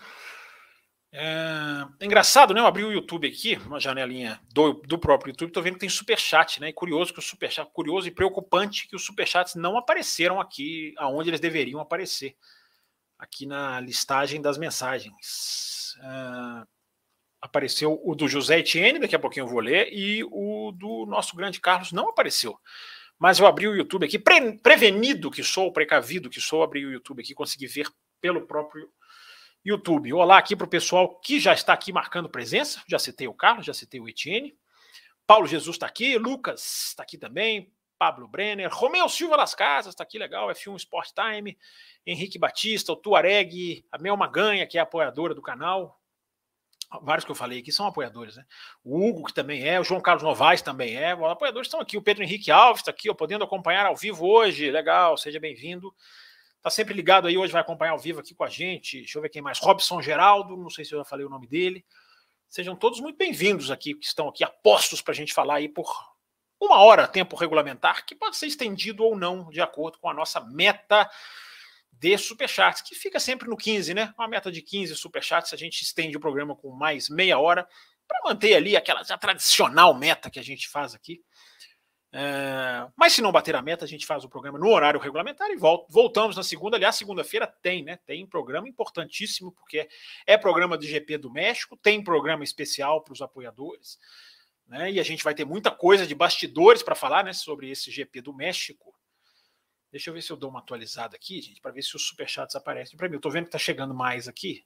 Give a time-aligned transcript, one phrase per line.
[1.12, 1.86] É...
[2.00, 2.60] é, engraçado, né?
[2.60, 5.90] Eu abri o YouTube aqui, uma janelinha do, do próprio YouTube, tô vendo que tem
[5.90, 6.70] superchat, né?
[6.70, 11.30] E curioso que o superchat, curioso e preocupante que os superchats não apareceram aqui aonde
[11.30, 12.36] eles deveriam aparecer,
[13.18, 15.96] aqui na listagem das mensagens.
[16.02, 16.68] É,
[17.42, 21.36] apareceu o do José Etienne, daqui a pouquinho eu vou ler, e o do nosso
[21.36, 22.60] grande Carlos não apareceu.
[23.18, 26.92] Mas eu abri o YouTube aqui, pre, prevenido que sou, precavido que sou, abri o
[26.92, 27.90] YouTube aqui, consegui ver
[28.22, 28.90] pelo próprio
[29.64, 30.14] YouTube.
[30.14, 32.82] Olá aqui para o pessoal que já está aqui marcando presença.
[32.88, 34.58] Já citei o Carlos, já citei o Etienne.
[35.26, 40.04] Paulo Jesus está aqui, Lucas está aqui também, Pablo Brenner, Romeu Silva Las Casas está
[40.04, 41.58] aqui legal, F1 Sport Time,
[42.06, 46.00] Henrique Batista, o Tuareg, a Mel Maganha, que é apoiadora do canal.
[47.02, 48.46] Vários que eu falei aqui são apoiadores, né?
[48.82, 51.14] O Hugo, que também é, o João Carlos Novaes também é.
[51.14, 51.98] Os apoiadores estão aqui.
[51.98, 54.72] O Pedro Henrique Alves está aqui, ó, podendo acompanhar ao vivo hoje.
[54.72, 55.94] Legal, seja bem-vindo.
[56.68, 58.98] Tá sempre ligado aí, hoje vai acompanhar ao vivo aqui com a gente.
[58.98, 59.58] Deixa eu ver quem mais.
[59.58, 61.86] Robson Geraldo, não sei se eu já falei o nome dele.
[62.50, 65.90] Sejam todos muito bem-vindos aqui, que estão aqui apostos para a gente falar aí por
[66.60, 70.42] uma hora, tempo regulamentar, que pode ser estendido ou não, de acordo com a nossa
[70.42, 71.10] meta
[71.90, 74.14] de superchats, que fica sempre no 15, né?
[74.18, 77.66] Uma meta de 15 superchats, a gente estende o programa com mais meia hora,
[78.06, 81.22] para manter ali aquela tradicional meta que a gente faz aqui.
[82.20, 85.52] É, mas se não bater a meta, a gente faz o programa no horário regulamentar
[85.52, 86.76] e voltamos na segunda.
[86.76, 88.00] Aliás, segunda-feira tem, né?
[88.08, 89.88] Tem programa importantíssimo, porque
[90.26, 94.00] é programa de GP do México, tem programa especial para os apoiadores,
[94.66, 94.92] né?
[94.92, 97.34] E a gente vai ter muita coisa de bastidores para falar, né?
[97.34, 98.96] Sobre esse GP do México.
[99.92, 102.56] Deixa eu ver se eu dou uma atualizada aqui, gente, para ver se os superchats
[102.56, 103.14] aparecem para mim.
[103.14, 104.66] Eu estou vendo que está chegando mais aqui.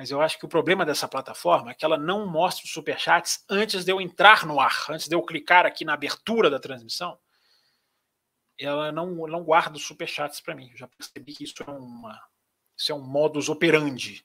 [0.00, 3.44] Mas eu acho que o problema dessa plataforma é que ela não mostra os superchats
[3.50, 7.18] antes de eu entrar no ar, antes de eu clicar aqui na abertura da transmissão.
[8.58, 10.70] Ela não, não guarda os superchats para mim.
[10.70, 12.18] Eu já percebi que isso é, uma,
[12.74, 14.24] isso é um modus operandi.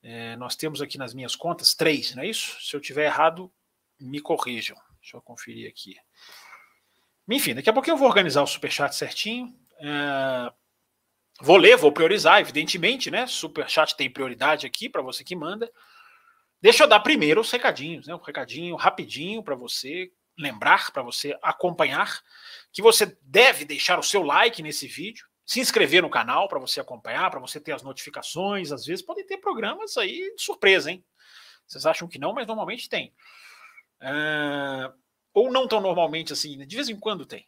[0.00, 2.56] É, nós temos aqui nas minhas contas três, não é isso?
[2.60, 3.52] Se eu tiver errado,
[3.98, 4.76] me corrijam.
[5.00, 5.96] Deixa eu conferir aqui.
[7.28, 9.52] Enfim, daqui a pouco eu vou organizar o superchat certinho.
[9.80, 10.52] É,
[11.40, 13.26] Vou ler, vou priorizar, evidentemente, né?
[13.26, 15.70] Super chat tem prioridade aqui para você que manda.
[16.60, 18.14] Deixa eu dar primeiro os recadinhos, né?
[18.14, 22.20] Um recadinho rapidinho para você lembrar, para você acompanhar,
[22.72, 26.80] que você deve deixar o seu like nesse vídeo, se inscrever no canal para você
[26.80, 28.72] acompanhar, para você ter as notificações.
[28.72, 31.04] Às vezes podem ter programas aí de surpresa, hein?
[31.66, 33.12] Vocês acham que não, mas normalmente tem.
[34.02, 34.92] Uh,
[35.32, 36.66] ou não tão normalmente assim, né?
[36.66, 37.46] de vez em quando tem.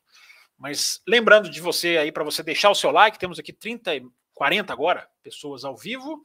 [0.61, 3.93] Mas lembrando de você aí para você deixar o seu like, temos aqui 30,
[4.35, 6.23] 40 agora pessoas ao vivo.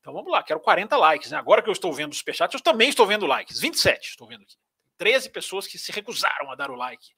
[0.00, 1.30] Então vamos lá, quero 40 likes.
[1.30, 1.38] Né?
[1.38, 3.60] Agora que eu estou vendo os superchats, eu também estou vendo likes.
[3.60, 4.56] 27 estou vendo aqui.
[4.98, 7.14] 13 pessoas que se recusaram a dar o like.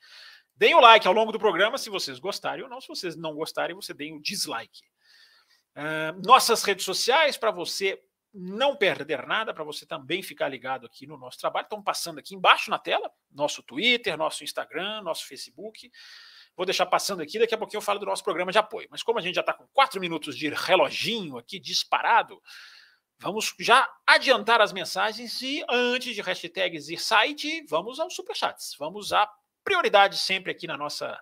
[0.55, 2.82] Deem o like ao longo do programa se vocês gostarem ou não.
[2.82, 4.82] Se vocês não gostarem, você deem o dislike.
[5.75, 7.99] Uh, nossas redes sociais para você
[8.35, 11.65] não perder nada, para você também ficar ligado aqui no nosso trabalho.
[11.65, 15.91] Estão passando aqui embaixo na tela, nosso Twitter, nosso Instagram, nosso Facebook.
[16.58, 18.87] Vou deixar passando aqui, daqui a pouquinho eu falo do nosso programa de apoio.
[18.90, 22.38] Mas como a gente já está com quatro minutos de reloginho aqui disparado,
[23.20, 28.76] Vamos já adiantar as mensagens e antes de hashtags e site, vamos aos superchats.
[28.78, 29.28] Vamos à
[29.64, 31.20] prioridade sempre aqui na nossa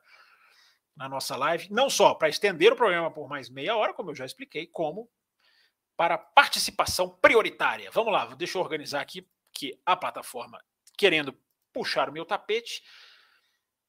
[0.94, 4.14] na nossa live, não só para estender o programa por mais meia hora, como eu
[4.14, 5.10] já expliquei, como
[5.94, 7.90] para participação prioritária.
[7.90, 10.62] Vamos lá, deixa eu organizar aqui que a plataforma
[10.96, 11.34] querendo
[11.72, 12.82] puxar o meu tapete.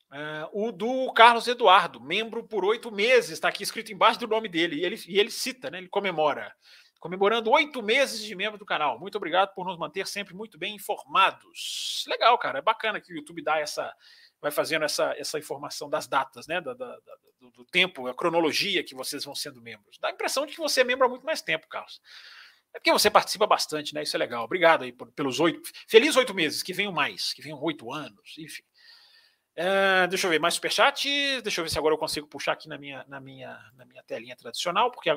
[0.09, 4.47] Uh, o do Carlos Eduardo, membro por oito meses, está aqui escrito embaixo do nome
[4.47, 6.53] dele, e ele, e ele cita, né, ele comemora
[6.99, 8.99] comemorando oito meses de membro do canal.
[8.99, 12.03] Muito obrigado por nos manter sempre muito bem informados.
[12.07, 12.59] Legal, cara.
[12.59, 13.93] É bacana que o YouTube dá essa.
[14.41, 16.61] Vai fazendo essa, essa informação das datas, né?
[16.61, 19.97] Da, da, da, do, do, tempo, a cronologia que vocês vão sendo membros.
[19.99, 22.01] Dá a impressão de que você é membro há muito mais tempo, Carlos.
[22.73, 24.03] É porque você participa bastante, né?
[24.03, 24.43] Isso é legal.
[24.43, 25.61] Obrigado aí por, pelos oito.
[25.87, 28.63] Feliz oito meses, que venham mais, que venham oito anos, enfim.
[29.59, 31.09] É, deixa eu ver mais superchat.
[31.41, 34.03] Deixa eu ver se agora eu consigo puxar aqui na minha, na minha, na minha
[34.03, 35.09] telinha tradicional, porque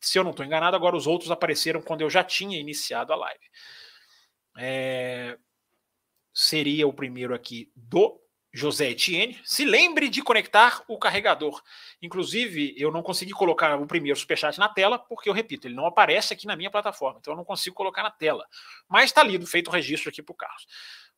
[0.00, 3.16] se eu não estou enganado, agora os outros apareceram quando eu já tinha iniciado a
[3.16, 3.50] live.
[4.56, 5.36] É,
[6.32, 8.18] seria o primeiro aqui do
[8.52, 9.40] José Etienne.
[9.44, 11.62] Se lembre de conectar o carregador.
[12.02, 15.86] Inclusive, eu não consegui colocar o primeiro superchat na tela, porque eu repito, ele não
[15.86, 18.46] aparece aqui na minha plataforma, então eu não consigo colocar na tela.
[18.88, 20.66] Mas está lido, feito o registro aqui para o Carlos.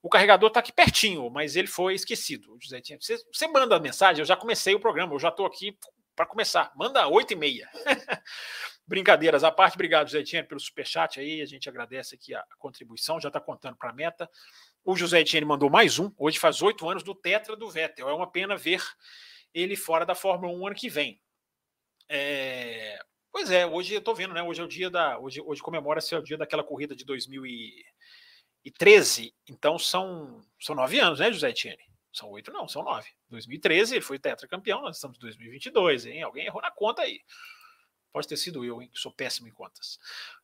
[0.01, 2.57] O carregador está aqui pertinho, mas ele foi esquecido.
[2.61, 5.47] José Etienne, você, você manda a mensagem, eu já comecei o programa, eu já estou
[5.47, 5.77] aqui
[6.15, 6.71] para começar.
[6.77, 7.69] Manda 8 e meia.
[8.87, 11.41] Brincadeiras à parte, obrigado, José Etienne, pelo superchat aí.
[11.41, 14.31] A gente agradece aqui a contribuição, já está contando para a meta.
[14.85, 16.13] O José Etienne mandou mais um.
[16.19, 18.07] Hoje faz oito anos do Tetra do Vettel.
[18.07, 18.83] É uma pena ver
[19.55, 21.19] ele fora da Fórmula 1 ano que vem.
[22.07, 22.99] É...
[23.33, 24.43] Pois é, hoje eu estou vendo, né?
[24.43, 25.19] Hoje é o dia da.
[25.19, 29.35] Hoje, hoje comemora-se o dia daquela corrida de 2013.
[29.49, 31.83] Então são, são nove anos, né, José Etienne?
[32.13, 33.09] São oito, não, são nove.
[33.31, 36.23] 2013 ele foi tetracampeão, nós estamos em 2022, hein?
[36.23, 37.23] Alguém errou na conta aí.
[38.15, 39.99] Pode ter sido eu, hein, que sou péssimo em contas.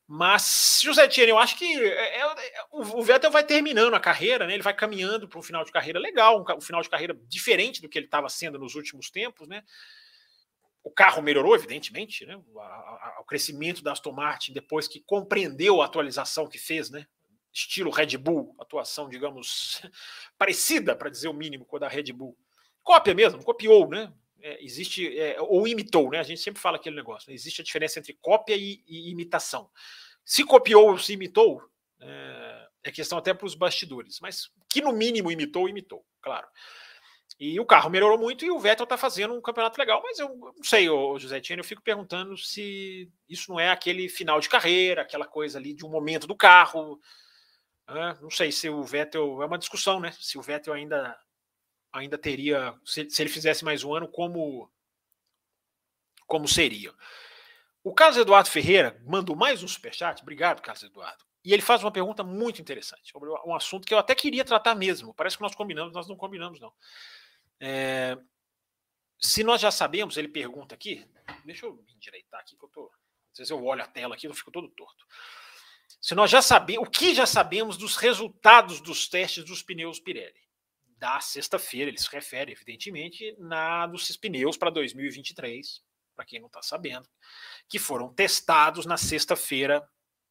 [0.05, 4.45] Mas, José Tiene, eu acho que é, é, é o Vettel vai terminando a carreira,
[4.45, 4.55] né?
[4.55, 7.81] Ele vai caminhando para um final de carreira legal, um, um final de carreira diferente
[7.81, 9.63] do que ele estava sendo nos últimos tempos, né?
[10.83, 12.35] O carro melhorou, evidentemente, né?
[12.35, 16.89] O, a, a, o crescimento da Aston Martin depois que compreendeu a atualização que fez,
[16.89, 17.07] né?
[17.53, 19.81] Estilo Red Bull, atuação, digamos,
[20.37, 22.37] parecida, para dizer o mínimo, com a da Red Bull.
[22.83, 24.11] Cópia mesmo, copiou, né?
[24.41, 26.19] É, existe, é, ou imitou, né?
[26.19, 27.35] A gente sempre fala aquele negócio, né?
[27.35, 29.69] existe a diferença entre cópia e, e imitação.
[30.23, 31.61] Se copiou ou se imitou,
[31.99, 36.47] é, é questão até para os bastidores, mas que no mínimo imitou, imitou, claro.
[37.39, 40.29] E o carro melhorou muito e o Vettel está fazendo um campeonato legal, mas eu
[40.29, 40.85] não sei,
[41.17, 45.57] José Tiene, eu fico perguntando se isso não é aquele final de carreira, aquela coisa
[45.57, 46.99] ali de um momento do carro.
[47.87, 48.15] Né?
[48.21, 49.41] Não sei se o Vettel.
[49.41, 50.13] É uma discussão, né?
[50.19, 51.17] Se o Vettel ainda
[51.91, 54.71] ainda teria, se, se ele fizesse mais um ano, como,
[56.27, 56.93] como seria.
[57.83, 60.21] O Carlos Eduardo Ferreira mandou mais um superchat.
[60.21, 61.25] Obrigado, Carlos Eduardo.
[61.43, 64.75] E ele faz uma pergunta muito interessante sobre um assunto que eu até queria tratar
[64.75, 65.13] mesmo.
[65.13, 66.71] Parece que nós combinamos, nós não combinamos, não.
[67.59, 68.15] É,
[69.19, 71.07] se nós já sabemos, ele pergunta aqui.
[71.43, 72.91] Deixa eu me endireitar aqui, que eu tô.
[73.31, 75.05] Às vezes eu olho a tela aqui eu fico todo torto.
[75.99, 80.41] Se nós já sabemos, o que já sabemos dos resultados dos testes dos pneus Pirelli?
[81.01, 85.81] Da sexta-feira, ele se refere, evidentemente, na dos pneus para 2023,
[86.15, 87.09] para quem não está sabendo,
[87.67, 89.81] que foram testados na sexta-feira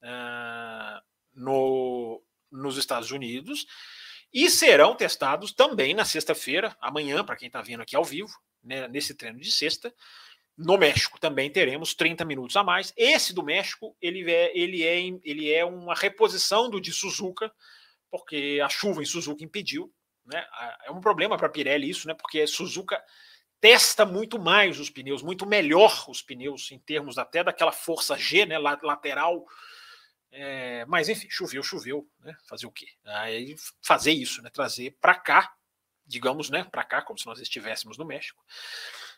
[0.00, 1.02] uh,
[1.34, 2.22] no,
[2.52, 3.67] nos Estados Unidos
[4.32, 8.30] e serão testados também na sexta-feira, amanhã, para quem está vendo aqui ao vivo,
[8.62, 9.92] né, nesse treino de sexta.
[10.56, 12.92] No México também teremos 30 minutos a mais.
[12.97, 17.52] Esse do México, ele é, ele é, ele é uma reposição do de Suzuka,
[18.09, 19.92] porque a chuva em Suzuka impediu
[20.25, 20.47] né?
[20.85, 22.15] É um problema para a Pirelli isso, né?
[22.15, 23.03] porque a Suzuka
[23.61, 28.47] testa muito mais os pneus, muito melhor os pneus em termos até daquela força G,
[28.47, 29.45] né, lateral.
[30.33, 32.37] É, mas enfim, choveu, choveu, né?
[32.49, 32.87] Fazer o quê?
[33.05, 34.49] Aí fazer isso, né?
[34.49, 35.53] Trazer para cá,
[36.07, 36.65] digamos, né?
[36.71, 38.43] Para cá, como se nós estivéssemos no México,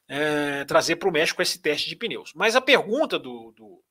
[0.08, 2.32] é, trazer para o México esse teste de pneus.
[2.34, 3.84] Mas a pergunta do, do,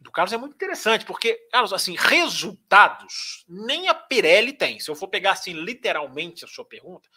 [0.00, 4.78] do Carlos é muito interessante, porque, Carlos, assim, resultados nem a Pirelli tem.
[4.78, 7.08] Se eu for pegar assim literalmente a sua pergunta,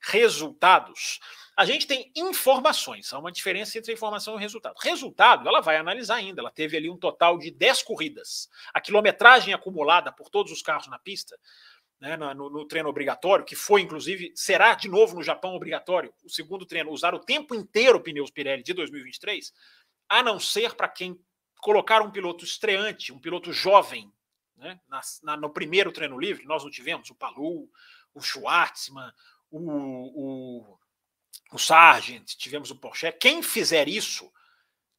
[0.00, 1.18] resultados,
[1.56, 3.12] a gente tem informações.
[3.12, 4.76] Há uma diferença entre informação e resultado.
[4.80, 6.40] Resultado, ela vai analisar ainda.
[6.40, 8.48] Ela teve ali um total de 10 corridas.
[8.72, 11.36] A quilometragem acumulada por todos os carros na pista,
[12.00, 16.30] né, no, no, treino obrigatório, que foi, inclusive, será de novo no Japão obrigatório, o
[16.30, 19.52] segundo treino, usar o tempo inteiro pneus Pirelli de 2023,
[20.08, 21.20] a não ser para quem
[21.58, 24.12] colocar um piloto estreante, um piloto jovem,
[24.56, 27.68] né, na, na, no primeiro treino livre, nós não tivemos o Palu,
[28.14, 29.12] o Schwartzman,
[29.50, 30.78] o, o,
[31.52, 33.12] o Sargent, tivemos o Porsche.
[33.12, 34.30] Quem fizer isso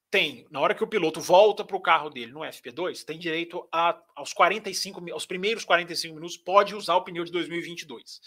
[0.10, 3.68] tem, na hora que o piloto volta para o carro dele no FP2, tem direito
[3.72, 8.22] a, aos 45, aos primeiros 45 minutos, pode usar o pneu de 2022.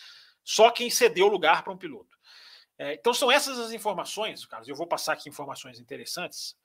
[0.44, 2.16] Só quem cedeu lugar para um piloto.
[2.78, 4.68] É, então são essas as informações, Carlos.
[4.68, 6.56] Eu vou passar aqui informações interessantes.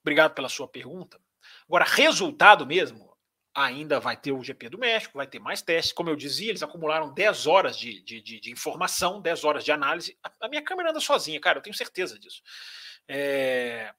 [0.00, 1.20] Obrigado pela sua pergunta.
[1.66, 3.10] Agora, resultado mesmo,
[3.54, 5.92] ainda vai ter o GP do México, vai ter mais testes.
[5.92, 9.72] Como eu dizia, eles acumularam 10 horas de, de, de, de informação, 10 horas de
[9.72, 10.16] análise.
[10.22, 12.42] A, a, minha câmera anda sozinha, cara, eu tenho certeza disso.
[13.08, 13.92] É,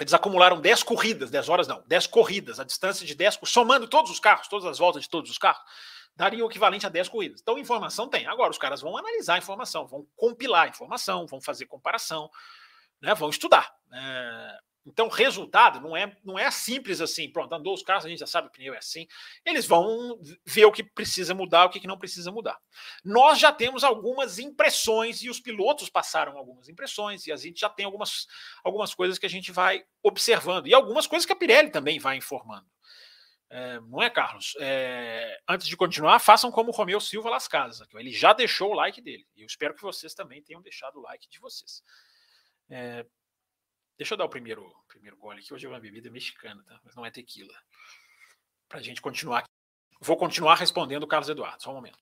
[0.00, 4.10] eles acumularam 10 corridas, 10 horas não, 10 corridas, a distância de 10, somando todos
[4.10, 5.62] os carros, todas as voltas de todos os carros,
[6.16, 7.40] daria o equivalente a 10 corridas.
[7.40, 8.26] Então, informação tem.
[8.26, 12.28] Agora, os caras vão analisar a informação, vão compilar a informação, vão fazer comparação,
[13.04, 13.72] né, vão estudar.
[13.92, 17.30] É, então, resultado não é, não é simples assim.
[17.30, 19.06] Pronto, andou os carros, a gente já sabe que pneu é assim.
[19.44, 22.58] Eles vão ver o que precisa mudar, o que não precisa mudar.
[23.02, 27.70] Nós já temos algumas impressões e os pilotos passaram algumas impressões e a gente já
[27.70, 28.26] tem algumas,
[28.62, 32.16] algumas coisas que a gente vai observando e algumas coisas que a Pirelli também vai
[32.16, 32.66] informando.
[33.48, 34.54] É, não é, Carlos?
[34.58, 37.86] É, antes de continuar, façam como o Romeu Silva Las Casas.
[37.94, 39.24] Ele já deixou o like dele.
[39.36, 41.82] E eu espero que vocês também tenham deixado o like de vocês.
[42.68, 43.04] É,
[43.96, 45.54] Deixa eu dar o primeiro, primeiro gole aqui.
[45.54, 46.80] Hoje é uma bebida mexicana, tá?
[46.84, 47.54] Mas não é tequila.
[48.68, 49.44] Para a gente continuar.
[50.00, 51.62] Vou continuar respondendo o Carlos Eduardo.
[51.62, 51.98] Só um momento.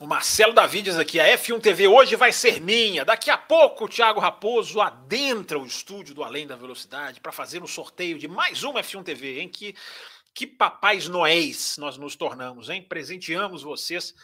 [0.00, 3.04] O Marcelo Davides aqui, a F1 TV hoje vai ser minha.
[3.04, 7.60] Daqui a pouco o Thiago Raposo adentra o estúdio do Além da Velocidade para fazer
[7.60, 9.74] o um sorteio de mais uma F1 TV, em que
[10.34, 12.82] que papais noéis nós nos tornamos, hein?
[12.82, 14.14] Presenteamos vocês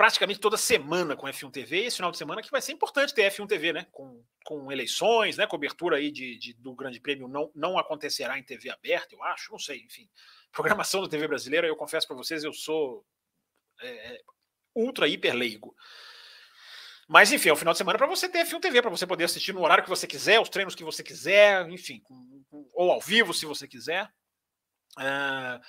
[0.00, 1.84] praticamente toda semana com F1 TV.
[1.84, 3.86] Esse final de semana que vai ser importante ter F1 TV, né?
[3.92, 5.46] Com, com eleições, né?
[5.46, 9.52] Cobertura aí de, de, do Grande Prêmio não, não acontecerá em TV aberta, eu acho,
[9.52, 10.08] não sei, enfim.
[10.50, 13.04] Programação da TV brasileira, eu confesso para vocês, eu sou
[13.82, 14.20] é, é,
[14.74, 15.76] ultra hiper leigo.
[17.06, 19.24] Mas enfim, é o final de semana para você ter F1 TV, para você poder
[19.24, 22.02] assistir no horário que você quiser, os treinos que você quiser, enfim,
[22.72, 24.10] ou ao vivo se você quiser.
[24.98, 25.60] Uh,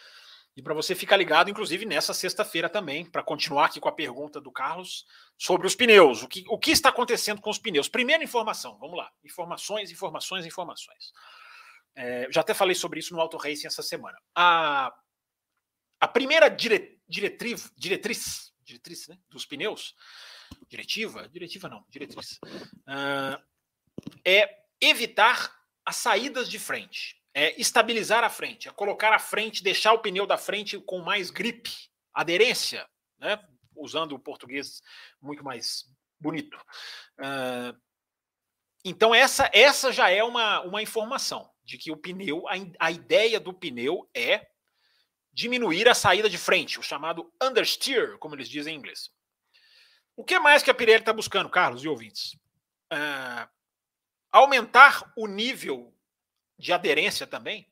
[0.55, 4.41] e para você ficar ligado, inclusive, nessa sexta-feira também, para continuar aqui com a pergunta
[4.41, 5.05] do Carlos
[5.37, 6.23] sobre os pneus.
[6.23, 7.87] O que, o que está acontecendo com os pneus?
[7.87, 9.09] Primeira informação, vamos lá.
[9.23, 11.13] Informações, informações, informações.
[11.95, 14.17] É, já até falei sobre isso no Auto Racing essa semana.
[14.35, 14.93] A,
[16.01, 19.95] a primeira dire, diretriz, diretriz, diretriz né, dos pneus,
[20.67, 23.41] diretiva, diretiva não, diretriz, uh,
[24.25, 29.93] é evitar as saídas de frente é estabilizar a frente, é colocar a frente, deixar
[29.93, 31.69] o pneu da frente com mais grip,
[32.13, 32.87] aderência,
[33.19, 33.39] né?
[33.75, 34.81] usando o português
[35.21, 35.85] muito mais
[36.19, 36.57] bonito.
[37.19, 37.77] Uh,
[38.83, 43.39] então, essa, essa já é uma, uma informação de que o pneu, a, a ideia
[43.39, 44.47] do pneu é
[45.31, 49.09] diminuir a saída de frente, o chamado understeer, como eles dizem em inglês.
[50.15, 52.33] O que mais que a Pirelli está buscando, Carlos e ouvintes?
[52.91, 53.47] Uh,
[54.31, 55.95] aumentar o nível
[56.61, 57.67] de aderência também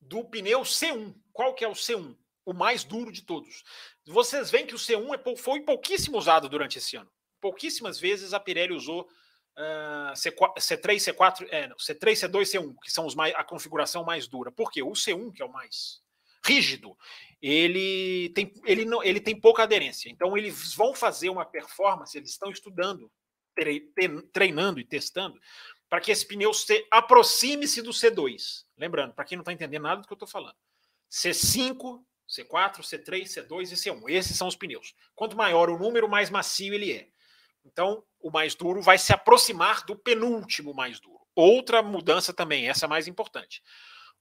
[0.00, 1.14] do pneu C1.
[1.32, 2.16] Qual que é o C1?
[2.46, 3.62] O mais duro de todos.
[4.06, 7.10] Vocês veem que o C1 é, foi pouquíssimo usado durante esse ano.
[7.40, 10.12] Pouquíssimas vezes a Pirelli usou uh,
[10.58, 14.50] C3, C4, é, C3, C2, C1, que são os mais, a configuração mais dura.
[14.50, 14.82] Por quê?
[14.82, 16.00] O C1, que é o mais
[16.44, 16.96] rígido,
[17.42, 20.08] ele tem, ele não, ele tem pouca aderência.
[20.08, 23.10] Então, eles vão fazer uma performance, eles estão estudando,
[24.32, 25.38] treinando e testando
[25.88, 28.64] para que esse pneu se aproxime-se do C2.
[28.76, 30.56] Lembrando, para quem não está entendendo nada do que eu estou falando,
[31.10, 34.10] C5, C4, C3, C2 e C1.
[34.10, 34.94] Esses são os pneus.
[35.14, 37.08] Quanto maior o número, mais macio ele é.
[37.64, 41.20] Então, o mais duro vai se aproximar do penúltimo mais duro.
[41.34, 43.62] Outra mudança também, essa é mais importante.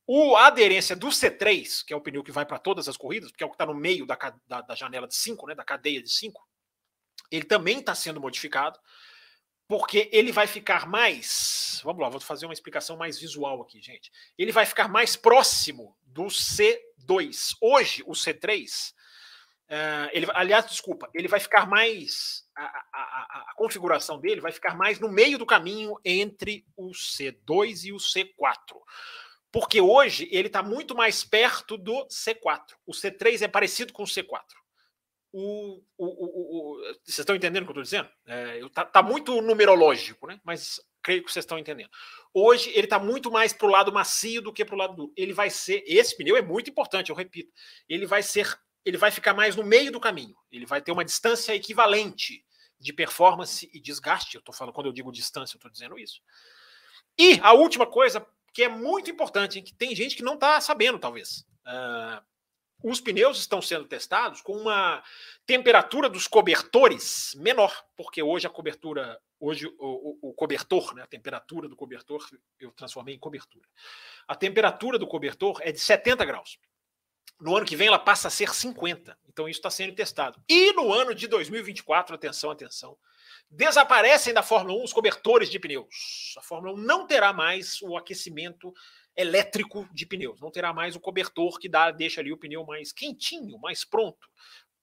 [0.05, 3.29] O, a aderência do C3, que é o pneu que vai para todas as corridas,
[3.29, 5.65] porque é o que está no meio da, da, da janela de 5, né, da
[5.65, 6.41] cadeia de 5,
[7.29, 8.79] ele também está sendo modificado
[9.67, 11.81] porque ele vai ficar mais.
[11.83, 14.11] Vamos lá, vou fazer uma explicação mais visual aqui, gente.
[14.37, 17.55] Ele vai ficar mais próximo do C2.
[17.61, 18.93] Hoje, o C3, uh,
[19.69, 22.47] eh, ele, aliás, desculpa, ele vai ficar mais.
[22.55, 27.85] A, a, a, configuração dele vai ficar mais no meio do caminho entre o C2
[27.85, 28.55] e o C4.
[29.51, 32.75] Porque hoje ele está muito mais perto do C4.
[32.85, 34.43] O C3 é parecido com o C4
[35.31, 38.09] o, o, o, vocês estão entendendo o que eu estou dizendo?
[38.25, 40.39] É, tá, tá, muito numerológico, né?
[40.43, 41.89] Mas creio que vocês estão entendendo.
[42.33, 45.13] Hoje ele está muito mais para o lado macio do que para o lado duro.
[45.15, 47.51] Ele vai ser, esse pneu é muito importante, eu repito.
[47.87, 50.35] Ele vai ser, ele vai ficar mais no meio do caminho.
[50.51, 52.43] Ele vai ter uma distância equivalente
[52.79, 54.35] de performance e desgaste.
[54.35, 56.21] Eu estou falando quando eu digo distância, eu estou dizendo isso.
[57.17, 60.97] E a última coisa que é muito importante, que tem gente que não está sabendo,
[60.97, 61.45] talvez.
[61.65, 62.23] Uh,
[62.83, 65.03] os pneus estão sendo testados com uma
[65.45, 71.07] temperatura dos cobertores menor, porque hoje a cobertura, hoje o, o, o, cobertor, né, a
[71.07, 72.25] temperatura do cobertor,
[72.59, 73.67] eu transformei em cobertura.
[74.27, 76.59] A temperatura do cobertor é de 70 graus.
[77.39, 79.17] No ano que vem ela passa a ser 50.
[79.27, 80.41] Então isso está sendo testado.
[80.47, 82.97] E no ano de 2024, atenção, atenção,
[83.49, 86.35] desaparecem da Fórmula 1 os cobertores de pneus.
[86.37, 88.73] A Fórmula 1 não terá mais o aquecimento
[89.17, 90.39] elétrico de pneus.
[90.39, 94.27] Não terá mais o cobertor que dá, deixa ali o pneu mais quentinho, mais pronto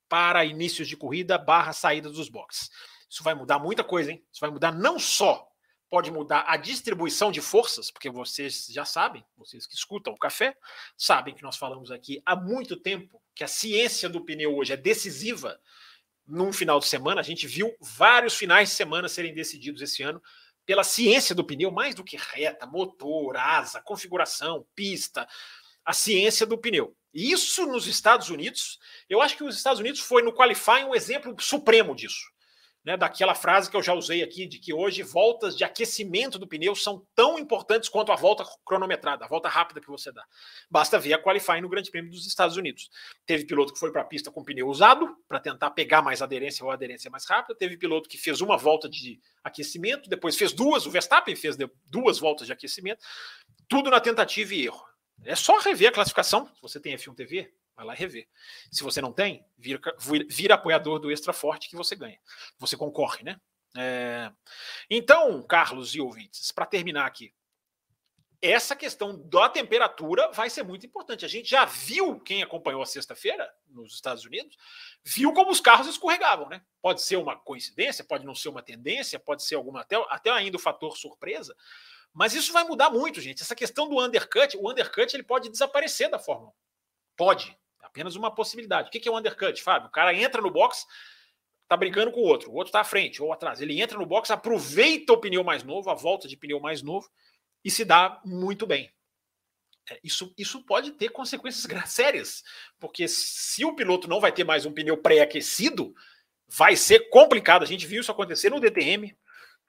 [0.09, 2.69] para inícios de corrida barra saída dos boxes.
[3.09, 4.25] Isso vai mudar muita coisa, hein?
[4.33, 5.49] Isso vai mudar não só
[5.89, 10.57] pode mudar a distribuição de forças, porque vocês já sabem, vocês que escutam o café,
[10.97, 14.77] sabem que nós falamos aqui há muito tempo que a ciência do pneu hoje é
[14.77, 15.57] decisiva
[16.27, 17.21] num final de semana.
[17.21, 20.21] A gente viu vários finais de semana serem decididos esse ano
[20.67, 25.27] pela ciência do pneu, mais do que reta, motor, asa, configuração, pista,
[25.85, 26.97] a ciência do pneu.
[27.13, 28.79] E isso nos Estados Unidos,
[29.09, 32.34] eu acho que os Estados Unidos foi no qualifying um exemplo supremo disso.
[32.85, 36.47] Né, daquela frase que eu já usei aqui, de que hoje voltas de aquecimento do
[36.47, 40.23] pneu são tão importantes quanto a volta cronometrada, a volta rápida que você dá.
[40.71, 42.91] Basta ver a qualifying no Grande Prêmio dos Estados Unidos.
[43.25, 46.63] Teve piloto que foi para a pista com pneu usado, para tentar pegar mais aderência
[46.63, 47.55] ou aderência mais rápida.
[47.55, 52.19] Teve piloto que fez uma volta de aquecimento, depois fez duas, o Verstappen fez duas
[52.19, 53.03] voltas de aquecimento,
[53.67, 54.85] tudo na tentativa e erro.
[55.25, 58.29] É só rever a classificação, se você tem F1 TV, vai lá e rever.
[58.71, 59.81] Se você não tem, vira,
[60.29, 62.19] vira apoiador do Extra Forte que você ganha.
[62.59, 63.41] Você concorre, né?
[63.77, 64.31] É...
[64.89, 67.35] Então, Carlos e ouvintes, para terminar aqui,
[68.41, 71.25] essa questão da temperatura vai ser muito importante.
[71.25, 74.55] A gente já viu, quem acompanhou a sexta-feira nos Estados Unidos,
[75.03, 76.61] viu como os carros escorregavam, né?
[76.83, 80.59] Pode ser uma coincidência, pode não ser uma tendência, pode ser alguma até, até ainda
[80.59, 81.57] o fator surpresa,
[82.13, 83.43] mas isso vai mudar muito, gente.
[83.43, 86.55] Essa questão do undercut, o undercut ele pode desaparecer da Fórmula 1.
[87.17, 88.89] Pode, apenas uma possibilidade.
[88.89, 89.89] O que é o undercut, Fábio?
[89.89, 90.87] O cara entra no box,
[91.69, 93.61] tá brigando com o outro, o outro tá à frente ou atrás.
[93.61, 97.09] Ele entra no box, aproveita o pneu mais novo, a volta de pneu mais novo
[97.65, 98.93] e se dá muito bem.
[99.91, 102.43] É, isso, isso pode ter consequências sérias,
[102.81, 105.95] porque se o piloto não vai ter mais um pneu pré-aquecido,
[106.49, 107.63] vai ser complicado.
[107.63, 109.17] A gente viu isso acontecer no DTM,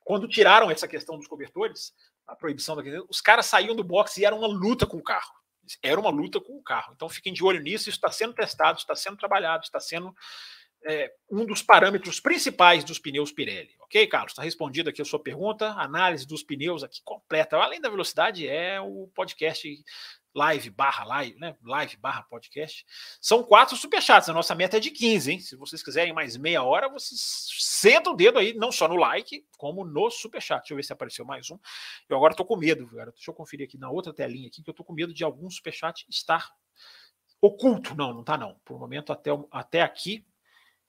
[0.04, 1.94] quando tiraram essa questão dos cobertores,
[2.28, 5.34] a proibição daquele, os caras saíam do box e era uma luta com o carro.
[5.82, 6.94] Era uma luta com o carro.
[6.96, 10.14] Então fiquem de olho nisso, isso está sendo testado, está sendo trabalhado, está sendo
[10.86, 13.76] é, um dos parâmetros principais dos pneus Pirelli.
[13.82, 14.32] Ok, Carlos?
[14.32, 15.70] Está respondido aqui a sua pergunta.
[15.72, 17.58] Análise dos pneus aqui completa.
[17.58, 19.68] Além da velocidade, é o podcast
[20.36, 21.56] live barra live, né?
[21.64, 22.86] Live barra podcast.
[23.22, 24.28] São quatro superchats.
[24.28, 25.40] A nossa meta é de 15, hein?
[25.40, 29.46] Se vocês quiserem mais meia hora, vocês sentam o dedo aí, não só no like,
[29.58, 30.60] como no superchat.
[30.60, 31.58] Deixa eu ver se apareceu mais um.
[32.10, 33.12] Eu agora estou com medo, cara.
[33.12, 35.50] Deixa eu conferir aqui na outra telinha aqui, que eu estou com medo de algum
[35.50, 36.52] superchat estar
[37.42, 37.96] oculto.
[37.96, 38.60] Não, não está não.
[38.66, 40.26] Por o momento, até, até aqui,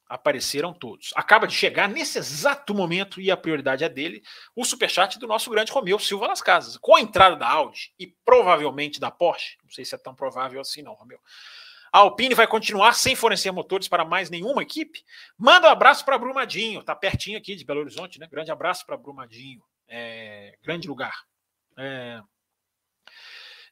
[0.08, 1.12] apareceram todos.
[1.16, 4.22] Acaba de chegar nesse exato momento, e a prioridade é dele,
[4.54, 6.76] o superchat do nosso grande Romeu Silva Las Casas.
[6.76, 10.60] Com a entrada da Audi e provavelmente da Porsche, não sei se é tão provável
[10.60, 11.18] assim não, Romeu,
[11.92, 15.04] a Alpine vai continuar sem fornecer motores para mais nenhuma equipe?
[15.38, 18.26] Manda um abraço para Brumadinho, tá pertinho aqui de Belo Horizonte, né?
[18.30, 21.24] Grande abraço para Brumadinho, é, grande lugar.
[21.78, 22.20] É...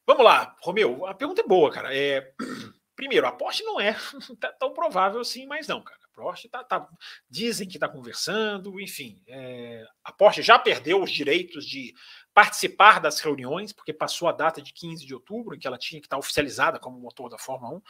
[0.07, 1.95] Vamos lá, Romeu, a pergunta é boa, cara.
[1.97, 2.33] É...
[2.97, 3.97] Primeiro, a Porsche não é
[4.59, 6.04] tão provável assim, mas não, cara.
[6.15, 6.89] Porsche tá, tá,
[7.29, 9.21] dizem que está conversando, enfim.
[9.27, 11.95] É, a Porsche já perdeu os direitos de
[12.33, 16.01] participar das reuniões, porque passou a data de 15 de outubro, em que ela tinha
[16.01, 17.83] que estar oficializada como motor da Fórmula 1.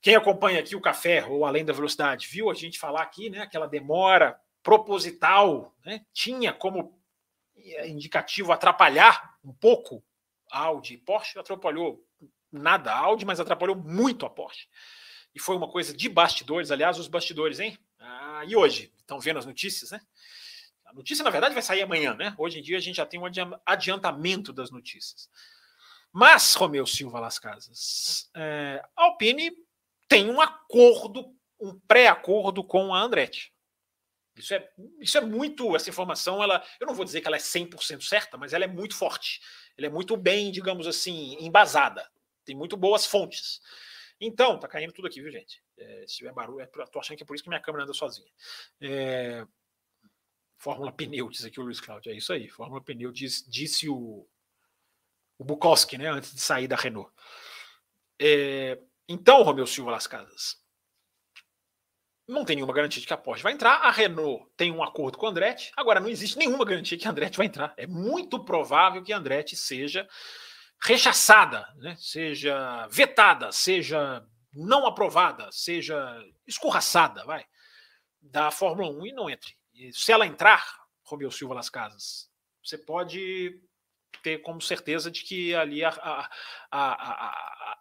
[0.00, 3.40] Quem acompanha aqui o café ou além da velocidade viu a gente falar aqui, né?
[3.40, 6.04] Aquela demora proposital, né?
[6.12, 7.00] Tinha como
[7.56, 10.04] é, indicativo atrapalhar um pouco
[10.50, 10.98] a Audi.
[10.98, 12.04] Porsche atrapalhou
[12.50, 14.68] nada a Audi, mas atrapalhou muito a Porsche
[15.34, 16.70] e foi uma coisa de bastidores.
[16.70, 17.78] Aliás, os bastidores, hein?
[17.98, 18.92] Ah, e hoje?
[18.98, 20.00] Estão vendo as notícias, né?
[20.84, 22.34] A notícia, na verdade, vai sair amanhã, né?
[22.36, 23.24] Hoje em dia a gente já tem um
[23.64, 25.30] adiantamento das notícias.
[26.12, 29.50] Mas, Romeu Silva Las Casas, é, a Alpine
[30.06, 33.50] tem um acordo, um pré-acordo com a Andretti.
[34.36, 35.74] Isso é, isso é muito.
[35.74, 38.68] Essa informação, ela, eu não vou dizer que ela é 100% certa, mas ela é
[38.68, 39.40] muito forte.
[39.76, 42.06] Ela é muito bem, digamos assim, embasada.
[42.44, 43.60] Tem muito boas fontes.
[44.24, 45.60] Então, tá caindo tudo aqui, viu, gente?
[45.76, 47.92] É, se tiver barulho, é, tô achando que é por isso que minha câmera anda
[47.92, 48.30] sozinha.
[48.80, 49.44] É,
[50.56, 52.12] Fórmula Pneu, diz aqui o Luiz Cláudio.
[52.12, 52.48] É isso aí.
[52.48, 54.24] Fórmula Pneu diz, disse o,
[55.36, 56.06] o Bukowski, né?
[56.08, 57.12] Antes de sair da Renault.
[58.16, 60.62] É, então, Romeu Silva Las Casas.
[62.28, 63.78] Não tem nenhuma garantia de que a Porsche vai entrar.
[63.78, 65.72] A Renault tem um acordo com a Andretti.
[65.76, 67.74] Agora, não existe nenhuma garantia que a Andretti vai entrar.
[67.76, 70.08] É muito provável que a Andretti seja
[70.84, 71.96] rechaçada, né?
[71.98, 75.96] seja vetada, seja não aprovada, seja
[76.46, 77.44] escorraçada, vai,
[78.20, 79.56] da Fórmula 1 e não entre.
[79.74, 80.64] E se ela entrar,
[81.02, 82.30] Romeu Silva Las Casas,
[82.62, 83.60] você pode
[84.22, 86.30] ter como certeza de que ali a, a,
[86.70, 87.30] a,
[87.70, 87.78] a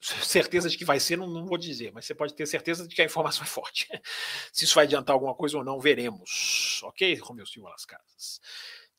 [0.00, 2.94] certeza de que vai ser, não, não, vou dizer, mas você pode ter certeza de
[2.94, 3.88] que a informação é forte.
[4.52, 6.80] Se isso vai adiantar alguma coisa ou não, veremos.
[6.84, 8.40] Ok, Romeu Silva Las Casas.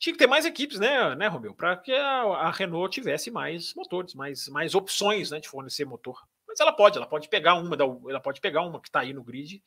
[0.02, 1.54] Tinha que ter mais equipes, né, né Romeu?
[1.54, 6.20] Para que a, a, Renault tivesse mais motores, mais, mais opções né, de fornecer motor.
[6.48, 7.76] Mas ela pode, ela pode pegar uma,
[8.10, 9.64] ela pode pegar uma que está aí no grid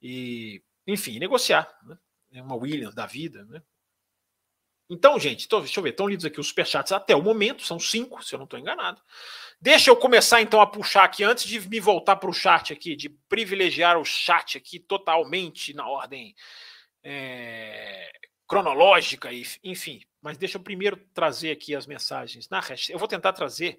[0.00, 1.68] e, enfim, negociar.
[1.82, 2.40] Né?
[2.40, 3.62] Uma Williams da vida, né?
[4.88, 7.78] Então, gente, tô, deixa eu ver, estão lidos aqui os superchats até o momento, são
[7.78, 9.00] cinco, se eu não estou enganado.
[9.60, 12.96] Deixa eu começar então a puxar aqui, antes de me voltar para o chat aqui,
[12.96, 16.34] de privilegiar o chat aqui totalmente na ordem
[17.02, 18.10] é,
[18.46, 19.30] cronológica,
[19.62, 20.02] enfim.
[20.20, 22.92] Mas deixa eu primeiro trazer aqui as mensagens na hashtag.
[22.92, 23.78] Eu vou tentar trazer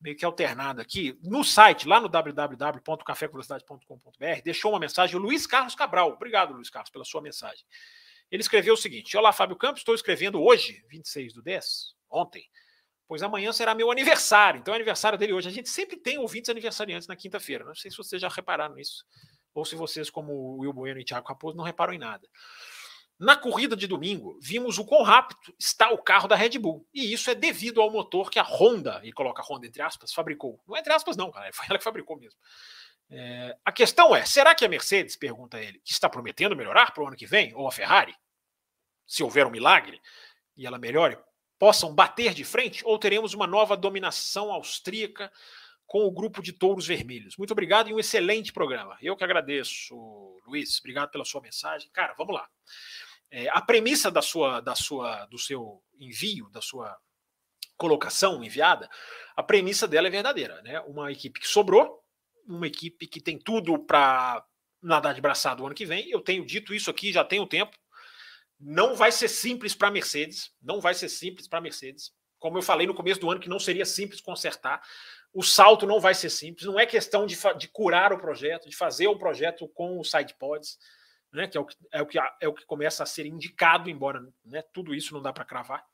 [0.00, 1.18] meio que alternado aqui.
[1.22, 6.12] No site, lá no www.cafécuriosidade.com.br, deixou uma mensagem o Luiz Carlos Cabral.
[6.12, 7.66] Obrigado, Luiz Carlos, pela sua mensagem.
[8.30, 12.44] Ele escreveu o seguinte: Olá, Fábio Campos, estou escrevendo hoje, 26 do 10, ontem,
[13.06, 14.60] pois amanhã será meu aniversário.
[14.60, 15.48] Então é aniversário dele hoje.
[15.48, 17.64] A gente sempre tem ouvintes aniversariantes na quinta-feira.
[17.64, 19.04] Não sei se vocês já repararam nisso,
[19.54, 22.28] ou se vocês, como o Will Bueno e Thiago Raposo, não reparam em nada.
[23.18, 26.86] Na corrida de domingo, vimos o quão rápido está o carro da Red Bull.
[26.92, 30.12] E isso é devido ao motor que a Honda, e coloca a Honda entre aspas,
[30.12, 30.60] fabricou.
[30.66, 31.50] Não é entre aspas, não, cara.
[31.54, 32.38] Foi ela que fabricou mesmo.
[33.08, 37.02] É, a questão é: será que a Mercedes, pergunta ele, que está prometendo melhorar para
[37.02, 38.14] o ano que vem, ou a Ferrari,
[39.06, 40.00] se houver um milagre
[40.54, 41.16] e ela melhore,
[41.58, 45.32] possam bater de frente, ou teremos uma nova dominação austríaca
[45.86, 47.36] com o grupo de touros vermelhos?
[47.36, 48.98] Muito obrigado e um excelente programa.
[49.00, 49.94] Eu que agradeço,
[50.46, 50.78] Luiz.
[50.80, 51.88] Obrigado pela sua mensagem.
[51.92, 52.46] Cara, vamos lá.
[53.30, 56.96] É, a premissa da sua, da sua, do seu envio, da sua
[57.76, 58.88] colocação enviada,
[59.36, 60.80] a premissa dela é verdadeira, né?
[60.80, 62.02] Uma equipe que sobrou,
[62.46, 64.44] uma equipe que tem tudo para
[64.82, 66.08] nadar de braçado o ano que vem.
[66.08, 67.76] Eu tenho dito isso aqui já tem um tempo.
[68.58, 72.12] Não vai ser simples para a Mercedes, não vai ser simples para a Mercedes.
[72.38, 74.80] Como eu falei no começo do ano que não seria simples consertar,
[75.32, 76.66] o salto não vai ser simples.
[76.66, 80.34] Não é questão de, de curar o projeto, de fazer o projeto com os side
[80.38, 80.78] pods
[81.32, 83.90] né, que, é o que, é, o que, é o que começa a ser indicado,
[83.90, 85.84] embora né, tudo isso não dá para cravar.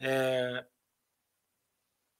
[0.00, 0.64] É,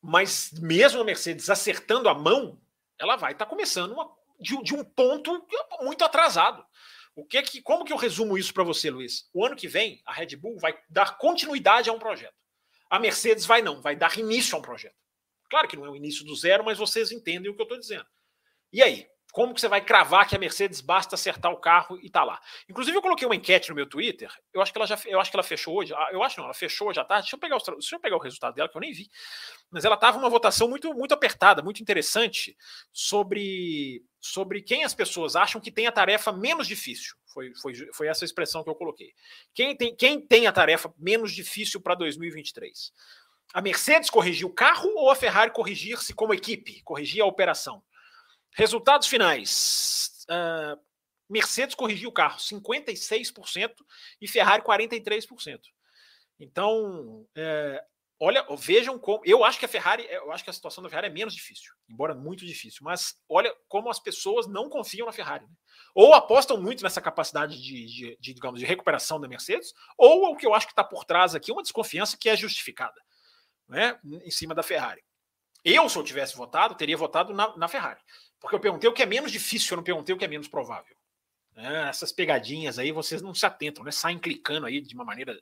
[0.00, 2.60] mas mesmo a Mercedes acertando a mão,
[2.98, 5.46] ela vai estar tá começando uma, de, de, um ponto
[5.80, 6.64] muito atrasado.
[7.14, 9.28] O que que, como que eu resumo isso para você, Luiz?
[9.32, 12.36] O ano que vem, a Red Bull vai dar continuidade a um projeto.
[12.90, 14.94] A Mercedes vai não, vai dar início a um projeto.
[15.48, 17.78] Claro que não é o início do zero, mas vocês entendem o que eu estou
[17.78, 18.06] dizendo.
[18.72, 19.08] E aí?
[19.36, 22.40] Como que você vai cravar que a Mercedes basta acertar o carro e tá lá?
[22.70, 24.32] Inclusive, eu coloquei uma enquete no meu Twitter.
[24.50, 25.92] Eu acho que ela já eu acho que ela fechou hoje.
[25.92, 27.24] Ah, eu acho não, ela fechou hoje à tarde.
[27.24, 29.10] Deixa eu pegar, deixa eu pegar o resultado dela, que eu nem vi.
[29.70, 32.56] Mas ela tava uma votação muito, muito apertada, muito interessante
[32.90, 37.14] sobre, sobre quem as pessoas acham que tem a tarefa menos difícil.
[37.26, 39.12] Foi, foi, foi essa expressão que eu coloquei.
[39.52, 42.90] Quem tem, quem tem a tarefa menos difícil para 2023?
[43.52, 47.82] A Mercedes corrigir o carro ou a Ferrari corrigir-se como equipe, corrigir a operação?
[48.56, 50.24] Resultados finais.
[50.30, 50.80] Uh,
[51.28, 53.74] Mercedes corrigiu o carro 56%
[54.20, 55.60] e Ferrari 43%.
[56.38, 57.82] Então, é,
[58.18, 59.22] olha, vejam como.
[59.26, 61.72] Eu acho que a Ferrari, eu acho que a situação da Ferrari é menos difícil,
[61.88, 62.80] embora muito difícil.
[62.82, 65.44] Mas olha como as pessoas não confiam na Ferrari.
[65.44, 65.52] Né?
[65.94, 70.36] Ou apostam muito nessa capacidade de, de, de, digamos, de recuperação da Mercedes, ou o
[70.36, 73.00] que eu acho que está por trás aqui, uma desconfiança que é justificada
[73.68, 75.02] né, em cima da Ferrari.
[75.64, 78.00] Eu, se eu tivesse votado, teria votado na, na Ferrari.
[78.46, 80.46] Porque eu perguntei o que é menos difícil, eu não perguntei o que é menos
[80.46, 80.94] provável.
[81.56, 83.90] É, essas pegadinhas aí vocês não se atentam, né?
[83.90, 85.36] Saem clicando aí de uma maneira,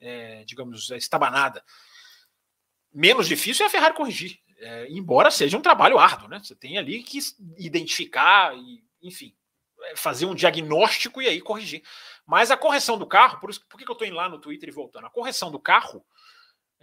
[0.00, 1.64] é, digamos, estabanada.
[2.92, 6.40] Menos difícil é a Ferrari corrigir, é, embora seja um trabalho árduo, né?
[6.42, 7.20] Você tem ali que
[7.58, 9.32] identificar e, enfim,
[9.84, 11.84] é, fazer um diagnóstico e aí corrigir.
[12.26, 14.68] Mas a correção do carro, por, isso, por que eu estou indo lá no Twitter
[14.68, 15.06] e voltando?
[15.06, 16.04] A correção do carro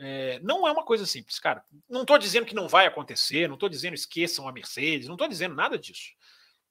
[0.02, 1.62] é, não é uma coisa simples, cara.
[1.90, 5.28] Não estou dizendo que não vai acontecer, não estou dizendo esqueçam a Mercedes, não estou
[5.28, 6.14] dizendo nada disso.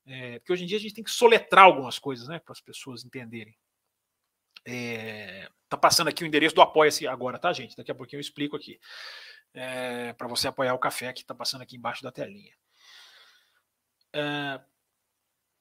[0.06, 2.60] É, porque hoje em dia a gente tem que soletrar algumas coisas, né, para as
[2.60, 3.54] pessoas entenderem.
[4.64, 7.76] É, tá passando aqui o endereço do Apoia-se agora, tá, gente?
[7.76, 8.80] Daqui a pouquinho eu explico aqui.
[9.52, 12.54] É, para você apoiar o café que está passando aqui embaixo da telinha.
[14.14, 14.58] É,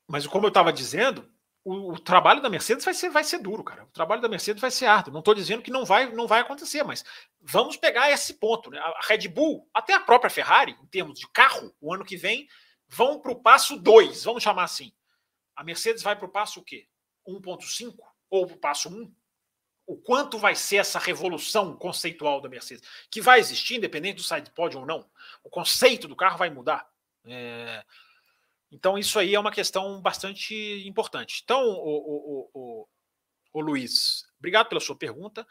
[0.07, 1.29] mas como eu estava dizendo,
[1.67, 3.83] o, o, trabalho da Mercedes vai ser, vai ser duro, cara.
[3.83, 5.11] O trabalho da Mercedes vai ser árduo.
[5.11, 7.03] Não estou dizendo que não vai, não vai acontecer, mas
[7.41, 8.69] vamos pegar esse ponto.
[8.71, 8.79] Né?
[8.79, 12.47] A Red Bull, até a própria Ferrari, em termos de carro, o ano que vem,
[12.87, 14.93] vão para o passo 2, vamos chamar assim.
[15.57, 16.87] A Mercedes vai para o passo o quê?
[17.27, 17.95] 1.5
[18.29, 19.13] ou para o passo 1?
[19.85, 22.87] O quanto vai ser essa revolução conceitual da Mercedes?
[23.11, 25.05] Que vai existir, independente do side pod ou não.
[25.43, 26.87] O conceito do carro vai mudar.
[27.25, 27.83] É,
[28.71, 30.53] então, isso aí é uma questão bastante
[30.85, 31.41] importante.
[31.43, 32.87] Então, o, o, o,
[33.53, 35.47] o, Luiz, obrigado pela sua pergunta.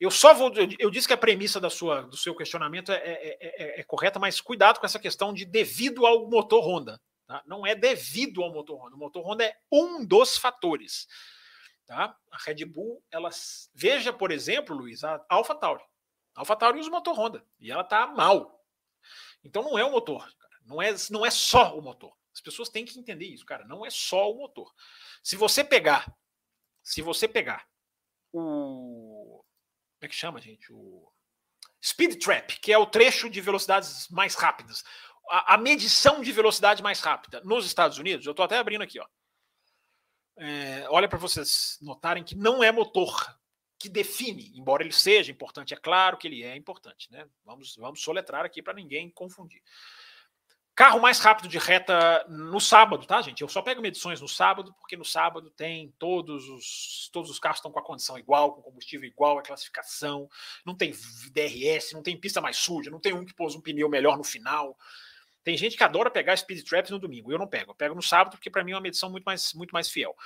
[0.00, 0.52] Eu só vou.
[0.78, 4.18] Eu disse que a premissa da sua, do seu questionamento é, é, é, é correta,
[4.18, 7.00] mas cuidado com essa questão de devido ao motor Honda.
[7.26, 7.42] Tá?
[7.46, 8.96] Não é devido ao motor Honda.
[8.96, 11.06] O motor Honda é um dos fatores.
[11.86, 12.16] Tá?
[12.32, 13.30] A Red Bull, ela
[13.74, 15.84] veja, por exemplo, Luiz, a Alpha Tauri.
[16.34, 18.64] A Alpha Tauri usa o motor Honda e ela está mal.
[19.44, 20.54] Então não é o motor, cara.
[20.64, 22.14] não é não é só o motor.
[22.34, 23.64] As pessoas têm que entender isso, cara.
[23.64, 24.74] Não é só o motor.
[25.22, 26.14] Se você pegar,
[26.82, 27.66] se você pegar
[28.32, 29.44] o
[30.04, 30.70] como é que chama, gente?
[30.70, 31.10] O
[31.82, 34.84] Speed Trap, que é o trecho de velocidades mais rápidas.
[35.30, 39.00] A, a medição de velocidade mais rápida nos Estados Unidos, eu estou até abrindo aqui,
[39.00, 39.06] ó.
[40.36, 43.38] É, olha para vocês notarem que não é motor
[43.78, 47.26] que define, embora ele seja importante, é claro que ele é importante, né?
[47.42, 49.62] Vamos, vamos soletrar aqui para ninguém confundir.
[50.74, 53.42] Carro mais rápido de reta no sábado, tá, gente?
[53.42, 57.58] Eu só pego medições no sábado, porque no sábado tem todos os todos os carros
[57.58, 60.28] estão com a condição igual, com combustível igual, a classificação,
[60.66, 60.92] não tem
[61.30, 64.24] DRS, não tem pista mais suja, não tem um que pôs um pneu melhor no
[64.24, 64.76] final.
[65.44, 67.30] Tem gente que adora pegar speed traps no domingo.
[67.30, 67.70] Eu não pego.
[67.70, 70.16] Eu pego no sábado porque para mim é uma medição muito mais, muito mais fiel.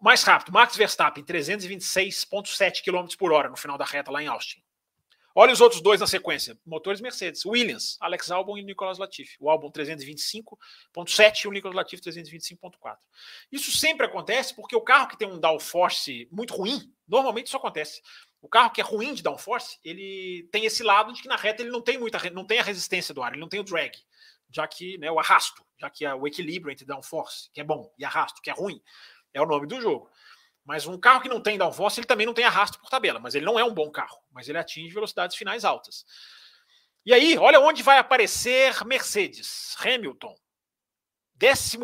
[0.00, 4.62] Mais rápido, Max Verstappen, 326,7 km por hora no final da reta lá em Austin.
[5.34, 6.58] Olha os outros dois na sequência.
[6.64, 7.44] Motores Mercedes.
[7.44, 9.36] Williams, Alex Albon e Nicolas Latifi.
[9.40, 12.96] O Albon 325.7 e o Nicolas Latifi 325.4.
[13.50, 18.02] Isso sempre acontece porque o carro que tem um downforce muito ruim, normalmente isso acontece.
[18.40, 21.62] O carro que é ruim de downforce, ele tem esse lado de que na reta
[21.62, 23.92] ele não tem muita, não tem a resistência do ar, ele não tem o drag,
[24.50, 27.92] já que né, o arrasto, já que é o equilíbrio entre downforce, que é bom,
[27.96, 28.82] e arrasto, que é ruim,
[29.32, 30.10] é o nome do jogo.
[30.64, 33.34] Mas um carro que não tem downforce, ele também não tem arrasto por tabela, mas
[33.34, 36.04] ele não é um bom carro, mas ele atinge velocidades finais altas.
[37.04, 40.34] E aí, olha onde vai aparecer Mercedes, Hamilton,
[41.38, 41.78] 15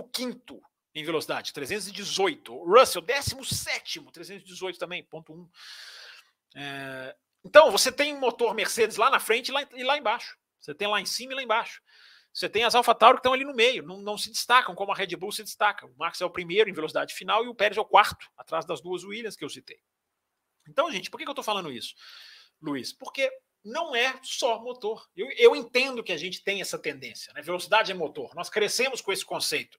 [0.94, 2.54] em velocidade, 318.
[2.64, 5.50] Russell, 17, 318 também, ponto 1.
[6.56, 10.36] É, então, você tem motor Mercedes lá na frente e lá, e lá embaixo.
[10.60, 11.80] Você tem lá em cima e lá embaixo.
[12.38, 14.94] Você tem as AlphaTauri que estão ali no meio, não, não, se destacam como a
[14.94, 15.84] Red Bull se destaca.
[15.86, 18.64] O Max é o primeiro em velocidade final e o Pérez é o quarto, atrás
[18.64, 19.80] das duas Williams que eu citei.
[20.68, 21.96] Então, gente, por que, eu estou falando isso,
[22.62, 22.92] Luiz?
[22.92, 23.28] Porque
[23.64, 25.04] não é só motor.
[25.16, 27.42] Eu, eu entendo que a gente tem essa tendência, né?
[27.42, 28.32] Velocidade é motor.
[28.36, 29.76] Nós crescemos com esse conceito.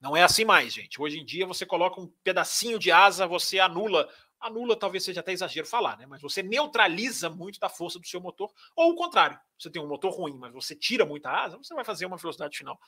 [0.00, 0.98] Não é assim mais, gente.
[0.98, 4.08] Hoje em dia, você coloca um pedacinho de asa, você anula
[4.42, 6.06] anula talvez seja até exagero falar, né?
[6.06, 9.88] Mas você neutraliza muito da força do seu motor, ou o contrário, você tem um
[9.88, 12.78] motor ruim, mas você tira muita asa, você vai fazer uma velocidade final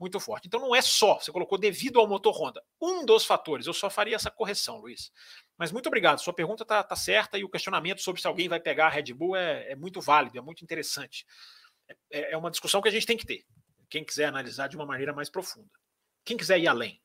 [0.00, 0.48] muito forte.
[0.48, 2.64] Então não é só, você colocou devido ao motor Honda.
[2.80, 5.12] Um dos fatores, eu só faria essa correção, Luiz.
[5.58, 8.58] Mas muito obrigado, sua pergunta está tá certa e o questionamento sobre se alguém vai
[8.58, 11.26] pegar a Red Bull é, é muito válido, é muito interessante.
[12.10, 13.44] É, é uma discussão que a gente tem que ter.
[13.90, 15.68] Quem quiser analisar de uma maneira mais profunda.
[16.24, 17.00] Quem quiser ir além.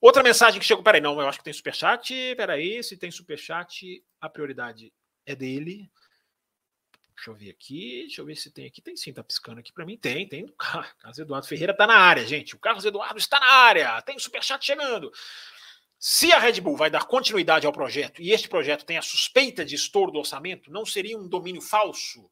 [0.00, 0.82] Outra mensagem que chegou.
[0.82, 2.12] Peraí, não, eu acho que tem superchat.
[2.36, 4.92] Peraí, se tem superchat, a prioridade
[5.26, 5.90] é dele.
[7.14, 8.02] Deixa eu ver aqui.
[8.02, 8.82] Deixa eu ver se tem aqui.
[8.82, 9.96] Tem sim, tá piscando aqui para mim.
[9.96, 10.46] Tem, tem.
[10.58, 12.54] Carlos Eduardo Ferreira tá na área, gente.
[12.54, 14.02] O Carlos Eduardo está na área.
[14.02, 15.12] Tem superchat chegando.
[15.98, 19.64] Se a Red Bull vai dar continuidade ao projeto e este projeto tem a suspeita
[19.64, 22.30] de estouro do orçamento, não seria um domínio falso?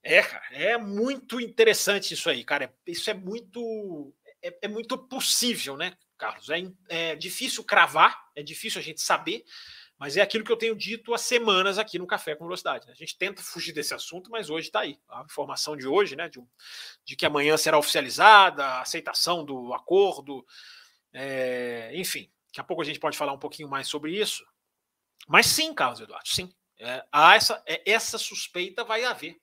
[0.00, 2.72] É, cara, é muito interessante isso aí, cara.
[2.86, 5.96] Isso é muito é, é muito possível, né?
[6.22, 6.48] Carlos.
[6.50, 9.44] É, é difícil cravar, é difícil a gente saber,
[9.98, 12.86] mas é aquilo que eu tenho dito há semanas aqui no Café com Velocidade.
[12.86, 12.92] Né?
[12.92, 15.00] A gente tenta fugir desse assunto, mas hoje está aí.
[15.08, 16.40] A informação de hoje, né, de,
[17.04, 20.46] de, que amanhã será oficializada, a aceitação do acordo,
[21.12, 22.30] é, enfim.
[22.46, 24.44] Daqui a pouco a gente pode falar um pouquinho mais sobre isso.
[25.26, 26.54] Mas sim, Carlos Eduardo, sim.
[26.78, 29.36] É, há essa, é, essa suspeita vai haver.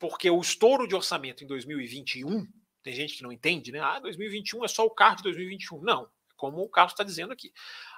[0.00, 2.46] Porque o estouro de orçamento em 2021
[2.88, 3.80] tem gente que não entende, né?
[3.80, 5.82] Ah, 2021 é só o carro de 2021.
[5.82, 7.52] Não, como o Carlos está dizendo aqui.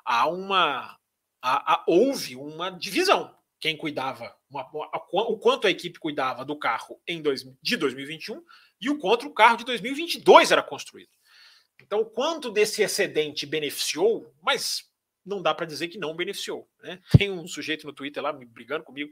[0.05, 0.99] Há uma.
[1.41, 3.33] Há, há, houve uma divisão.
[3.61, 4.69] Quem cuidava, uma,
[5.13, 8.43] o quanto a equipe cuidava do carro em dois, de 2021
[8.81, 11.11] e o quanto o carro de 2022 era construído.
[11.81, 14.90] Então, o quanto desse excedente beneficiou, mas
[15.25, 16.69] não dá para dizer que não beneficiou.
[16.83, 17.01] Né?
[17.19, 19.11] Tem um sujeito no Twitter lá brigando comigo,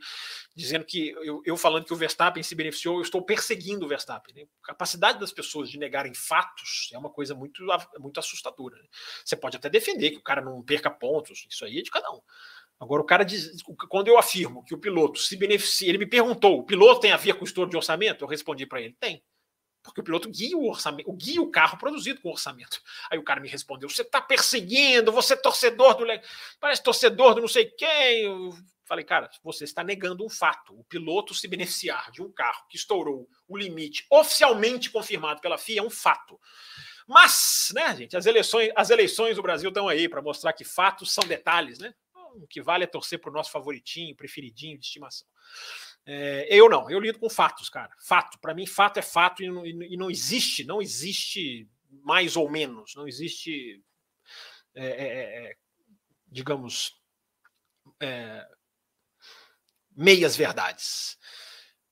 [0.55, 4.35] dizendo que eu, eu, falando que o Verstappen se beneficiou, eu estou perseguindo o Verstappen.
[4.35, 4.43] Né?
[4.63, 7.65] A capacidade das pessoas de negarem fatos é uma coisa muito,
[7.99, 8.77] muito assustadora.
[8.77, 8.89] Né?
[9.25, 12.11] Você pode até defender que o cara não perca pontos, isso aí é de cada
[12.11, 12.21] um.
[12.81, 16.61] Agora, o cara diz, quando eu afirmo que o piloto se beneficia, ele me perguntou:
[16.61, 18.23] o piloto tem a ver com o estouro de orçamento?
[18.23, 19.23] Eu respondi para ele: tem.
[19.89, 22.81] Porque o piloto guia o orçamento, guia o carro produzido com orçamento.
[23.11, 26.05] Aí o cara me respondeu: você está perseguindo, você é torcedor do.
[26.61, 28.23] Parece torcedor do não sei quem.
[28.25, 30.79] Eu falei, cara, você está negando um fato.
[30.79, 35.81] O piloto se beneficiar de um carro que estourou o limite oficialmente confirmado pela FIA
[35.81, 36.41] é um fato.
[37.07, 41.13] Mas, né, gente, as eleições, as eleições do Brasil estão aí para mostrar que fatos
[41.13, 41.95] são detalhes, né?
[42.35, 45.27] O que vale é torcer para o nosso favoritinho, preferidinho de estimação.
[46.11, 47.95] É, eu não, eu lido com fatos, cara.
[48.01, 48.39] Fato.
[48.39, 51.69] Para mim, fato é fato e não, e não, existe, não existe
[52.03, 53.85] mais ou menos, não existe,
[54.75, 55.57] é, é, é, é
[56.27, 56.99] digamos,
[58.01, 58.49] é,
[59.95, 61.19] meias verdades.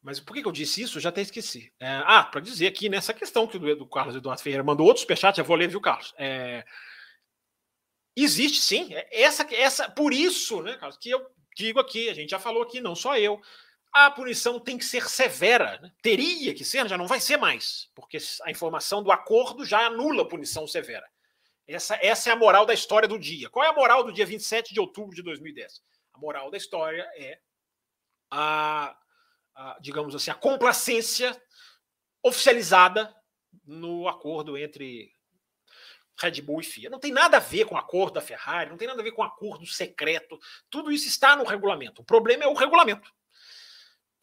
[0.02, 0.96] Mas por que, eu disse isso?
[0.96, 1.70] Eu já até esqueci.
[1.79, 5.44] ah, para dizer aqui nessa questão que o Carlos Eduardo Ferreira mandou outro superchat, eu
[5.44, 6.14] vou ler, viu, Carlos?
[8.16, 8.88] existe sim.
[9.11, 12.81] Essa, essa, por isso, né, Carlos, que eu digo aqui, a gente já falou aqui,
[12.81, 13.42] não só eu
[14.04, 15.78] a punição tem que ser severa.
[15.80, 15.90] Né?
[16.02, 20.22] Teria que ser, já não vai ser mais, porque a informação do acordo já anula
[20.22, 21.09] a punição severa.
[21.66, 23.48] Essa, essa é a moral da história do dia.
[23.48, 25.82] Qual é a moral do dia 27 de outubro de 2010?
[26.12, 27.40] A moral da história é
[28.30, 28.94] a,
[29.54, 31.35] a digamos assim, a complacência
[32.22, 33.14] oficializada
[33.64, 35.11] no acordo entre
[36.20, 36.90] Red Bull e FIA.
[36.90, 39.12] Não tem nada a ver com o acordo da Ferrari, não tem nada a ver
[39.12, 40.38] com o acordo secreto.
[40.68, 42.02] Tudo isso está no regulamento.
[42.02, 43.11] O problema é o regulamento.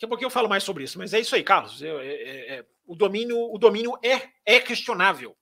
[0.04, 1.82] Daqui a pouquinho eu falo mais sobre isso, mas é isso aí, Carlos.
[1.82, 5.34] É, é, é, o domínio, o domínio é, é questionável.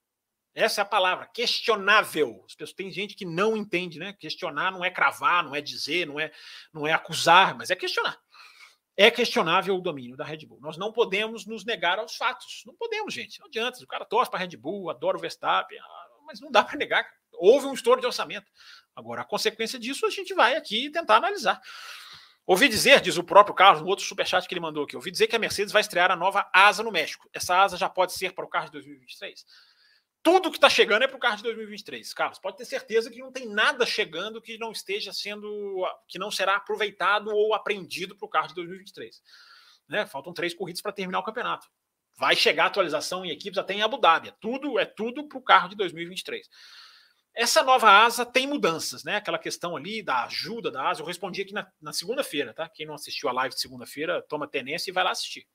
[0.53, 2.43] Essa é a palavra, questionável.
[2.45, 4.13] As pessoas, tem gente que não entende, né?
[4.13, 6.31] Questionar não é cravar, não é dizer, não é,
[6.71, 8.15] não é acusar, mas é questionar.
[8.95, 10.59] É questionável o domínio da Red Bull.
[10.61, 12.61] Nós não podemos nos negar aos fatos.
[12.63, 13.39] Não podemos, gente.
[13.39, 13.83] Não adianta.
[13.83, 16.77] O cara torce para a Red Bull, adora o Verstappen, ah, mas não dá para
[16.77, 17.03] negar.
[17.33, 18.45] Houve um estouro de orçamento.
[18.95, 21.59] Agora, a consequência disso a gente vai aqui tentar analisar.
[22.45, 25.27] Ouvi dizer, diz o próprio Carlos, no outro superchat que ele mandou aqui, ouvi dizer
[25.27, 27.29] que a Mercedes vai estrear a nova asa no México.
[27.31, 29.45] Essa asa já pode ser para o carro de 2023?
[30.23, 32.13] Tudo que está chegando é para o carro de 2023.
[32.13, 36.29] Carlos, pode ter certeza que não tem nada chegando que não esteja sendo, que não
[36.29, 39.21] será aproveitado ou aprendido para o carro de 2023.
[39.89, 40.05] Né?
[40.05, 41.67] Faltam três corridas para terminar o campeonato.
[42.17, 44.29] Vai chegar atualização em equipes até em Abu Dhabi.
[44.29, 46.47] É tudo é tudo para o carro de 2023.
[47.33, 49.15] Essa nova asa tem mudanças, né?
[49.15, 51.01] Aquela questão ali da ajuda da asa.
[51.01, 52.67] Eu respondi aqui na, na segunda-feira, tá?
[52.67, 55.47] Quem não assistiu a live de segunda-feira, toma tenência e vai lá assistir.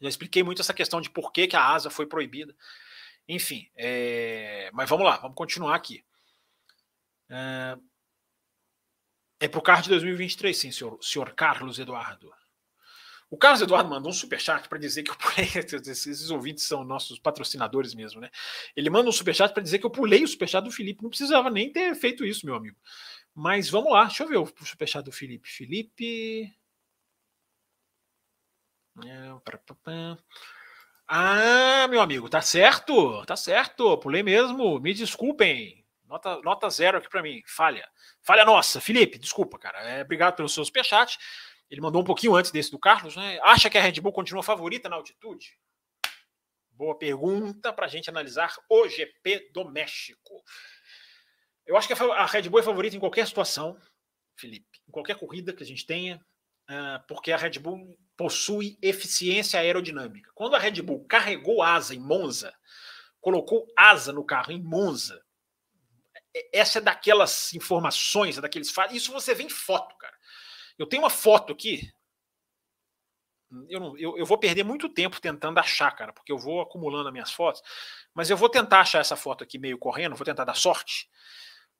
[0.00, 2.54] Já expliquei muito essa questão de por que, que a asa foi proibida.
[3.28, 4.70] Enfim, é...
[4.72, 6.02] mas vamos lá, vamos continuar aqui.
[7.28, 7.76] É,
[9.40, 12.32] é para o carro de 2023, sim, senhor, senhor Carlos Eduardo.
[13.30, 15.46] O Carlos Eduardo mandou um superchat para dizer que eu pulei.
[15.86, 18.30] Esses ouvintes são nossos patrocinadores mesmo, né?
[18.74, 21.02] Ele manda um superchat para dizer que eu pulei o superchat do Felipe.
[21.02, 22.76] Não precisava nem ter feito isso, meu amigo.
[23.34, 25.48] Mas vamos lá, deixa eu ver o superchat do Felipe.
[25.48, 26.52] Felipe.
[31.06, 35.78] Ah, meu amigo, tá certo, tá certo, pulei mesmo, me desculpem.
[36.08, 37.86] Nota, nota zero aqui para mim, falha.
[38.22, 38.80] Falha nossa.
[38.80, 39.78] Felipe, desculpa, cara.
[39.82, 41.18] É, obrigado pelo seu superchat.
[41.70, 43.38] Ele mandou um pouquinho antes desse do Carlos, né?
[43.42, 45.58] Acha que a Red Bull continua favorita na altitude?
[46.70, 50.42] Boa pergunta para a gente analisar o GP do México.
[51.66, 53.78] Eu acho que a Red Bull é favorita em qualquer situação,
[54.36, 56.24] Felipe, em qualquer corrida que a gente tenha,
[56.68, 60.30] ah, porque a Red Bull possui eficiência aerodinâmica.
[60.34, 62.54] Quando a Red Bull carregou asa em Monza,
[63.20, 65.22] colocou asa no carro em Monza,
[66.52, 68.96] essa é daquelas informações, é daqueles fatos.
[68.96, 70.16] Isso você vê em foto, cara.
[70.78, 71.92] Eu tenho uma foto aqui.
[73.68, 77.08] Eu, não, eu, eu, vou perder muito tempo tentando achar, cara, porque eu vou acumulando
[77.08, 77.62] as minhas fotos.
[78.14, 81.08] Mas eu vou tentar achar essa foto aqui meio correndo, vou tentar dar sorte.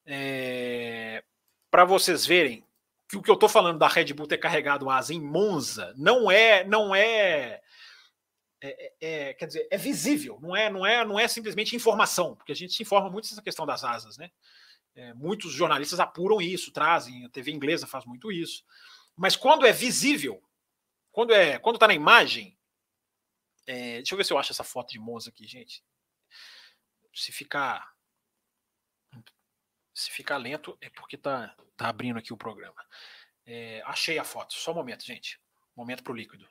[0.07, 1.23] É,
[1.71, 2.65] para vocês verem
[3.09, 6.31] que o que eu estou falando da Red Bull ter carregado asa em Monza não
[6.31, 7.61] é, não é,
[8.61, 12.35] é, é, é, quer dizer, é visível, não é, não é, não é simplesmente informação,
[12.35, 14.31] porque a gente se informa muito dessa questão das asas, né?
[14.95, 18.65] É, muitos jornalistas apuram isso, trazem, a TV inglesa faz muito isso.
[19.17, 20.43] Mas quando é visível,
[21.13, 22.59] quando é quando está na imagem,
[23.67, 25.85] é, deixa eu ver se eu acho essa foto de Monza aqui, gente.
[27.15, 27.93] Se ficar
[29.95, 32.85] se ficar lento é porque tá, tá abrindo aqui o programa.
[33.45, 34.55] É, achei a foto.
[34.55, 35.41] Só um momento, gente.
[35.75, 36.49] Momento para o líquido.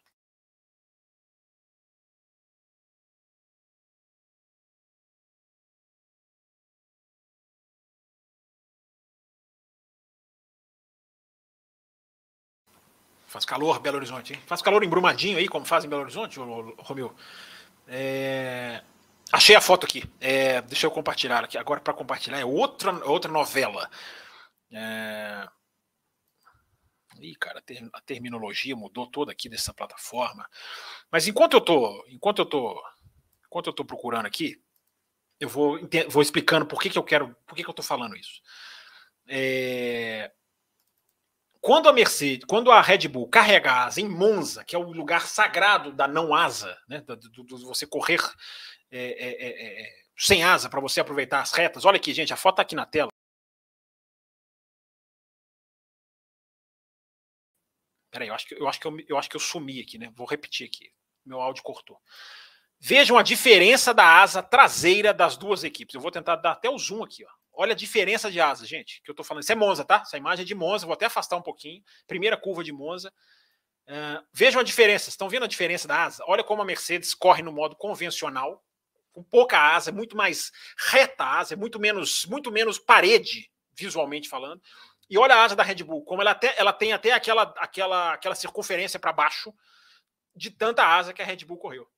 [13.28, 14.42] Faz calor Belo Horizonte, hein?
[14.48, 17.14] Faz calor em Brumadinho aí, como faz em Belo Horizonte, Romeu?
[17.86, 18.82] É...
[19.32, 20.10] Achei a foto aqui.
[20.22, 20.62] É...
[20.62, 21.58] Deixa eu compartilhar aqui.
[21.58, 23.90] Agora, para compartilhar, é outra, outra novela.
[24.72, 25.46] É...
[27.20, 27.62] Ih, cara,
[27.94, 30.48] a terminologia mudou toda aqui dessa plataforma.
[31.12, 32.82] Mas enquanto eu tô, enquanto eu tô,
[33.46, 34.62] enquanto eu estou procurando aqui,
[35.40, 38.16] eu vou, vou explicando por que, que eu quero, por que, que eu estou falando
[38.16, 38.42] isso.
[39.28, 40.32] É,
[41.68, 44.90] quando a Mercedes, quando a Red Bull carrega a asa em Monza, que é o
[44.90, 48.22] lugar sagrado da não asa, né, do, você correr
[48.90, 51.84] é, é, é, é sem asa para você aproveitar as retas.
[51.84, 53.10] Olha aqui, gente, a foto está aqui na tela.
[58.12, 60.10] Peraí, eu acho que eu acho que eu, eu acho que eu sumi aqui, né?
[60.16, 60.90] Vou repetir aqui.
[61.26, 62.02] Meu áudio cortou.
[62.80, 65.96] Vejam a diferença da asa traseira das duas equipes.
[65.96, 67.30] Eu vou tentar dar até o zoom aqui, ó.
[67.60, 69.42] Olha a diferença de asa, gente, que eu tô falando.
[69.42, 70.04] Isso é Monza, tá?
[70.06, 71.82] Essa imagem é de Monza, vou até afastar um pouquinho.
[72.06, 73.12] Primeira curva de Monza.
[73.88, 75.10] Uh, vejam a diferença.
[75.10, 76.24] Estão vendo a diferença da asa?
[76.28, 78.64] Olha como a Mercedes corre no modo convencional,
[79.12, 80.52] com pouca asa, é muito mais
[80.92, 84.62] reta a asa, é muito menos, muito menos parede, visualmente falando.
[85.10, 88.14] E olha a asa da Red Bull, como ela, até, ela tem até aquela, aquela,
[88.14, 89.52] aquela circunferência para baixo
[90.36, 91.90] de tanta asa que a Red Bull correu.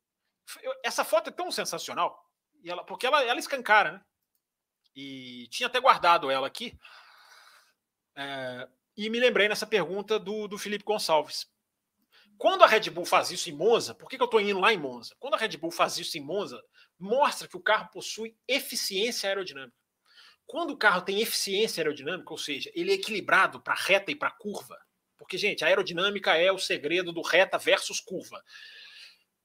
[0.85, 2.17] Essa foto é tão sensacional,
[2.63, 4.01] ela, porque ela, ela escancara, né?
[4.95, 6.77] E tinha até guardado ela aqui.
[8.15, 8.67] É,
[8.97, 11.47] e me lembrei nessa pergunta do, do Felipe Gonçalves.
[12.37, 14.73] Quando a Red Bull faz isso em Monza, por que, que eu estou indo lá
[14.73, 15.13] em Monza?
[15.19, 16.63] Quando a Red Bull faz isso em Monza,
[16.97, 19.77] mostra que o carro possui eficiência aerodinâmica.
[20.45, 24.31] Quando o carro tem eficiência aerodinâmica, ou seja, ele é equilibrado para reta e para
[24.31, 24.77] curva,
[25.17, 28.41] porque, gente, a aerodinâmica é o segredo do reta versus curva.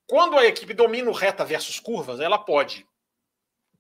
[0.07, 2.87] Quando a equipe domina o reta versus curvas, ela pode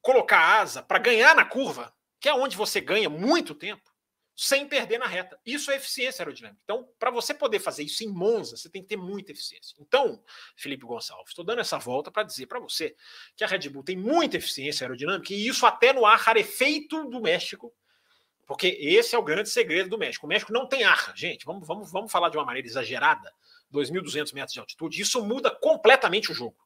[0.04, 1.90] colocar asa para ganhar na curva,
[2.20, 3.90] que é onde você ganha muito tempo,
[4.36, 5.40] sem perder na reta.
[5.46, 6.60] Isso é eficiência aerodinâmica.
[6.62, 9.74] Então, para você poder fazer isso em Monza, você tem que ter muita eficiência.
[9.80, 10.22] Então,
[10.56, 12.94] Felipe Gonçalves, estou dando essa volta para dizer para você
[13.34, 17.22] que a Red Bull tem muita eficiência aerodinâmica e isso até no ar rarefeito do
[17.22, 17.72] México,
[18.46, 20.26] porque esse é o grande segredo do México.
[20.26, 21.46] O México não tem ar, gente.
[21.46, 23.32] Vamos, vamos, vamos falar de uma maneira exagerada.
[23.72, 25.00] 2.200 metros de altitude.
[25.00, 26.63] Isso muda completamente o jogo.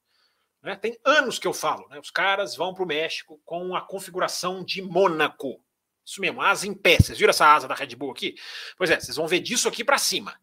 [0.68, 0.76] Né?
[0.76, 1.88] Tem anos que eu falo.
[1.88, 1.98] Né?
[1.98, 5.62] Os caras vão para o México com a configuração de Mônaco
[6.08, 6.96] isso mesmo, asa em pé.
[6.96, 8.34] Vocês viram essa asa da Red Bull aqui?
[8.78, 10.40] Pois é, vocês vão ver disso aqui para cima.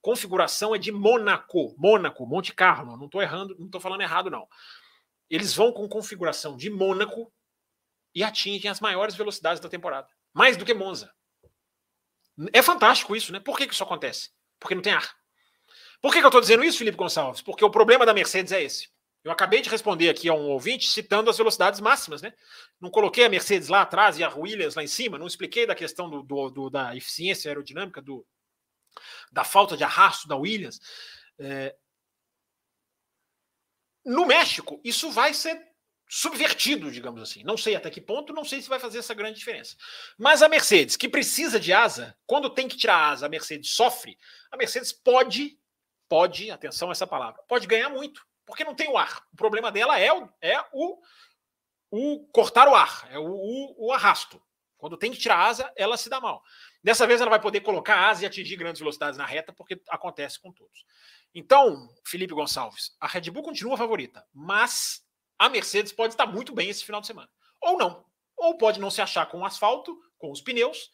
[0.00, 2.96] Configuração é de Mônaco, Mônaco, Monte Carlo.
[2.96, 4.48] Não estou errando, não estou falando errado, não.
[5.28, 7.30] Eles vão com configuração de Mônaco
[8.14, 10.08] e atingem as maiores velocidades da temporada.
[10.32, 11.12] Mais do que Monza.
[12.50, 13.40] É fantástico isso, né?
[13.40, 14.30] Por que, que isso acontece?
[14.58, 15.14] Porque não tem ar.
[16.00, 17.42] Por que, que eu estou dizendo isso, Felipe Gonçalves?
[17.42, 18.88] Porque o problema da Mercedes é esse.
[19.26, 22.32] Eu acabei de responder aqui a um ouvinte citando as velocidades máximas, né?
[22.80, 25.74] Não coloquei a Mercedes lá atrás e a Williams lá em cima, não expliquei da
[25.74, 28.24] questão do, do, do da eficiência aerodinâmica, do,
[29.32, 30.78] da falta de arrasto da Williams.
[31.40, 31.74] É...
[34.04, 35.60] No México, isso vai ser
[36.08, 37.42] subvertido, digamos assim.
[37.42, 39.76] Não sei até que ponto, não sei se vai fazer essa grande diferença.
[40.16, 44.16] Mas a Mercedes, que precisa de asa, quando tem que tirar asa, a Mercedes sofre,
[44.52, 45.58] a Mercedes pode,
[46.08, 49.26] pode, atenção a essa palavra, pode ganhar muito porque não tem o ar.
[49.32, 50.98] O problema dela é o, é o,
[51.90, 54.40] o cortar o ar, é o, o, o arrasto.
[54.78, 56.42] Quando tem que tirar a asa, ela se dá mal.
[56.82, 59.80] Dessa vez ela vai poder colocar a asa e atingir grandes velocidades na reta, porque
[59.88, 60.84] acontece com todos.
[61.34, 65.04] Então, Felipe Gonçalves, a Red Bull continua favorita, mas
[65.38, 67.28] a Mercedes pode estar muito bem esse final de semana.
[67.60, 68.04] Ou não.
[68.36, 70.90] Ou pode não se achar com o asfalto, com os pneus,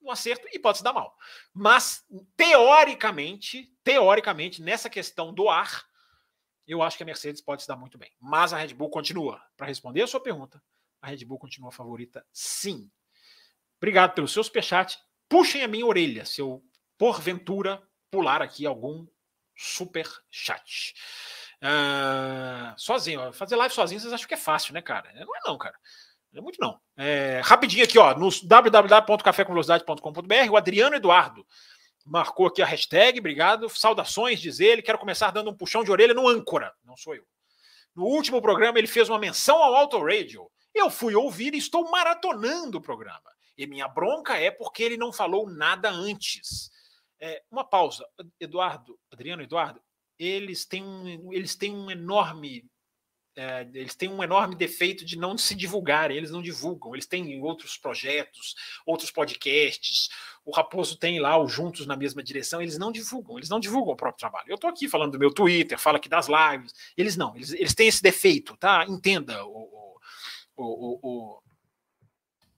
[0.00, 1.16] no acerto, e pode se dar mal.
[1.52, 2.04] Mas,
[2.36, 5.84] teoricamente, teoricamente, nessa questão do ar,
[6.66, 8.10] eu acho que a Mercedes pode se dar muito bem.
[8.20, 9.40] Mas a Red Bull continua.
[9.56, 10.60] Para responder a sua pergunta,
[11.00, 12.90] a Red Bull continua favorita, sim.
[13.78, 14.98] Obrigado pelo seu superchat.
[15.28, 16.64] Puxem a minha orelha se eu,
[16.98, 19.06] porventura, pular aqui algum
[19.56, 20.94] super chat.
[21.62, 25.10] Uh, sozinho, fazer live sozinho, vocês acham que é fácil, né, cara?
[25.14, 25.76] Não é não, cara.
[26.32, 26.80] Não é muito não.
[26.96, 31.46] É, rapidinho aqui, ó, no www.cafécomvelocidade.com.br, o Adriano Eduardo
[32.06, 33.68] marcou aqui a hashtag, obrigado.
[33.68, 34.82] Saudações, diz ele.
[34.82, 37.24] Quero começar dando um puxão de orelha no âncora, não sou eu.
[37.94, 40.50] No último programa, ele fez uma menção ao Auto Radio.
[40.74, 43.30] Eu fui ouvir e estou maratonando o programa.
[43.56, 46.70] E minha bronca é porque ele não falou nada antes.
[47.18, 48.06] É, uma pausa.
[48.38, 49.80] Eduardo, Adriano Eduardo,
[50.18, 52.64] eles têm um, eles têm um enorme
[53.36, 57.40] é, eles têm um enorme defeito de não se divulgarem, eles não divulgam, eles têm
[57.42, 58.54] outros projetos,
[58.86, 60.08] outros podcasts,
[60.44, 63.92] o Raposo tem lá os Juntos na mesma direção, eles não divulgam, eles não divulgam
[63.92, 64.48] o próprio trabalho.
[64.48, 67.74] Eu estou aqui falando do meu Twitter, falo aqui das lives, eles não, eles, eles
[67.74, 68.86] têm esse defeito, tá?
[68.88, 69.98] Entenda o,
[70.56, 71.42] o, o, o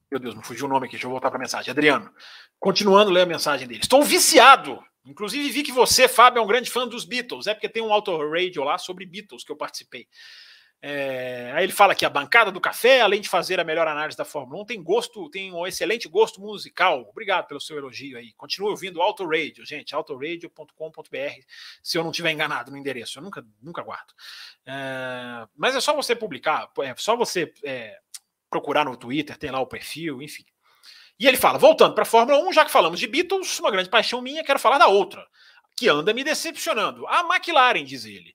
[0.09, 1.69] meu Deus, não fugiu o nome aqui, deixa eu voltar para a mensagem.
[1.69, 2.11] Adriano,
[2.59, 3.81] continuando a ler a mensagem dele.
[3.81, 4.83] Estou viciado.
[5.05, 7.47] Inclusive vi que você, Fábio, é um grande fã dos Beatles.
[7.47, 10.07] É porque tem um auto radio lá sobre Beatles que eu participei.
[10.81, 14.17] É, aí ele fala que a bancada do café, além de fazer a melhor análise
[14.17, 17.05] da Fórmula 1, tem gosto, tem um excelente gosto musical.
[17.09, 18.31] Obrigado pelo seu elogio aí.
[18.33, 21.45] Continue ouvindo Auto Radio, gente, autoradio.com.br,
[21.83, 24.13] se eu não tiver enganado no endereço, eu nunca, nunca guardo.
[24.65, 27.99] É, mas é só você publicar, é só você é,
[28.49, 30.45] procurar no Twitter, tem lá o perfil, enfim.
[31.19, 33.89] E ele fala, voltando para a Fórmula 1, já que falamos de Beatles, uma grande
[33.89, 35.27] paixão minha, quero falar da outra,
[35.75, 37.05] que anda me decepcionando.
[37.07, 38.33] A McLaren, diz ele.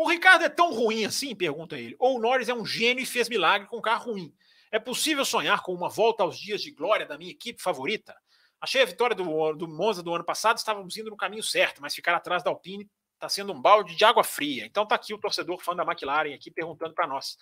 [0.00, 1.34] O Ricardo é tão ruim assim?
[1.36, 1.94] Pergunta ele.
[1.98, 4.34] Ou o Norris é um gênio e fez milagre com um carro ruim?
[4.72, 8.16] É possível sonhar com uma volta aos dias de glória da minha equipe favorita?
[8.58, 11.94] Achei a vitória do, do Monza do ano passado, estávamos indo no caminho certo, mas
[11.94, 14.64] ficar atrás da Alpine está sendo um balde de água fria.
[14.64, 17.36] Então tá aqui o torcedor fã da McLaren aqui perguntando para nós,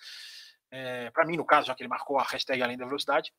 [0.69, 3.33] é, para mim no caso, já que ele marcou a hashtag além da velocidade,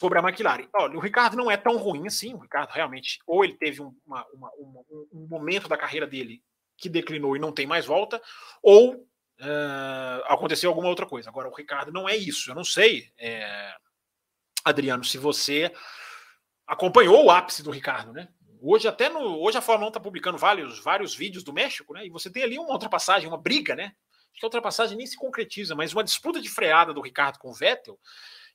[0.00, 0.70] sobre a McLaren.
[0.72, 2.32] Olha, o Ricardo não é tão ruim assim.
[2.32, 4.80] O Ricardo realmente, ou ele teve uma, uma, uma,
[5.12, 6.42] um momento da carreira dele
[6.80, 8.20] que declinou e não tem mais volta,
[8.62, 11.28] ou uh, aconteceu alguma outra coisa.
[11.28, 12.50] Agora, o Ricardo não é isso.
[12.50, 13.74] Eu não sei, é,
[14.64, 15.70] Adriano, se você
[16.66, 18.28] acompanhou o ápice do Ricardo, né?
[18.62, 22.06] Hoje até no, hoje a Fórmula 1 está publicando vários, vários vídeos do México, né?
[22.06, 23.92] E você tem ali uma ultrapassagem, uma briga, né?
[24.30, 27.50] Acho que a ultrapassagem nem se concretiza, mas uma disputa de freada do Ricardo com
[27.50, 27.98] o Vettel,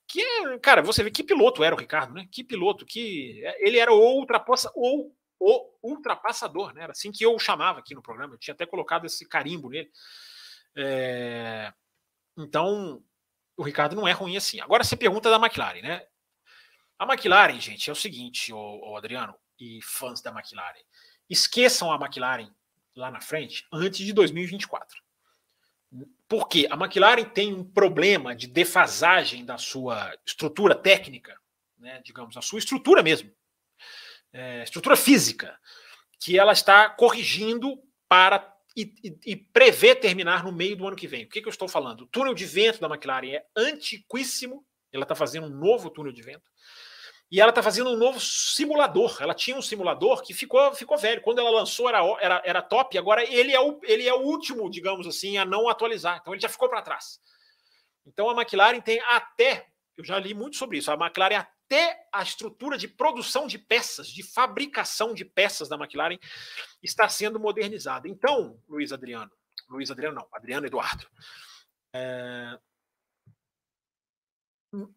[0.07, 2.27] que é, cara, você vê que piloto era o Ricardo, né?
[2.31, 6.83] Que piloto, que ele era o ultrapassa, ou o ultrapassador, né?
[6.83, 8.33] Era assim que eu o chamava aqui no programa.
[8.33, 9.91] Eu tinha até colocado esse carimbo nele.
[10.75, 11.73] É...
[12.37, 13.03] Então,
[13.57, 14.59] o Ricardo não é ruim assim.
[14.59, 16.05] Agora você pergunta da McLaren, né?
[16.97, 20.79] A McLaren, gente, é o seguinte, o, Adriano e fãs da McLaren,
[21.29, 22.49] esqueçam a McLaren
[22.95, 25.03] lá na frente antes de 2024.
[26.27, 31.37] Porque a McLaren tem um problema de defasagem da sua estrutura técnica,
[31.77, 33.31] né, digamos, a sua estrutura mesmo,
[34.35, 35.57] é, estrutura física,
[36.19, 37.79] que ela está corrigindo
[38.09, 41.23] para e, e, e, prevê terminar no meio do ano que vem.
[41.23, 42.01] O que, que eu estou falando?
[42.01, 46.21] O túnel de vento da McLaren é antiquíssimo, ela está fazendo um novo túnel de
[46.21, 46.51] vento,
[47.31, 49.17] e ela está fazendo um novo simulador.
[49.21, 51.21] Ela tinha um simulador que ficou, ficou velho.
[51.21, 54.69] Quando ela lançou era, era, era top, agora ele é, o, ele é o último,
[54.69, 56.19] digamos assim, a não atualizar.
[56.21, 57.19] Então ele já ficou para trás.
[58.05, 59.67] Então a McLaren tem até,
[59.97, 64.07] eu já li muito sobre isso, a McLaren até a estrutura de produção de peças,
[64.07, 66.17] de fabricação de peças da McLaren
[66.81, 68.07] está sendo modernizada.
[68.07, 69.31] Então, Luiz Adriano,
[69.67, 71.07] Luiz Adriano não, Adriano Eduardo,
[71.93, 72.57] é...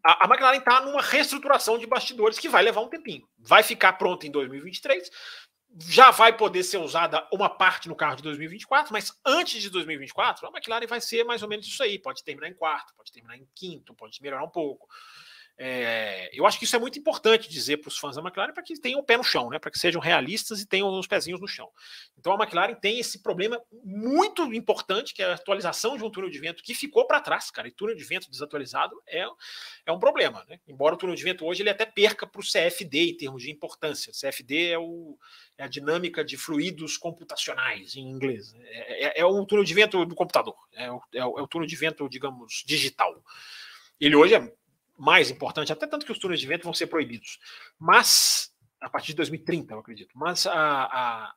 [0.05, 3.27] a, a McLaren está numa reestruturação de bastidores que vai levar um tempinho.
[3.39, 5.11] Vai ficar pronta em 2023,
[5.81, 10.47] já vai poder ser usada uma parte no carro de 2024, mas antes de 2024,
[10.47, 11.99] a McLaren vai ser mais ou menos isso aí.
[11.99, 14.87] Pode terminar em quarto, pode terminar em quinto, pode melhorar um pouco.
[15.61, 18.63] É, eu acho que isso é muito importante dizer para os fãs da McLaren para
[18.63, 21.41] que tenham o pé no chão, né, para que sejam realistas e tenham os pezinhos
[21.41, 21.69] no chão.
[22.17, 26.31] Então a McLaren tem esse problema muito importante, que é a atualização de um túnel
[26.31, 27.67] de vento que ficou para trás, cara.
[27.67, 29.27] E túnel de vento desatualizado é,
[29.85, 30.45] é um problema.
[30.49, 30.61] Né?
[30.69, 33.51] Embora o túnel de vento hoje ele até perca para o CFD em termos de
[33.51, 34.13] importância.
[34.13, 35.19] CFD é, o,
[35.57, 38.55] é a dinâmica de fluidos computacionais em inglês.
[38.61, 41.49] É, é, é o túnel de vento do computador, é o, é o, é o
[41.49, 43.21] túnel de vento, digamos, digital.
[44.01, 44.53] Ele hoje é
[44.99, 47.39] mais importante, até tanto que os túneis de vento vão ser proibidos.
[47.79, 50.11] Mas, a partir de 2030, eu acredito.
[50.15, 51.35] Mas a, a,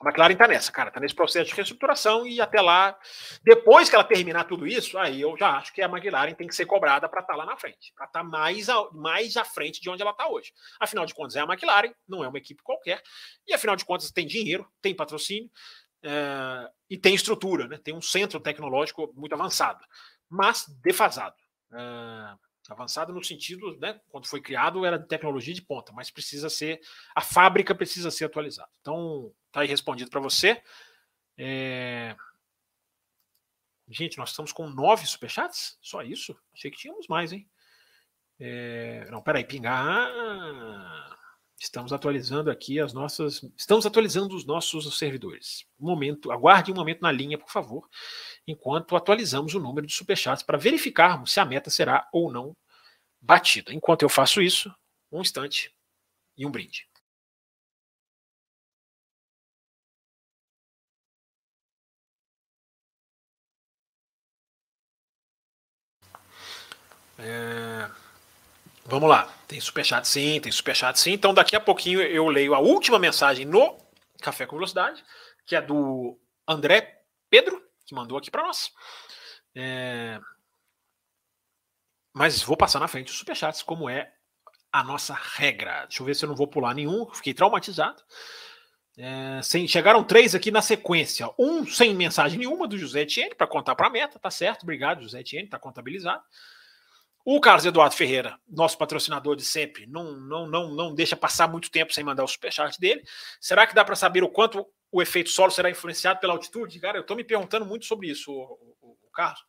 [0.00, 2.98] a McLaren está nessa, cara, está nesse processo de reestruturação e até lá,
[3.44, 6.56] depois que ela terminar tudo isso, aí eu já acho que a McLaren tem que
[6.56, 9.80] ser cobrada para estar tá lá na frente, para estar tá mais, mais à frente
[9.80, 10.52] de onde ela está hoje.
[10.80, 13.02] Afinal de contas, é a McLaren, não é uma equipe qualquer,
[13.46, 15.50] e afinal de contas tem dinheiro, tem patrocínio
[16.02, 17.78] é, e tem estrutura, né?
[17.78, 19.84] tem um centro tecnológico muito avançado,
[20.28, 21.36] mas defasado.
[21.72, 22.34] É,
[22.68, 26.80] Avançado no sentido, né, quando foi criado era de tecnologia de ponta, mas precisa ser,
[27.14, 28.70] a fábrica precisa ser atualizada.
[28.80, 30.62] Então, tá aí respondido para você.
[31.36, 32.14] É...
[33.88, 35.76] Gente, nós estamos com nove superchats?
[35.82, 36.38] Só isso?
[36.54, 37.48] Achei que tínhamos mais, hein?
[38.38, 39.08] É...
[39.10, 40.08] Não, peraí, pingar.
[41.62, 43.44] Estamos atualizando aqui as nossas.
[43.56, 45.64] Estamos atualizando os nossos servidores.
[45.78, 47.88] Um momento, aguarde um momento na linha, por favor
[48.46, 52.56] enquanto atualizamos o número de superchats para verificarmos se a meta será ou não
[53.20, 53.72] batida.
[53.72, 54.74] Enquanto eu faço isso,
[55.10, 55.74] um instante
[56.36, 56.88] e um brinde.
[67.18, 68.01] É...
[68.84, 69.32] Vamos lá.
[69.46, 71.12] Tem superchat sim, tem superchat sim.
[71.12, 73.78] Então daqui a pouquinho eu leio a última mensagem no
[74.20, 75.04] Café com Velocidade,
[75.46, 78.70] que é do André Pedro, que mandou aqui para nós.
[79.54, 80.18] É...
[82.12, 84.12] Mas vou passar na frente os superchats, como é
[84.70, 85.86] a nossa regra.
[85.86, 88.02] Deixa eu ver se eu não vou pular nenhum, fiquei traumatizado.
[88.98, 91.28] É, sem, chegaram três aqui na sequência.
[91.38, 94.64] Um sem mensagem nenhuma do José Etienne para contar para a meta, tá certo?
[94.64, 96.22] Obrigado, José Etienne, tá contabilizado.
[97.24, 101.70] O Carlos Eduardo Ferreira, nosso patrocinador de sempre, não, não, não, não deixa passar muito
[101.70, 103.02] tempo sem mandar o superchat dele.
[103.40, 106.80] Será que dá para saber o quanto o efeito solo será influenciado pela altitude?
[106.80, 109.40] Cara, eu estou me perguntando muito sobre isso, o, o, o Carlos.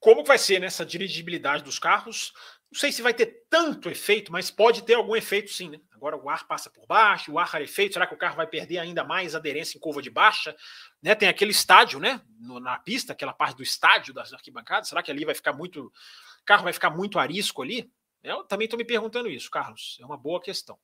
[0.00, 2.32] Como vai ser nessa dirigibilidade dos carros?
[2.74, 5.70] Não sei se vai ter tanto efeito, mas pode ter algum efeito sim.
[5.70, 5.80] Né?
[5.92, 7.92] Agora o ar passa por baixo, o ar rarefeito.
[7.92, 10.56] Será que o carro vai perder ainda mais aderência em curva de baixa?
[11.00, 11.14] Né?
[11.14, 12.20] Tem aquele estádio, né?
[12.40, 14.88] No, na pista, aquela parte do estádio das arquibancadas.
[14.88, 15.84] Será que ali vai ficar muito.
[15.84, 17.88] O carro vai ficar muito arisco ali?
[18.24, 19.96] Eu também estou me perguntando isso, Carlos.
[20.00, 20.76] É uma boa questão.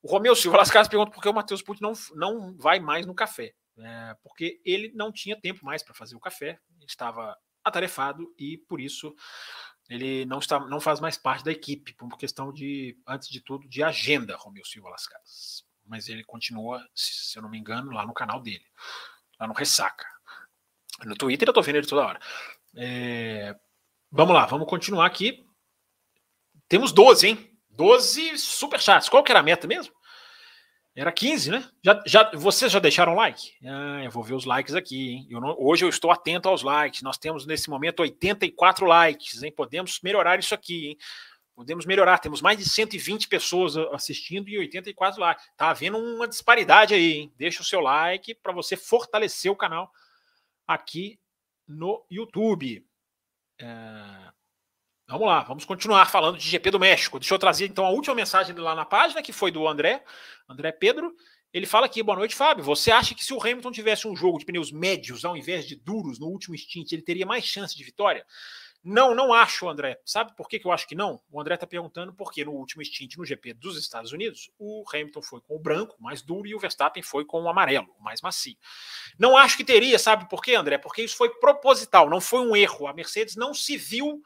[0.00, 3.04] O Romeu Silva Las Casas pergunta por que o Matheus Pucci não, não vai mais
[3.04, 3.52] no café.
[3.76, 8.80] É, porque ele não tinha tempo mais para fazer o café, estava atarefado e por
[8.80, 9.14] isso
[9.88, 13.40] ele não está, não faz mais parte da equipe, por uma questão de, antes de
[13.40, 15.64] tudo, de agenda, Romeu Silva Las Casas.
[15.84, 18.64] Mas ele continua, se eu não me engano, lá no canal dele,
[19.38, 20.06] lá no Ressaca.
[21.04, 22.20] No Twitter eu tô vendo ele toda hora.
[22.76, 23.54] É,
[24.10, 25.46] vamos lá, vamos continuar aqui.
[26.68, 27.58] Temos 12, hein?
[27.68, 29.08] 12 superchats.
[29.08, 29.94] Qual que era a meta mesmo?
[30.96, 31.68] Era 15, né?
[31.82, 33.52] Já, já, vocês já deixaram like?
[33.66, 35.26] Ah, eu vou ver os likes aqui, hein?
[35.28, 37.02] Eu não, hoje eu estou atento aos likes.
[37.02, 39.50] Nós temos nesse momento 84 likes, hein?
[39.50, 40.98] Podemos melhorar isso aqui, hein?
[41.52, 42.18] Podemos melhorar.
[42.18, 45.44] Temos mais de 120 pessoas assistindo e 84 likes.
[45.56, 47.32] Tá havendo uma disparidade aí, hein?
[47.36, 49.90] Deixa o seu like para você fortalecer o canal
[50.64, 51.18] aqui
[51.66, 52.86] no YouTube.
[53.60, 54.32] É...
[55.14, 57.20] Vamos lá, vamos continuar falando de GP do México.
[57.20, 60.02] Deixa eu trazer então a última mensagem lá na página, que foi do André,
[60.48, 61.14] André Pedro.
[61.52, 62.64] Ele fala aqui: boa noite, Fábio.
[62.64, 65.76] Você acha que se o Hamilton tivesse um jogo de pneus médios ao invés de
[65.76, 68.26] duros no último stint, ele teria mais chance de vitória?
[68.82, 70.00] Não, não acho, André.
[70.04, 71.20] Sabe por que, que eu acho que não?
[71.30, 75.22] O André está perguntando porque no último stint no GP dos Estados Unidos, o Hamilton
[75.22, 78.56] foi com o branco, mais duro, e o Verstappen foi com o amarelo, mais macio.
[79.16, 80.76] Não acho que teria, sabe por quê, André?
[80.76, 82.88] Porque isso foi proposital, não foi um erro.
[82.88, 84.20] A Mercedes não se viu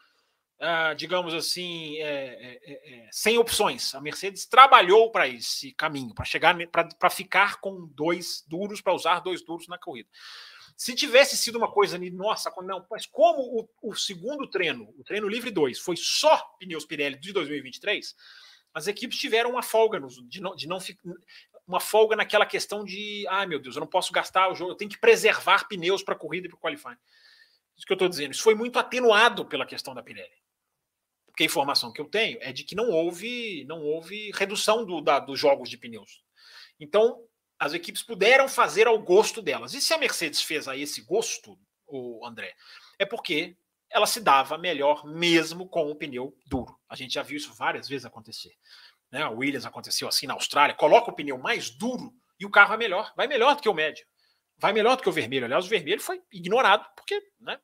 [0.61, 3.95] Uh, digamos assim, é, é, é, é, sem opções.
[3.95, 9.21] A Mercedes trabalhou para esse caminho, para chegar para ficar com dois duros, para usar
[9.21, 10.09] dois duros na corrida.
[10.77, 15.29] Se tivesse sido uma coisa, nossa, não, mas como o, o segundo treino, o treino
[15.29, 18.17] livre 2, foi só pneus Pirelli de 2023,
[18.75, 20.79] as equipes tiveram uma folga no, de, não, de não
[21.69, 24.73] uma folga naquela questão de, ai ah, meu Deus, eu não posso gastar o jogo,
[24.73, 26.99] eu tenho que preservar pneus para corrida e para o qualifying.
[27.77, 28.33] Isso que eu estou dizendo.
[28.33, 30.48] Isso foi muito atenuado pela questão da Pirelli
[31.39, 35.01] porque a informação que eu tenho é de que não houve, não houve redução do,
[35.01, 36.25] da, dos jogos de pneus.
[36.81, 37.23] Então,
[37.57, 39.73] as equipes puderam fazer ao gosto delas.
[39.73, 42.57] E se a Mercedes fez a esse gosto, o André,
[42.99, 43.57] é porque
[43.89, 46.77] ela se dava melhor mesmo com o pneu duro.
[46.89, 48.57] A gente já viu isso várias vezes acontecer.
[49.09, 49.23] Né?
[49.23, 52.77] A Williams aconteceu assim na Austrália, coloca o pneu mais duro e o carro é
[52.77, 54.05] melhor, vai melhor do que o médio.
[54.57, 55.45] Vai melhor do que o vermelho.
[55.45, 57.61] Aliás, o vermelho foi ignorado porque né,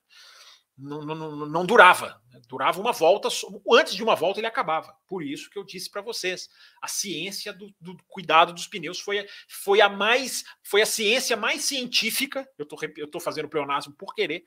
[0.76, 2.20] não, não, não, durava.
[2.32, 2.40] Né?
[2.48, 3.28] Durava uma volta,
[3.72, 4.94] antes de uma volta ele acabava.
[5.06, 6.48] Por isso que eu disse para vocês,
[6.82, 11.62] a ciência do, do, cuidado dos pneus foi, foi a mais, foi a ciência mais
[11.62, 12.48] científica.
[12.58, 14.44] Eu tô, eu tô fazendo pleonasmo por querer,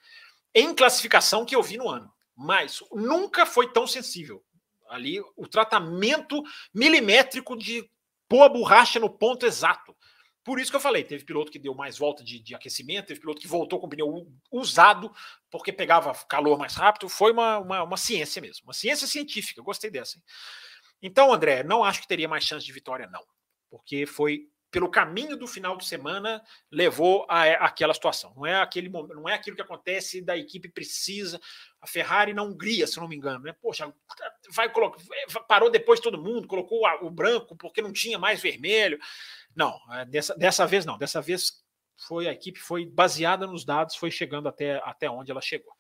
[0.54, 2.12] em classificação que eu vi no ano.
[2.36, 4.44] Mas nunca foi tão sensível.
[4.90, 6.42] Ali o tratamento
[6.74, 7.90] milimétrico de
[8.28, 9.96] pôr a borracha no ponto exato.
[10.48, 13.20] Por isso que eu falei, teve piloto que deu mais volta de, de aquecimento, teve
[13.20, 15.14] piloto que voltou com pneu usado
[15.52, 17.10] porque pegava calor mais rápido.
[17.10, 19.62] Foi uma, uma, uma ciência mesmo, uma ciência científica.
[19.62, 20.18] Gostei dessa.
[20.18, 20.24] Hein?
[21.02, 23.26] Então, André, não acho que teria mais chance de vitória, não.
[23.70, 28.34] Porque foi pelo caminho do final de semana levou a, a aquela situação.
[28.36, 31.40] Não é aquele não é aquilo que acontece da equipe precisa.
[31.82, 33.54] A Ferrari na Hungria, se não me engano, né?
[33.62, 33.92] Poxa,
[34.54, 35.02] vai colocar,
[35.48, 39.00] parou depois todo mundo, colocou o branco porque não tinha mais vermelho.
[39.56, 40.98] Não, é, dessa, dessa vez não.
[40.98, 41.64] Dessa vez
[41.98, 45.74] foi a equipe foi baseada nos dados, foi chegando até, até onde ela chegou.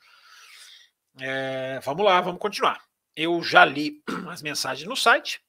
[1.19, 2.81] É, vamos lá, vamos continuar.
[3.15, 5.41] Eu já li as mensagens no site.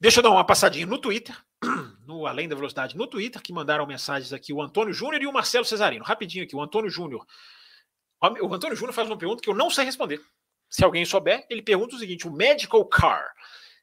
[0.00, 1.36] Deixa eu dar uma passadinha no Twitter,
[2.06, 5.32] no Além da Velocidade no Twitter, que mandaram mensagens aqui o Antônio Júnior e o
[5.32, 6.04] Marcelo Cesarino.
[6.04, 7.26] Rapidinho aqui, o Antônio Júnior.
[8.20, 10.20] O Antônio Júnior faz uma pergunta que eu não sei responder.
[10.68, 13.34] Se alguém souber, ele pergunta o seguinte: o Medical Car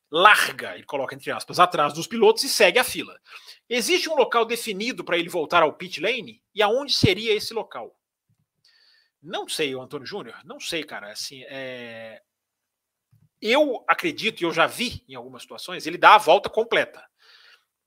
[0.09, 3.19] larga, ele coloca entre aspas, atrás dos pilotos e segue a fila.
[3.69, 6.41] Existe um local definido para ele voltar ao pit lane?
[6.55, 7.93] E aonde seria esse local?
[9.21, 11.11] Não sei, o Antônio Júnior, não sei, cara.
[11.11, 12.21] Assim, é...
[13.41, 17.06] Eu acredito, e eu já vi em algumas situações, ele dá a volta completa.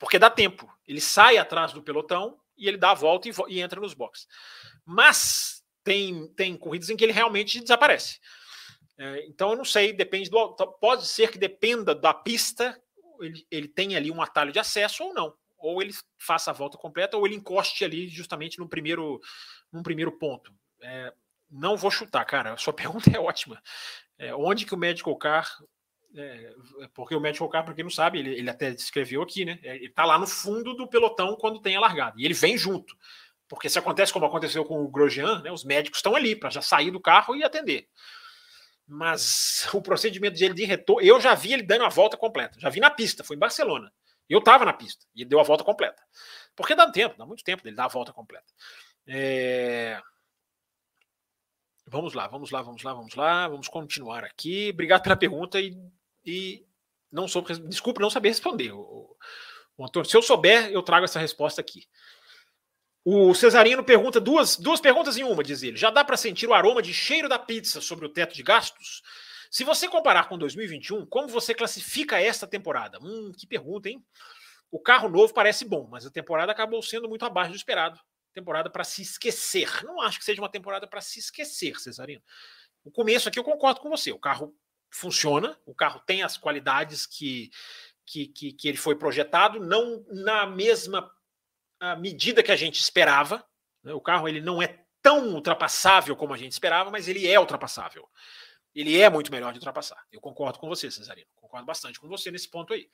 [0.01, 0.67] Porque dá tempo.
[0.89, 4.27] Ele sai atrás do pelotão e ele dá a volta e, e entra nos boxes.
[4.85, 8.19] Mas tem, tem corridas em que ele realmente desaparece.
[8.99, 10.57] É, então eu não sei, depende do.
[10.81, 12.81] Pode ser que dependa da pista,
[13.21, 15.35] ele, ele tem ali um atalho de acesso ou não.
[15.59, 19.21] ou ele faça a volta completa, ou ele encoste ali justamente no primeiro,
[19.71, 20.53] no primeiro ponto.
[20.83, 21.13] É,
[21.51, 22.55] não vou chutar, cara.
[22.55, 23.63] A sua pergunta é ótima.
[24.19, 25.47] É, onde que o medical car
[26.17, 26.55] é,
[26.93, 29.59] porque o medical car, para quem não sabe, ele, ele até descreveu aqui, né?
[29.63, 32.17] Ele está lá no fundo do pelotão quando tem a largada.
[32.19, 32.97] E ele vem junto.
[33.49, 36.63] Porque se acontece como aconteceu com o Grosjean, né, os médicos estão ali para já
[36.63, 37.89] sair do carro e atender.
[38.87, 42.59] Mas o procedimento dele de retorno, eu já vi ele dando a volta completa.
[42.59, 43.93] Já vi na pista, foi em Barcelona.
[44.29, 46.01] Eu estava na pista e deu a volta completa.
[46.55, 48.47] Porque dá tempo, dá muito tempo dele dar a volta completa.
[49.07, 50.01] É...
[51.87, 53.49] Vamos lá, vamos lá, vamos lá, vamos lá.
[53.49, 54.71] Vamos continuar aqui.
[54.73, 55.77] Obrigado pela pergunta e
[56.25, 56.67] e
[57.11, 58.73] não sou desculpe não saber responder.
[58.73, 59.17] O,
[59.77, 61.87] o Antônio, se eu souber, eu trago essa resposta aqui.
[63.05, 65.77] O Cesarino pergunta duas, duas perguntas em uma, diz ele.
[65.77, 69.03] Já dá para sentir o aroma de cheiro da pizza sobre o teto de gastos?
[69.51, 72.99] Se você comparar com 2021, como você classifica esta temporada?
[73.03, 74.05] Hum, que pergunta, hein?
[74.71, 77.99] O carro novo parece bom, mas a temporada acabou sendo muito abaixo do esperado.
[78.33, 79.83] Temporada para se esquecer.
[79.83, 82.23] Não acho que seja uma temporada para se esquecer, Cesarino.
[82.85, 84.13] O começo aqui eu concordo com você.
[84.13, 84.55] O carro
[84.91, 87.51] funciona, o carro tem as qualidades que,
[88.05, 91.11] que, que, que ele foi projetado, não na mesma
[91.99, 93.45] medida que a gente esperava.
[93.83, 93.93] Né?
[93.93, 98.09] O carro ele não é tão ultrapassável como a gente esperava, mas ele é ultrapassável.
[98.75, 100.05] Ele é muito melhor de ultrapassar.
[100.13, 101.27] Eu concordo com você, Cesarino.
[101.35, 102.89] Concordo bastante com você nesse ponto aí.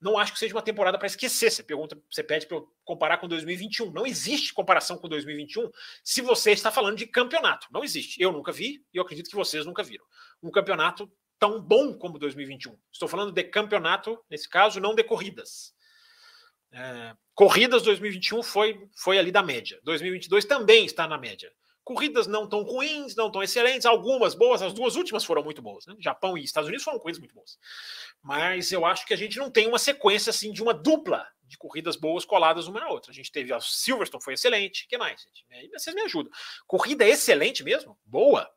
[0.00, 1.50] Não acho que seja uma temporada para esquecer.
[1.50, 3.90] Você pergunta, você pede para eu comparar com 2021.
[3.92, 5.70] Não existe comparação com 2021
[6.02, 7.66] se você está falando de campeonato.
[7.70, 8.20] Não existe.
[8.20, 10.04] Eu nunca vi e eu acredito que vocês nunca viram.
[10.42, 12.78] Um campeonato tão bom como 2021.
[12.92, 15.74] Estou falando de campeonato, nesse caso, não de corridas.
[16.70, 19.80] É, corridas 2021 foi, foi ali da média.
[19.82, 21.50] 2022 também está na média.
[21.82, 25.86] Corridas não tão ruins, não tão excelentes, algumas boas, as duas últimas foram muito boas.
[25.86, 25.96] Né?
[25.98, 27.58] Japão e Estados Unidos foram corridas muito boas.
[28.22, 31.56] Mas eu acho que a gente não tem uma sequência assim de uma dupla de
[31.56, 33.10] corridas boas coladas uma na outra.
[33.10, 34.86] A gente teve a Silverstone, foi excelente.
[34.86, 35.22] Que mais?
[35.22, 35.46] Gente?
[35.50, 36.30] Aí vocês me ajudam.
[36.66, 37.98] Corrida excelente mesmo?
[38.04, 38.48] Boa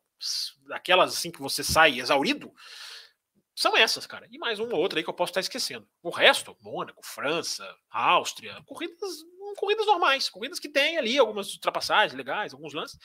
[0.71, 2.53] aquelas assim que você sai exaurido,
[3.55, 4.27] são essas, cara.
[4.31, 5.87] E mais uma ou outra aí que eu posso estar esquecendo.
[6.01, 9.23] O resto, Mônaco, França, Áustria, corridas,
[9.57, 12.97] corridas normais, corridas que tem ali algumas ultrapassagens legais, alguns lances.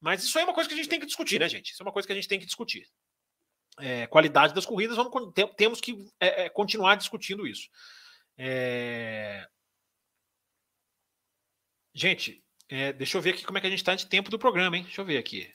[0.00, 1.72] Mas isso aí é uma coisa que a gente tem que discutir, né, gente?
[1.72, 2.86] Isso é uma coisa que a gente tem que discutir.
[3.78, 5.12] É, qualidade das corridas, vamos,
[5.56, 7.68] temos que é, é, continuar discutindo isso.
[8.38, 9.46] É...
[11.92, 14.38] Gente, é, deixa eu ver aqui como é que a gente está de tempo do
[14.38, 14.84] programa, hein?
[14.84, 15.52] Deixa eu ver aqui.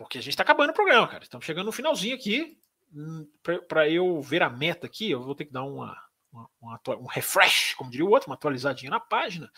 [0.00, 1.22] Porque a gente está acabando o programa, cara.
[1.22, 2.56] Estamos chegando no finalzinho aqui.
[2.90, 3.28] Hum,
[3.68, 5.94] Para eu ver a meta aqui, eu vou ter que dar uma,
[6.32, 9.52] uma, uma, um refresh, como diria o outro, uma atualizadinha na página.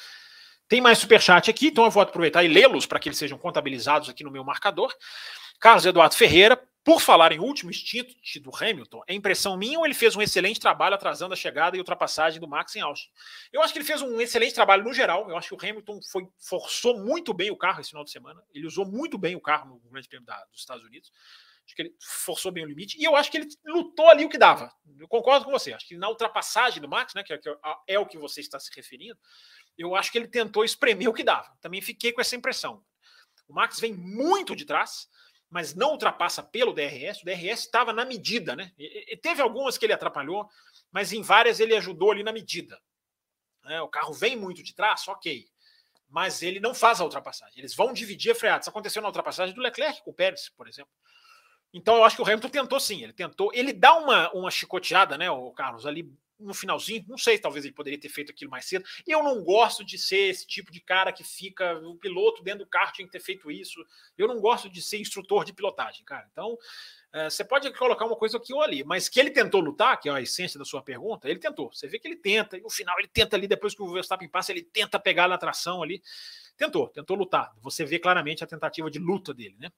[0.66, 4.08] Tem mais superchat aqui, então eu vou aproveitar e lê-los para que eles sejam contabilizados
[4.08, 4.92] aqui no meu marcador.
[5.60, 9.94] Carlos Eduardo Ferreira, por falar em último instinto do Hamilton, é impressão minha ou ele
[9.94, 13.08] fez um excelente trabalho atrasando a chegada e ultrapassagem do Max em Austin?
[13.52, 15.30] Eu acho que ele fez um excelente trabalho no geral.
[15.30, 18.42] Eu acho que o Hamilton foi, forçou muito bem o carro esse final de semana.
[18.52, 21.12] Ele usou muito bem o carro no Grande Prêmio da, dos Estados Unidos.
[21.64, 23.00] Acho que ele forçou bem o limite.
[23.00, 24.74] E eu acho que ele lutou ali o que dava.
[24.98, 25.72] Eu concordo com você.
[25.72, 27.48] Acho que na ultrapassagem do Max, né, que é, que
[27.86, 29.16] é o que você está se referindo,
[29.78, 31.56] eu acho que ele tentou espremer o que dava.
[31.60, 32.84] Também fiquei com essa impressão.
[33.48, 35.08] O Max vem muito de trás
[35.52, 37.20] mas não ultrapassa pelo DRS.
[37.20, 38.72] O DRS estava na medida, né?
[38.78, 40.48] E, e teve algumas que ele atrapalhou,
[40.90, 42.80] mas em várias ele ajudou ali na medida.
[43.66, 45.46] É, o carro vem muito de trás, ok.
[46.08, 47.58] Mas ele não faz a ultrapassagem.
[47.58, 48.62] Eles vão dividir a freada.
[48.62, 50.90] Isso aconteceu na ultrapassagem do Leclerc com o Pérez, por exemplo.
[51.72, 53.02] Então eu acho que o Hamilton tentou sim.
[53.02, 53.50] Ele tentou.
[53.54, 56.10] Ele dá uma, uma chicoteada, né, o Carlos, ali
[56.42, 58.84] no finalzinho, não sei, talvez ele poderia ter feito aquilo mais cedo.
[59.06, 62.66] Eu não gosto de ser esse tipo de cara que fica, o piloto dentro do
[62.66, 63.84] carro tinha que ter feito isso.
[64.18, 66.26] Eu não gosto de ser instrutor de pilotagem, cara.
[66.30, 66.58] Então,
[67.12, 70.08] é, você pode colocar uma coisa aqui ou ali, mas que ele tentou lutar, que
[70.08, 71.72] é a essência da sua pergunta, ele tentou.
[71.72, 74.28] Você vê que ele tenta, e no final ele tenta ali, depois que o Verstappen
[74.28, 76.02] passa, ele tenta pegar na tração ali.
[76.56, 77.52] Tentou, tentou lutar.
[77.60, 79.70] Você vê claramente a tentativa de luta dele, né?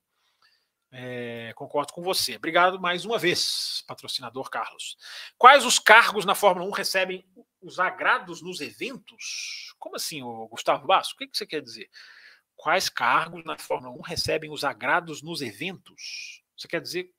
[0.97, 2.37] É, concordo com você.
[2.37, 4.97] Obrigado mais uma vez, patrocinador Carlos.
[5.37, 7.27] Quais os cargos na Fórmula 1 recebem
[7.61, 9.75] os agrados nos eventos?
[9.77, 11.15] Como assim, Gustavo Basso?
[11.15, 11.91] O que, você quer dizer?
[12.55, 16.45] Quais cargos na Fórmula 1 recebem os agrados nos eventos?
[16.57, 17.11] Você quer dizer.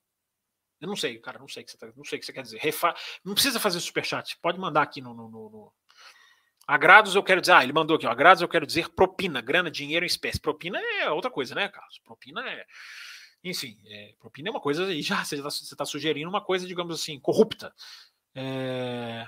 [0.80, 2.34] Eu não sei, cara, não sei o que você, tá, não sei o que você
[2.34, 2.60] quer dizer.
[2.60, 2.96] Refa...
[3.26, 5.74] Não precisa fazer superchat, pode mandar aqui no, no, no,
[6.66, 9.70] Agrados eu quero dizer, ah, ele mandou aqui, ó, agrados eu quero dizer propina, grana,
[9.70, 10.40] dinheiro em espécie.
[10.40, 12.00] Propina é outra coisa, né, Carlos?
[12.00, 12.66] Propina é
[13.50, 17.00] enfim, é, propina é uma coisa, e já você está tá sugerindo uma coisa, digamos
[17.00, 17.74] assim, corrupta.
[18.34, 19.28] É...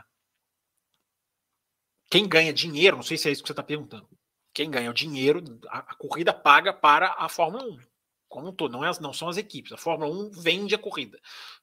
[2.09, 4.07] Quem ganha dinheiro, não sei se é isso que você está perguntando.
[4.53, 7.79] Quem ganha o dinheiro, a, a, corrida paga para a Fórmula 1.
[8.27, 9.71] Como um todo, não, é, não são as equipes.
[9.71, 11.19] A Fórmula 1 vende a corrida,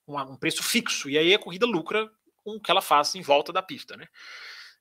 [0.06, 3.22] um, um preço fixo, e aí a corrida lucra com o que ela faz em
[3.22, 4.06] volta da pista, né?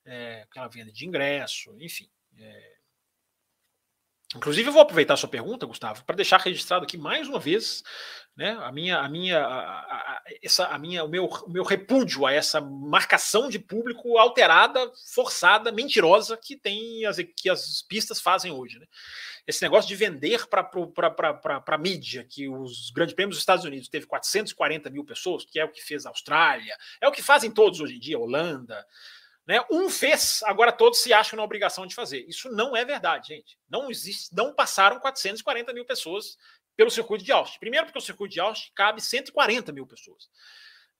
[0.05, 2.09] é, aquela venda de ingresso, enfim.
[2.37, 2.73] É...
[4.35, 7.83] Inclusive, eu vou aproveitar a sua pergunta, Gustavo, para deixar registrado aqui mais uma vez
[8.35, 12.25] né, a minha, a minha, a, a, essa, a minha, o meu, o meu repúdio
[12.25, 18.51] a essa marcação de público alterada, forçada, mentirosa que tem as, que as pistas fazem
[18.51, 18.79] hoje.
[18.79, 18.87] Né?
[19.45, 24.07] Esse negócio de vender para a mídia que os grandes prêmios dos Estados Unidos teve
[24.07, 27.79] 440 mil pessoas, que é o que fez a Austrália, é o que fazem todos
[27.79, 28.83] hoje em dia, Holanda.
[29.45, 29.59] Né?
[29.69, 32.25] Um fez, agora todos se acham na obrigação de fazer.
[32.27, 33.57] Isso não é verdade, gente.
[33.69, 36.37] Não existe, não passaram 440 mil pessoas
[36.75, 37.59] pelo circuito de Austin.
[37.59, 40.29] Primeiro, porque o circuito de Austin cabe 140 mil pessoas.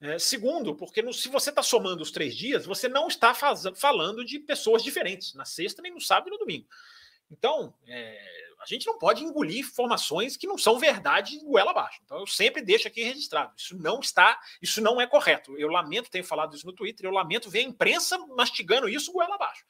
[0.02, 3.64] É, segundo, porque no, se você está somando os três dias, você não está faz,
[3.76, 6.68] falando de pessoas diferentes, na sexta, nem no sábado e no domingo.
[7.34, 12.00] Então, é, a gente não pode engolir informações que não são verdade goela abaixo.
[12.06, 13.52] Então, eu sempre deixo aqui registrado.
[13.58, 15.58] Isso não está, isso não é correto.
[15.58, 19.36] Eu lamento, tenho falado isso no Twitter, eu lamento ver a imprensa mastigando isso goela
[19.36, 19.66] abaixo.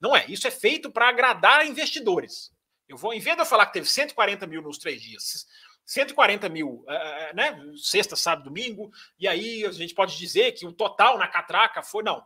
[0.00, 0.26] Não é.
[0.28, 2.52] Isso é feito para agradar investidores.
[2.88, 5.46] Eu vou, em vez de eu falar que teve 140 mil nos três dias,
[5.84, 7.56] 140 mil, uh, né?
[7.76, 12.02] Sexta, sábado, domingo, e aí a gente pode dizer que o total na catraca foi,
[12.02, 12.24] não,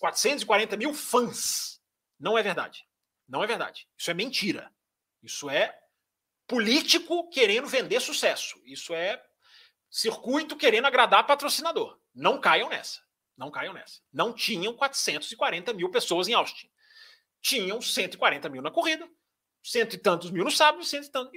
[0.00, 1.80] 440 mil fãs.
[2.18, 2.88] Não é verdade.
[3.28, 3.86] Não é verdade.
[3.96, 4.72] Isso é mentira.
[5.22, 5.78] Isso é
[6.46, 8.60] político querendo vender sucesso.
[8.64, 9.22] Isso é
[9.90, 11.98] circuito querendo agradar patrocinador.
[12.14, 13.00] Não caiam nessa.
[13.36, 14.00] Não caiam nessa.
[14.12, 16.70] Não tinham 440 mil pessoas em Austin.
[17.40, 19.08] Tinham 140 mil na corrida
[19.62, 21.32] cento e tantos mil no sábado, cento e tantos.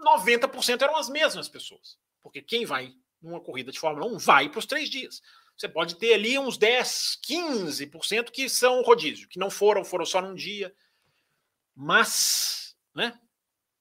[0.00, 1.98] 90% eram as mesmas pessoas.
[2.22, 5.20] Porque quem vai numa corrida de Fórmula 1 vai para os três dias.
[5.56, 10.20] Você pode ter ali uns 10, 15% que são rodízio, que não foram, foram só
[10.20, 10.74] num dia.
[11.74, 13.18] Mas, né,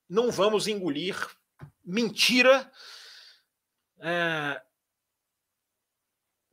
[0.09, 1.15] não vamos engolir
[1.83, 2.71] mentira
[3.99, 4.61] é,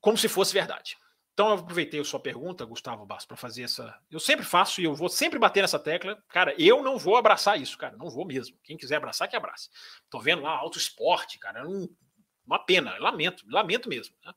[0.01, 0.97] como se fosse verdade.
[1.32, 3.99] Então eu aproveitei a sua pergunta, Gustavo Basso, para fazer essa.
[4.11, 6.22] Eu sempre faço e eu vou sempre bater nessa tecla.
[6.28, 7.97] Cara, eu não vou abraçar isso, cara.
[7.97, 8.59] Não vou mesmo.
[8.62, 9.70] Quem quiser abraçar, que abrace.
[10.11, 11.66] Tô vendo lá alto esporte, cara.
[11.66, 11.88] Um...
[12.45, 12.97] uma pena.
[12.99, 14.14] Lamento, lamento mesmo.
[14.22, 14.32] Né?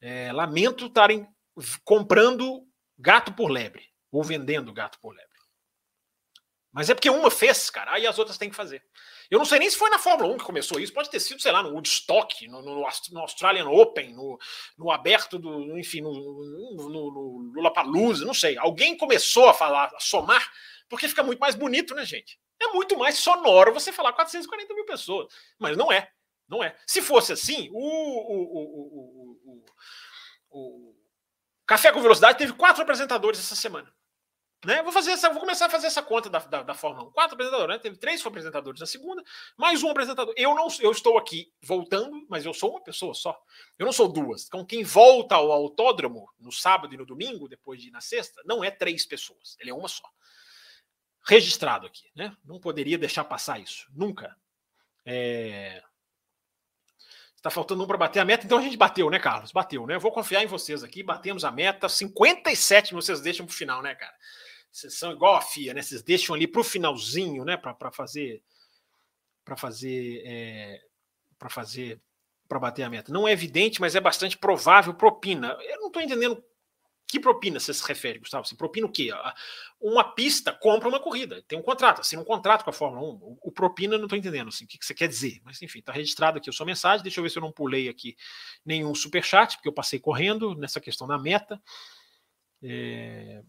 [0.00, 1.26] É, lamento estarem
[1.82, 2.64] comprando
[2.96, 5.35] gato por lebre ou vendendo gato por lebre.
[6.76, 8.84] Mas é porque uma fez, cara, aí as outras têm que fazer.
[9.30, 11.40] Eu não sei nem se foi na Fórmula 1 que começou isso, pode ter sido,
[11.40, 14.38] sei lá, no Woodstock, no, no, no Australian Open, no,
[14.76, 18.58] no aberto do, enfim, no, no, no não sei.
[18.58, 20.46] Alguém começou a falar, a somar,
[20.86, 22.38] porque fica muito mais bonito, né, gente?
[22.60, 26.10] É muito mais sonoro você falar 440 mil pessoas, mas não é,
[26.46, 26.76] não é.
[26.86, 28.66] Se fosse assim, o, o,
[30.50, 30.94] o, o
[31.66, 33.90] Café com Velocidade teve quatro apresentadores essa semana.
[34.64, 34.82] Né?
[34.82, 37.12] Vou fazer essa, vou começar a fazer essa conta da, da, da Fórmula 1.
[37.12, 37.80] Quatro apresentadores, né?
[37.80, 39.22] Teve três apresentadores na segunda,
[39.56, 40.34] mais um apresentador.
[40.36, 43.38] Eu não eu estou aqui voltando, mas eu sou uma pessoa só.
[43.78, 44.46] Eu não sou duas.
[44.46, 48.42] Então, quem volta ao autódromo no sábado e no domingo, depois de ir na sexta,
[48.44, 50.08] não é três pessoas, ele é uma só.
[51.28, 52.36] Registrado aqui, né?
[52.44, 53.86] Não poderia deixar passar isso.
[53.92, 54.36] Nunca.
[55.04, 55.82] É...
[57.36, 59.52] Está faltando um para bater a meta, então a gente bateu, né, Carlos?
[59.52, 59.94] Bateu, né?
[59.94, 61.02] Eu vou confiar em vocês aqui.
[61.02, 61.88] Batemos a meta.
[61.88, 64.14] 57 vocês deixam para o final, né, cara?
[64.70, 65.82] Vocês são igual a FIA, né?
[65.82, 67.56] Vocês deixam ali para o finalzinho, né?
[67.56, 68.42] Para fazer.
[69.44, 70.22] Para fazer.
[70.24, 70.82] É,
[71.38, 72.00] para fazer.
[72.48, 73.12] Para bater a meta.
[73.12, 75.56] Não é evidente, mas é bastante provável propina.
[75.60, 76.42] Eu não estou entendendo
[77.06, 78.46] que propina você se refere, Gustavo?
[78.46, 79.10] Você propina o quê?
[79.80, 81.40] Uma pista compra uma corrida.
[81.46, 83.38] Tem um contrato, assim, um contrato com a Fórmula 1.
[83.42, 85.40] O, propina, não estou entendendo assim, o que, você quer dizer.
[85.44, 87.04] Mas enfim, está registrado aqui a sua mensagem.
[87.04, 88.16] Deixa eu ver se eu não pulei aqui
[88.64, 91.62] nenhum superchat, porque eu passei correndo nessa questão da meta.
[92.62, 93.42] É...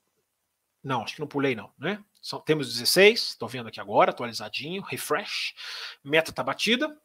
[0.88, 2.02] Não, acho que não pulei, não, né?
[2.22, 5.54] São, temos 16, estou vendo aqui agora, atualizadinho, refresh.
[6.02, 6.98] Meta está batida.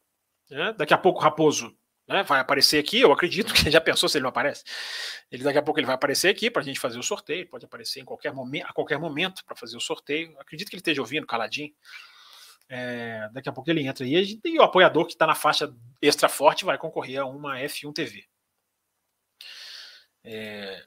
[0.49, 0.73] Né?
[0.75, 1.77] Daqui a pouco o Raposo
[2.07, 4.63] né, vai aparecer aqui, eu acredito que já pensou se ele não aparece.
[5.33, 7.65] Ele daqui a pouco ele vai aparecer aqui para a gente fazer o sorteio, pode
[7.65, 10.33] aparecer em qualquer momento, a qualquer momento para fazer o sorteio.
[10.39, 11.75] acredito que ele esteja ouvindo caladinho.
[12.69, 16.29] É, daqui a pouco ele entra aí e o apoiador que está na faixa extra
[16.29, 18.25] forte vai concorrer a uma F1 TV.
[20.23, 20.87] É,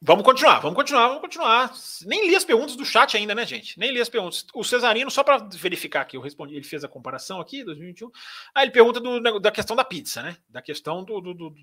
[0.00, 1.72] Vamos continuar, vamos continuar, vamos continuar.
[2.06, 3.76] Nem li as perguntas do chat ainda, né, gente?
[3.76, 4.46] Nem li as perguntas.
[4.54, 8.08] O Cesarino, só para verificar que eu respondi, ele fez a comparação aqui, 2021.
[8.54, 10.36] Aí ele pergunta do, da questão da pizza, né?
[10.48, 11.54] Da questão do, do, do,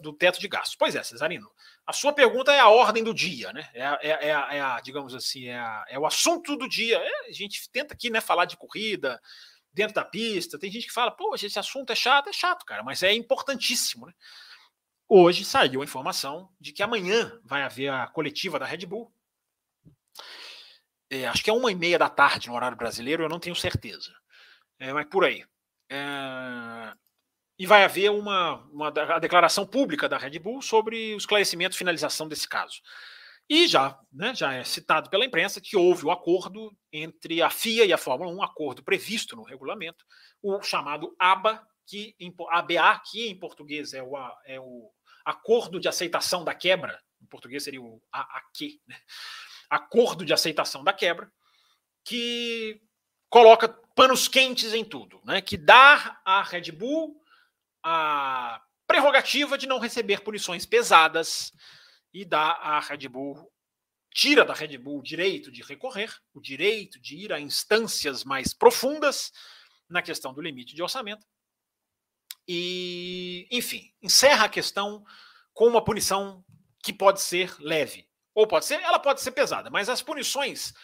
[0.00, 0.76] do, teto de gastos.
[0.76, 1.50] Pois é, Cesarino.
[1.84, 3.68] A sua pergunta é a ordem do dia, né?
[3.74, 6.96] É, é, é, a, é a, digamos assim, é, a, é o assunto do dia.
[6.96, 9.20] É, a gente tenta aqui, né, falar de corrida,
[9.72, 10.58] dentro da pista.
[10.60, 14.06] Tem gente que fala, pô, esse assunto é chato, é chato, cara, mas é importantíssimo,
[14.06, 14.12] né?
[15.12, 19.12] Hoje saiu a informação de que amanhã vai haver a coletiva da Red Bull.
[21.10, 23.56] É, acho que é uma e meia da tarde no horário brasileiro, eu não tenho
[23.56, 24.14] certeza.
[24.78, 25.44] É, mas por aí.
[25.90, 26.94] É,
[27.58, 31.78] e vai haver uma, uma a declaração pública da Red Bull sobre o esclarecimento e
[31.78, 32.80] finalização desse caso.
[33.48, 37.84] E já, né, já é citado pela imprensa que houve o acordo entre a FIA
[37.84, 40.04] e a Fórmula 1, um acordo previsto no regulamento,
[40.40, 42.14] o chamado ABA, que
[42.48, 44.92] ABA, que em português é o, é o
[45.24, 48.96] Acordo de Aceitação da Quebra, em português seria o AAQ, né?
[49.68, 51.30] Acordo de Aceitação da Quebra,
[52.04, 52.80] que
[53.28, 55.40] coloca panos quentes em tudo, né?
[55.40, 57.22] que dá à Red Bull
[57.82, 61.52] a prerrogativa de não receber punições pesadas
[62.12, 63.50] e dá à Red Bull,
[64.12, 68.52] tira da Red Bull o direito de recorrer, o direito de ir a instâncias mais
[68.52, 69.32] profundas
[69.88, 71.24] na questão do limite de orçamento.
[72.52, 75.06] E, enfim, encerra a questão
[75.52, 76.44] com uma punição
[76.82, 78.08] que pode ser leve.
[78.34, 80.74] Ou pode ser, ela pode ser pesada, mas as punições,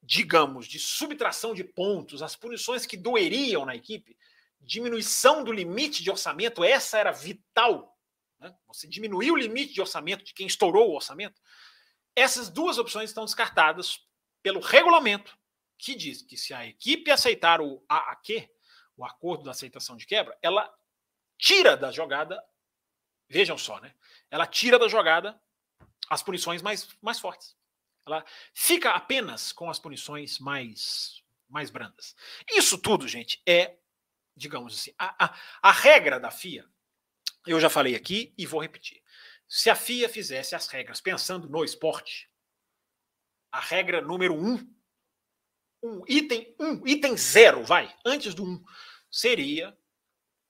[0.00, 4.16] digamos, de subtração de pontos, as punições que doeriam na equipe,
[4.60, 7.98] diminuição do limite de orçamento, essa era vital.
[8.38, 8.54] Né?
[8.68, 11.42] Você diminuiu o limite de orçamento de quem estourou o orçamento.
[12.14, 13.98] Essas duas opções estão descartadas
[14.40, 15.36] pelo regulamento,
[15.76, 18.48] que diz que se a equipe aceitar o AAQ,
[18.96, 20.72] o acordo da aceitação de quebra, ela
[21.38, 22.42] tira da jogada,
[23.28, 23.94] vejam só, né?
[24.30, 25.40] Ela tira da jogada
[26.08, 27.56] as punições mais, mais fortes.
[28.06, 28.24] Ela
[28.54, 32.14] fica apenas com as punições mais, mais brandas.
[32.50, 33.76] Isso tudo, gente, é,
[34.36, 36.64] digamos assim, a, a, a regra da FIA,
[37.46, 39.02] eu já falei aqui e vou repetir.
[39.48, 42.30] Se a FIA fizesse as regras pensando no esporte,
[43.52, 44.56] a regra número um,
[45.82, 48.64] um item um, item zero, vai, antes do um,
[49.16, 49.76] seria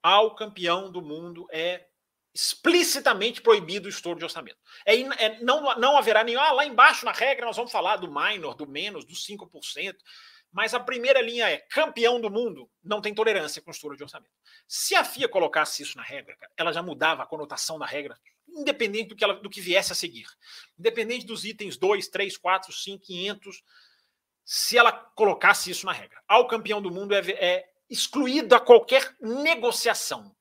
[0.03, 1.87] ao campeão do mundo é
[2.35, 4.59] explicitamente proibido o estouro de orçamento.
[4.85, 6.41] É, é, não, não haverá nenhum.
[6.41, 9.95] Ah, lá embaixo na regra nós vamos falar do minor, do menos, do 5%.
[10.53, 14.33] Mas a primeira linha é campeão do mundo não tem tolerância com estouro de orçamento.
[14.67, 19.11] Se a FIA colocasse isso na regra, ela já mudava a conotação da regra, independente
[19.11, 20.27] do que, ela, do que viesse a seguir.
[20.79, 23.63] Independente dos itens 2, 3, 4, 5, 500.
[24.45, 26.21] Se ela colocasse isso na regra.
[26.27, 30.35] Ao campeão do mundo é, é excluído a qualquer negociação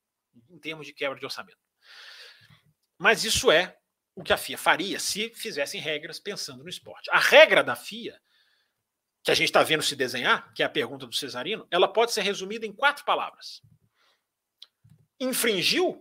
[0.50, 1.60] em termos de quebra de orçamento.
[2.98, 3.78] Mas isso é
[4.16, 7.10] o que a FIA faria se fizessem regras pensando no esporte.
[7.12, 8.20] A regra da FIA,
[9.24, 12.14] que a gente está vendo se desenhar, que é a pergunta do Cesarino, ela pode
[12.14, 13.62] ser resumida em quatro palavras.
[15.20, 15.91] Infringiu,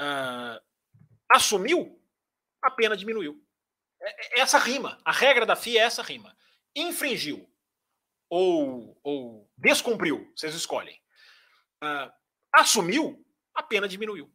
[0.00, 0.60] uh,
[1.30, 2.02] assumiu,
[2.62, 3.40] a pena diminuiu.
[4.02, 6.36] É, é essa rima, a regra da FIA é essa rima.
[6.74, 7.49] Infringiu
[8.30, 10.96] ou, ou descumpriu, vocês escolhem.
[11.82, 12.10] Uh,
[12.54, 13.22] assumiu,
[13.54, 14.32] a pena diminuiu.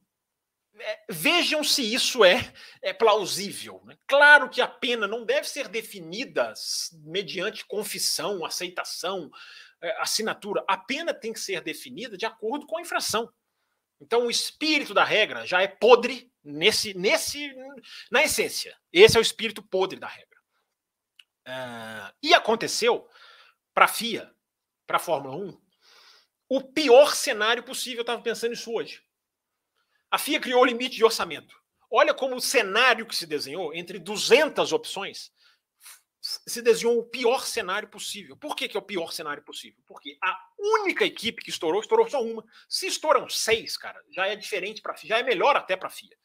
[0.77, 3.81] É, vejam se isso é, é plausível.
[3.85, 3.97] Né?
[4.05, 6.53] Claro que a pena não deve ser definida
[7.05, 9.31] mediante confissão, aceitação,
[9.81, 10.65] é, assinatura.
[10.67, 13.31] A pena tem que ser definida de acordo com a infração.
[14.01, 17.55] Então, o espírito da regra já é podre nesse, nesse,
[18.11, 18.77] na essência.
[18.91, 20.35] Esse é o espírito podre da regra.
[21.47, 23.07] Uh, e aconteceu
[23.75, 24.33] para a FIA,
[24.87, 25.61] para a Fórmula 1,
[26.47, 27.99] o pior cenário possível.
[27.99, 29.03] Eu estava pensando nisso hoje.
[30.09, 31.55] A FIA criou o limite de orçamento.
[31.91, 35.31] Olha como o cenário que se desenhou, entre 200 opções,
[36.21, 38.35] se desenhou o pior cenário possível.
[38.37, 39.83] Por que, que é o pior cenário possível?
[39.85, 42.43] Porque a única equipe que estourou, estourou só uma.
[42.67, 45.87] Se estouram seis, cara, já é diferente para a FIA, já é melhor até para
[45.87, 46.17] a FIA.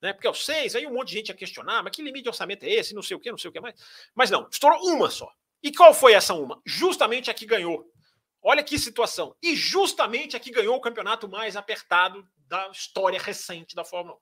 [0.00, 0.12] Né?
[0.12, 2.64] Porque os seis, aí um monte de gente ia questionar, mas que limite de orçamento
[2.64, 2.94] é esse?
[2.94, 3.74] Não sei o que, não sei o que mais.
[4.14, 5.32] Mas não, estourou uma só.
[5.62, 6.60] E qual foi essa uma?
[6.66, 7.90] Justamente a que ganhou.
[8.42, 9.36] Olha que situação.
[9.40, 14.20] E justamente a que ganhou o campeonato mais apertado da história recente da Fórmula 1.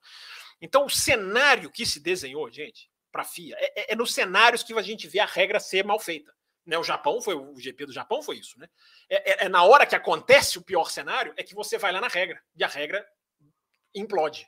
[0.63, 4.63] Então, o cenário que se desenhou, gente, para a FIA, é, é, é, nos cenários
[4.63, 6.35] que a gente vê a regra ser mal feita.
[6.67, 8.69] Né, o Japão foi o GP do Japão foi isso, né?
[9.09, 12.01] É, é, é, na hora que acontece o pior cenário é que você vai lá
[12.01, 13.05] na regra e a regra
[13.95, 14.47] implode.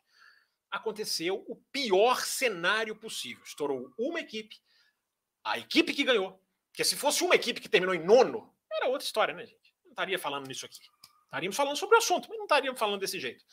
[0.70, 3.42] Aconteceu o pior cenário possível.
[3.44, 4.56] Estourou uma equipe,
[5.42, 6.41] a equipe que ganhou.
[6.72, 9.74] Porque se fosse uma equipe que terminou em nono, era outra história, né, gente?
[9.84, 10.80] Não estaria falando nisso aqui.
[11.24, 13.44] Estaríamos falando sobre o assunto, mas não estaríamos falando desse jeito.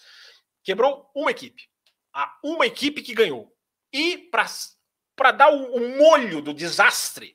[0.63, 1.69] Quebrou uma equipe.
[2.13, 3.53] A uma equipe que ganhou.
[3.91, 4.17] E
[5.15, 7.33] para dar o, o molho do desastre,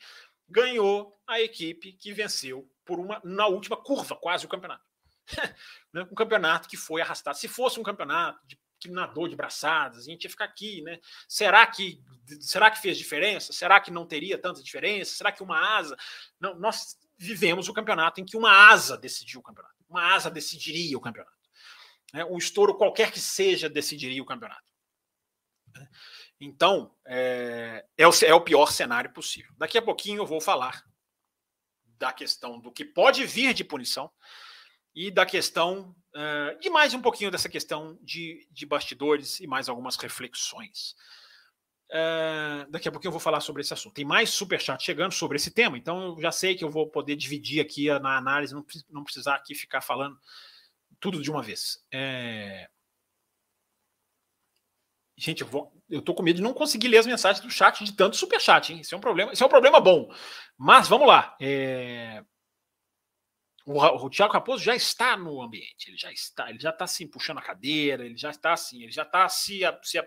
[0.49, 4.85] ganhou a equipe que venceu por uma na última curva, quase o campeonato.
[5.93, 7.39] Né, um campeonato que foi arrastado.
[7.39, 8.59] Se fosse um campeonato de,
[8.91, 10.99] nadou de braçadas, a gente ia ficar aqui, né?
[11.29, 12.01] Será que
[12.41, 13.53] será que fez diferença?
[13.53, 15.15] Será que não teria tanta diferença?
[15.15, 15.97] Será que uma asa?
[16.41, 20.99] Não, nós vivemos o campeonato em que uma asa decidiu o campeonato uma asa decidiria
[20.99, 21.33] o campeonato.
[22.13, 22.25] Né?
[22.25, 24.65] Um estouro qualquer que seja decidiria o campeonato.
[26.41, 29.53] Então, é, é, o, é o pior cenário possível.
[29.57, 30.85] Daqui a pouquinho eu vou falar
[31.97, 34.11] da questão do que pode vir de punição
[34.95, 39.69] e da questão Uh, e mais um pouquinho dessa questão de, de bastidores e mais
[39.69, 40.95] algumas reflexões.
[41.91, 43.95] Uh, daqui a pouquinho eu vou falar sobre esse assunto.
[43.95, 47.17] Tem mais superchat chegando sobre esse tema, então eu já sei que eu vou poder
[47.17, 50.17] dividir aqui na análise, não, não precisar aqui ficar falando
[51.01, 51.85] tudo de uma vez.
[51.93, 52.69] É...
[55.17, 57.85] Gente, eu, vou, eu tô com medo de não conseguir ler as mensagens do chat
[57.85, 58.81] de tanto superchat, hein?
[58.81, 60.13] Isso é um problema, isso é um problema bom.
[60.57, 61.37] Mas vamos lá.
[61.41, 62.25] É...
[63.67, 67.07] O, o Thiago Raposo já está no ambiente, ele já está, ele já está assim,
[67.07, 70.01] puxando a cadeira, ele já está assim, ele já está se, se,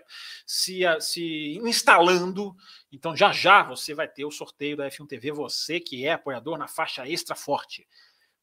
[0.46, 2.54] se, se instalando.
[2.92, 6.56] Então, já já você vai ter o sorteio da F1 TV, você que é apoiador
[6.56, 7.86] na faixa extra forte.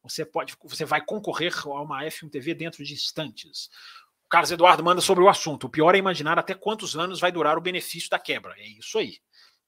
[0.03, 3.69] Você pode, você vai concorrer a uma F1 TV dentro de instantes.
[4.25, 5.67] O Carlos Eduardo manda sobre o assunto.
[5.67, 8.53] O pior é imaginar até quantos anos vai durar o benefício da quebra.
[8.57, 9.17] É isso aí.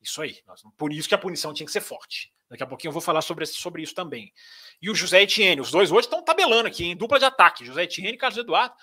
[0.01, 0.37] Isso aí.
[0.75, 2.31] Por isso que a punição tinha que ser forte.
[2.49, 4.33] Daqui a pouquinho eu vou falar sobre, sobre isso também.
[4.81, 7.65] E o José Etienne, os dois hoje estão tabelando aqui, em dupla de ataque.
[7.65, 8.75] José Etienne e Carlos Eduardo.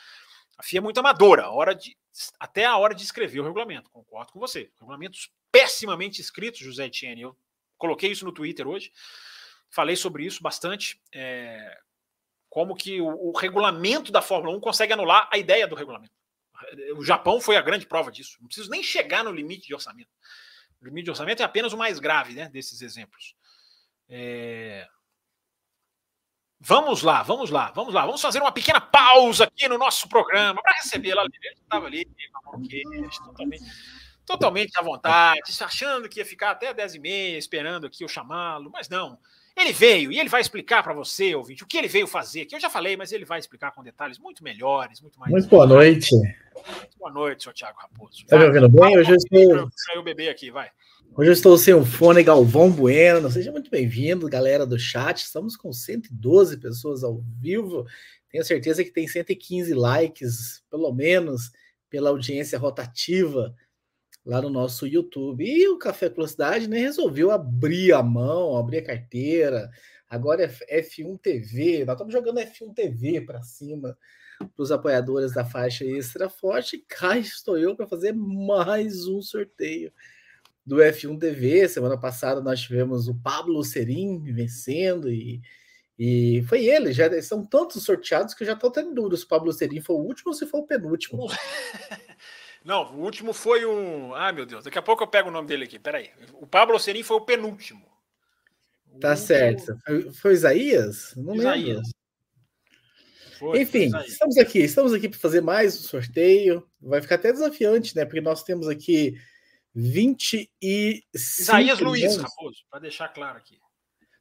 [0.58, 1.96] A FIA é muito amadora, hora de,
[2.38, 3.90] até a hora de escrever o regulamento.
[3.90, 4.70] Concordo com você.
[4.78, 7.22] Regulamentos pessimamente escritos, José Etienne.
[7.22, 7.36] Eu
[7.78, 8.92] coloquei isso no Twitter hoje.
[9.70, 11.00] Falei sobre isso bastante.
[11.12, 11.78] É,
[12.48, 16.14] como que o, o regulamento da Fórmula 1 consegue anular a ideia do regulamento.
[16.96, 18.38] O Japão foi a grande prova disso.
[18.40, 20.10] Não preciso nem chegar no limite de orçamento.
[20.80, 23.34] O limite de orçamento é apenas o mais grave né, desses exemplos.
[24.16, 24.86] É...
[26.60, 28.06] Vamos lá, vamos lá, vamos lá.
[28.06, 31.24] Vamos fazer uma pequena pausa aqui no nosso programa para receber lá.
[31.24, 32.08] Ele estava ali,
[33.24, 33.64] totalmente,
[34.24, 39.18] totalmente à vontade, achando que ia ficar até 10h30 esperando aqui eu chamá-lo, mas não.
[39.56, 42.54] Ele veio e ele vai explicar para você, ouvinte, o que ele veio fazer, que
[42.54, 45.30] eu já falei, mas ele vai explicar com detalhes muito melhores, muito mais.
[45.30, 46.14] Muito boa noite.
[46.14, 48.22] Muito boa noite, senhor Thiago Raposo.
[48.22, 48.96] Está me ouvindo bem?
[48.96, 49.68] Hoje eu estou.
[49.74, 50.70] Saiu o bebê aqui, vai.
[51.16, 53.30] Hoje eu estou sem o fone Galvão Bueno.
[53.30, 55.18] Seja muito bem-vindo, galera do chat.
[55.18, 57.86] Estamos com 112 pessoas ao vivo.
[58.28, 61.52] Tenho certeza que tem 115 likes, pelo menos,
[61.88, 63.54] pela audiência rotativa
[64.26, 65.44] lá no nosso YouTube.
[65.44, 69.70] E o Café Velocidade né, resolveu abrir a mão, abrir a carteira.
[70.10, 71.84] Agora é F1 TV.
[71.84, 73.96] Nós estamos jogando F1 TV para cima
[74.40, 76.84] para os apoiadores da faixa extra forte.
[76.88, 79.92] Cá estou eu para fazer mais um sorteio
[80.64, 81.68] do F1 TV.
[81.68, 85.40] Semana passada nós tivemos o Pablo Serim vencendo e,
[85.98, 86.92] e foi ele.
[86.92, 89.96] Já são tantos sorteados que eu já estou tendo dúvida se o Pablo Serim foi
[89.96, 91.26] o último ou se foi o penúltimo.
[92.64, 94.14] Não, o último foi um.
[94.14, 95.78] Ai, meu Deus, daqui a pouco eu pego o nome dele aqui.
[95.78, 96.10] Peraí.
[96.32, 97.84] O Pablo Serim foi o penúltimo.
[98.98, 99.76] Tá o certo.
[99.84, 101.12] Foi, foi Isaías?
[101.14, 101.76] Não Isaías.
[101.76, 101.90] lembro.
[103.38, 104.60] Foi, Enfim, foi estamos aqui.
[104.60, 106.66] Estamos aqui para fazer mais um sorteio.
[106.80, 108.06] Vai ficar até desafiante, né?
[108.06, 109.20] Porque nós temos aqui
[109.74, 110.50] 25.
[111.14, 113.58] Isaías Luiz, Raposo, para deixar claro aqui.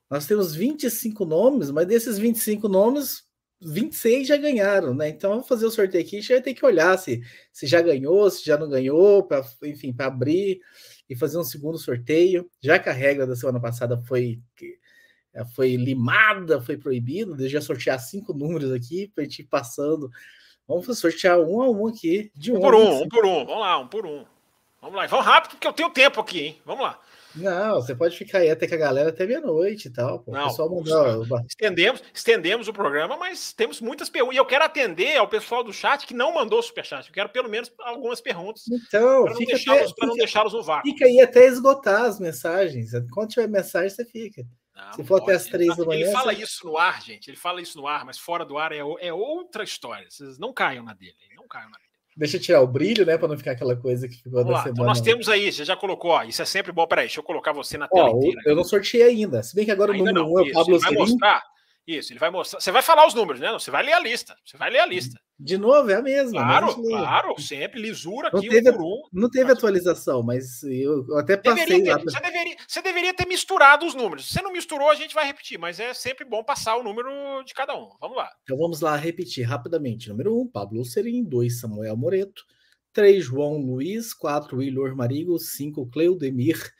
[0.09, 3.23] Nós temos 25 nomes, mas desses 25 nomes,
[3.61, 5.09] 26 já ganharam, né?
[5.09, 7.81] Então, vamos fazer o sorteio aqui, a gente vai ter que olhar se, se já
[7.81, 10.59] ganhou, se já não ganhou, para enfim, para abrir
[11.09, 12.49] e fazer um segundo sorteio.
[12.61, 14.39] Já que a regra da semana passada foi
[15.33, 19.47] é, foi limada, foi proibido, deixa eu sortear cinco números aqui para a gente ir
[19.47, 20.09] passando.
[20.67, 23.45] Vamos sortear um a um aqui, de um, um por um, um por um.
[23.45, 24.25] Vamos lá, um por um.
[24.83, 26.61] Vamos lá, vamos rápido, porque eu tenho tempo aqui, hein?
[26.65, 26.99] Vamos lá.
[27.33, 30.19] Não, você pode ficar aí até com a galera até meia-noite e tal.
[30.19, 30.33] Pô.
[30.33, 31.39] Não, o pessoal mandou...
[31.47, 34.35] estendemos, estendemos o programa, mas temos muitas perguntas.
[34.35, 37.07] E eu quero atender ao pessoal do chat que não mandou superchat.
[37.07, 38.65] Eu quero pelo menos algumas perguntas.
[38.67, 40.91] Então, para não deixá-los deixá no vácuo.
[40.91, 42.91] Fica aí até esgotar as mensagens.
[43.13, 44.45] Quando tiver mensagem, você fica.
[44.75, 45.31] Não, Se for pode.
[45.31, 46.07] até as três da manhã.
[46.07, 46.43] Ele fala você...
[46.43, 47.29] isso no ar, gente.
[47.29, 50.07] Ele fala isso no ar, mas fora do ar é, é outra história.
[50.09, 51.15] Vocês não caiam na dele.
[51.37, 51.92] Não caiam na dele.
[52.15, 53.17] Deixa eu tirar o brilho, né?
[53.17, 54.63] Para não ficar aquela coisa que ficou Vamos da lá.
[54.63, 54.73] semana.
[54.73, 56.85] Então nós temos aí, você já colocou, ó, isso é sempre bom.
[56.85, 58.41] Peraí, deixa eu colocar você na tela ó, inteira.
[58.45, 59.41] Eu não sorteei ainda.
[59.41, 61.43] Se bem que agora ainda o número não, um é o Pablo Vai mostrar,
[61.85, 62.61] isso, ele vai mostrar.
[62.61, 63.51] Você vai falar os números, né?
[63.51, 64.35] Você vai ler a lista.
[64.45, 65.19] Você vai ler a lista.
[65.39, 66.41] De novo, é a mesma.
[66.41, 69.01] Claro, claro, sempre lisura aqui não teve, um por um.
[69.11, 72.11] Não teve atualização, mas eu, eu até passei deveria ter, lá.
[72.11, 74.27] Você, deveria, você deveria ter misturado os números.
[74.27, 77.43] Se você não misturou, a gente vai repetir, mas é sempre bom passar o número
[77.43, 77.89] de cada um.
[77.99, 78.29] Vamos lá.
[78.43, 80.09] Então vamos lá repetir rapidamente.
[80.09, 81.23] Número 1, um, Pablo Serim.
[81.23, 82.45] 2, Samuel Moreto.
[82.93, 84.13] 3, João Luiz.
[84.13, 85.37] 4, Wilor Marigo.
[85.39, 86.73] 5, Cleudemir.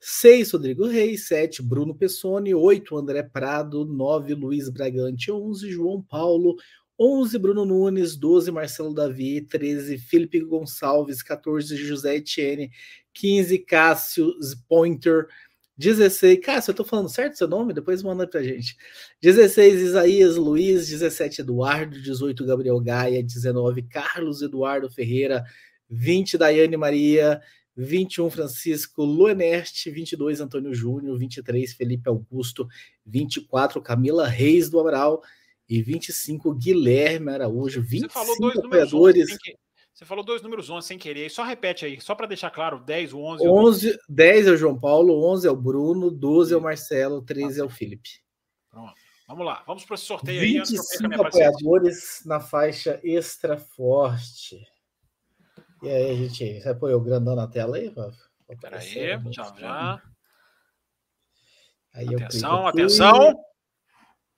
[0.00, 6.54] 6, Rodrigo Reis, 7, Bruno Pessoni, 8, André Prado, 9, Luiz Bragante, 11, João Paulo,
[6.98, 12.70] 11, Bruno Nunes, 12, Marcelo Davi, 13, Felipe Gonçalves, 14, José Etienne,
[13.12, 14.32] 15, Cássio
[14.68, 15.28] Pointer,
[15.76, 17.72] 16, Cássio, eu tô falando certo seu nome?
[17.72, 18.76] Depois manda pra gente.
[19.22, 25.44] 16, Isaías Luiz, 17, Eduardo, 18, Gabriel Gaia, 19, Carlos Eduardo Ferreira,
[25.88, 27.40] 20, Daiane Maria,
[27.76, 32.66] 21 Francisco Luenerte, 22 Antônio Júnior, 23 Felipe Augusto,
[33.06, 35.22] 24 Camila Reis do Amaral
[35.68, 39.28] e 25 Guilherme Araújo, 25 Você falou dois apoiadores.
[39.28, 39.58] Números
[39.98, 43.14] você falou dois números 11 sem querer, só repete aí, só para deixar claro, 10,
[43.14, 43.48] o 11.
[43.48, 47.60] 11 10 é o João Paulo, 11 é o Bruno, 12 é o Marcelo, 13
[47.60, 48.08] é o Felipe.
[48.70, 48.94] Pronto.
[49.26, 51.08] Vamos lá, vamos para esse sorteio 25 aí.
[51.08, 54.64] 25 apoiadores na faixa extra forte.
[55.82, 57.92] E aí, gente, você apoiou o grandão na tela aí,
[58.48, 60.02] Espera aí, já, já.
[61.92, 63.34] Aí atenção, atenção.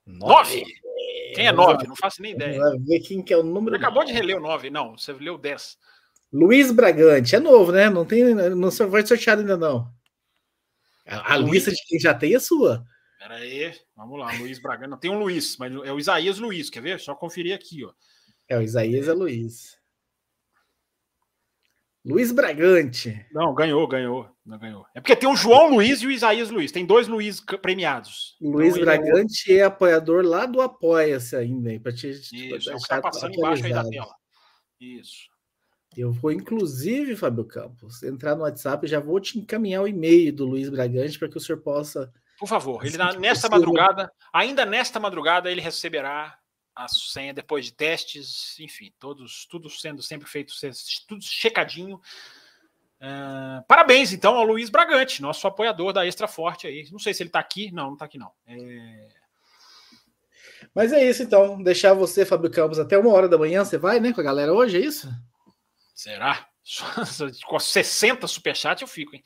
[0.07, 0.65] Nove.
[1.33, 1.87] Quem é nove?
[1.87, 2.59] Não faço nem ideia.
[2.59, 3.75] Vai ver quem que é o número.
[3.75, 4.97] Você acabou de reler o nove, não.
[4.97, 5.77] Você leu dez.
[6.31, 7.35] Luiz Bragante.
[7.35, 7.89] É novo, né?
[7.89, 9.91] Não tem, não foi sorteado ainda, não.
[11.05, 12.85] A, a lista de quem já tem é sua.
[13.19, 14.31] Pera aí, vamos lá.
[14.37, 14.89] Luiz Bragante.
[14.89, 16.69] Não tem um Luiz, mas é o Isaías Luiz.
[16.69, 16.99] Quer ver?
[16.99, 17.91] Só conferir aqui, ó.
[18.47, 19.77] É, o Isaías é Luiz.
[22.03, 23.25] Luiz Bragante.
[23.31, 24.27] Não, ganhou, ganhou.
[24.43, 24.85] Não ganhou.
[24.95, 26.71] É porque tem o João Luiz e o Isaías Luiz.
[26.71, 28.35] Tem dois Luiz premiados.
[28.41, 29.57] Luiz então, Bragante é...
[29.57, 29.63] é...
[29.63, 31.79] apoiador lá do Apoia-se ainda?
[31.79, 34.13] Pra te, Isso, é o que tá passando embaixo aí da tela.
[34.79, 35.29] Isso.
[35.95, 40.33] Eu vou, inclusive, Fábio Campos, entrar no WhatsApp e já vou te encaminhar o e-mail
[40.33, 42.11] do Luiz Bragante para que o senhor possa.
[42.39, 46.35] Por favor, ele assim nesta madrugada, ainda nesta madrugada, ele receberá
[46.75, 50.53] a senha depois de testes, enfim, todos, tudo sendo sempre feito,
[51.07, 52.01] tudo checadinho.
[53.01, 56.87] Uh, parabéns, então, ao Luiz Bragante, nosso apoiador da Extra Forte aí.
[56.91, 57.71] Não sei se ele está aqui.
[57.71, 58.31] Não, não está aqui, não.
[58.45, 59.07] É...
[60.73, 61.61] Mas é isso, então.
[61.61, 63.65] Deixar você, Fábio Campos, até uma hora da manhã.
[63.65, 65.09] Você vai, né, com a galera hoje, é isso?
[65.95, 66.47] Será?
[67.47, 69.23] Com 60 superchats eu fico, hein?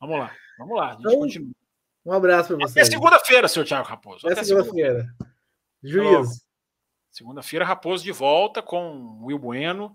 [0.00, 0.96] Vamos lá, vamos lá.
[0.98, 1.52] Então.
[2.04, 2.80] Um abraço para você.
[2.80, 4.26] Até segunda-feira, seu Thiago Raposo.
[4.26, 5.06] Até, Até segunda-feira.
[5.80, 6.51] Segunda Juízo.
[7.12, 9.94] Segunda-feira, Raposo de volta com Will Bueno,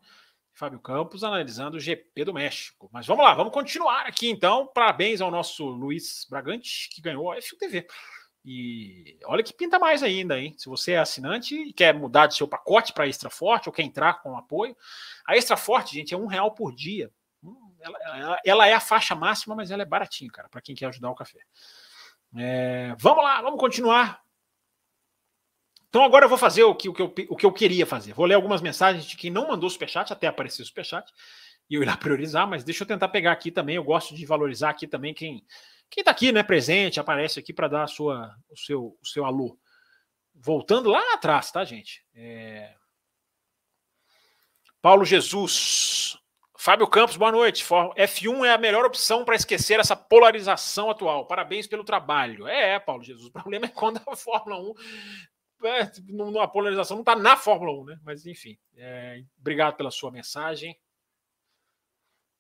[0.54, 2.88] Fábio Campos analisando o GP do México.
[2.94, 4.68] Mas vamos lá, vamos continuar aqui então.
[4.68, 7.88] Parabéns ao nosso Luiz Bragante, que ganhou a FUTV.
[8.46, 10.54] E olha que pinta mais ainda, hein?
[10.60, 13.82] Se você é assinante e quer mudar de seu pacote para Extra Forte ou quer
[13.82, 14.78] entrar com apoio,
[15.26, 17.12] a Extra Forte, gente, é um real por dia.
[17.44, 20.76] Hum, ela, ela, ela é a faixa máxima, mas ela é baratinha, cara, para quem
[20.76, 21.40] quer ajudar o café.
[22.38, 24.22] É, vamos lá, vamos continuar
[25.90, 28.14] então agora eu vou fazer o que, o, que eu, o que eu queria fazer.
[28.14, 31.12] Vou ler algumas mensagens de quem não mandou superchat, até aparecer o superchat,
[31.70, 33.76] e eu ir lá priorizar, mas deixa eu tentar pegar aqui também.
[33.76, 35.44] Eu gosto de valorizar aqui também quem
[35.90, 39.26] quem está aqui, né, presente, aparece aqui para dar a sua, o, seu, o seu
[39.26, 39.58] alô.
[40.36, 42.06] Voltando lá atrás, tá, gente?
[42.14, 42.74] É...
[44.82, 46.18] Paulo Jesus.
[46.60, 47.64] Fábio Campos, boa noite.
[47.64, 51.26] F1 é a melhor opção para esquecer essa polarização atual.
[51.26, 52.48] Parabéns pelo trabalho.
[52.48, 53.28] É, é, Paulo Jesus.
[53.28, 54.74] O problema é quando a Fórmula 1
[55.64, 58.00] é, tipo, a polarização não está na Fórmula 1, né?
[58.04, 60.78] Mas enfim, é, obrigado pela sua mensagem.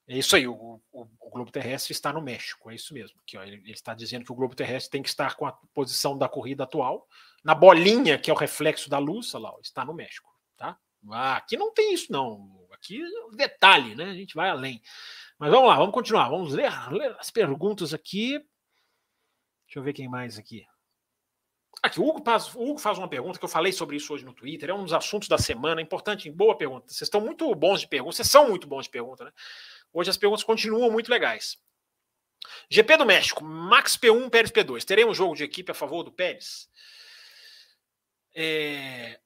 [0.07, 3.19] É isso aí, o, o, o, globo terrestre está no México, é isso mesmo.
[3.26, 5.52] Que, ó, ele, ele, está dizendo que o globo terrestre tem que estar com a
[5.73, 7.06] posição da corrida atual,
[7.44, 10.34] na bolinha, que é o reflexo da luz, lá, ó, está no México.
[10.56, 10.77] Tá?
[11.11, 12.68] Ah, aqui não tem isso, não.
[12.72, 14.06] Aqui é detalhe, né?
[14.06, 14.81] A gente vai além.
[15.38, 16.30] Mas vamos lá, vamos continuar.
[16.30, 18.39] Vamos ler, ler as perguntas aqui.
[19.65, 20.65] Deixa eu ver quem mais aqui.
[21.82, 24.26] Aqui, o Hugo, faz, o Hugo faz uma pergunta que eu falei sobre isso hoje
[24.26, 26.88] no Twitter, é um dos assuntos da semana, importante, boa pergunta.
[26.88, 29.32] Vocês estão muito bons de pergunta, vocês são muito bons de pergunta, né?
[29.94, 31.58] Hoje as perguntas continuam muito legais.
[32.70, 34.84] GP do México, Max P1, Pérez P2.
[34.84, 36.70] Teremos jogo de equipe a favor do Pérez?
[38.36, 39.20] É...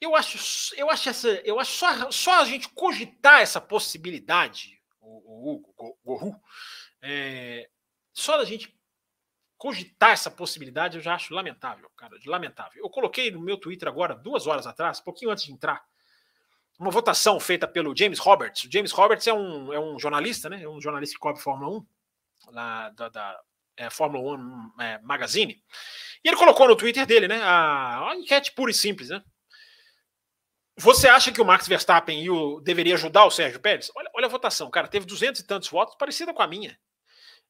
[0.00, 5.54] Eu acho, eu acho essa, eu acho só, só a gente cogitar essa possibilidade, o,
[5.54, 5.74] Hugo,
[6.04, 6.34] o
[7.00, 7.68] é...
[8.12, 8.75] só a gente
[9.58, 12.82] cogitar essa possibilidade eu já acho lamentável, cara, lamentável.
[12.82, 15.82] Eu coloquei no meu Twitter agora, duas horas atrás, pouquinho antes de entrar,
[16.78, 18.64] uma votação feita pelo James Roberts.
[18.64, 20.62] O James Roberts é um, é um jornalista, né?
[20.62, 23.40] É um jornalista que cobre Fórmula 1, lá da, da
[23.76, 25.62] é, Fórmula 1 é, Magazine.
[26.22, 27.40] E ele colocou no Twitter dele, né?
[27.42, 29.22] A, a enquete pura e simples, né?
[30.78, 33.90] Você acha que o Max Verstappen o, deveria ajudar o Sérgio Pérez?
[33.96, 36.78] Olha, olha a votação, cara, teve duzentos e tantos votos, parecida com a minha.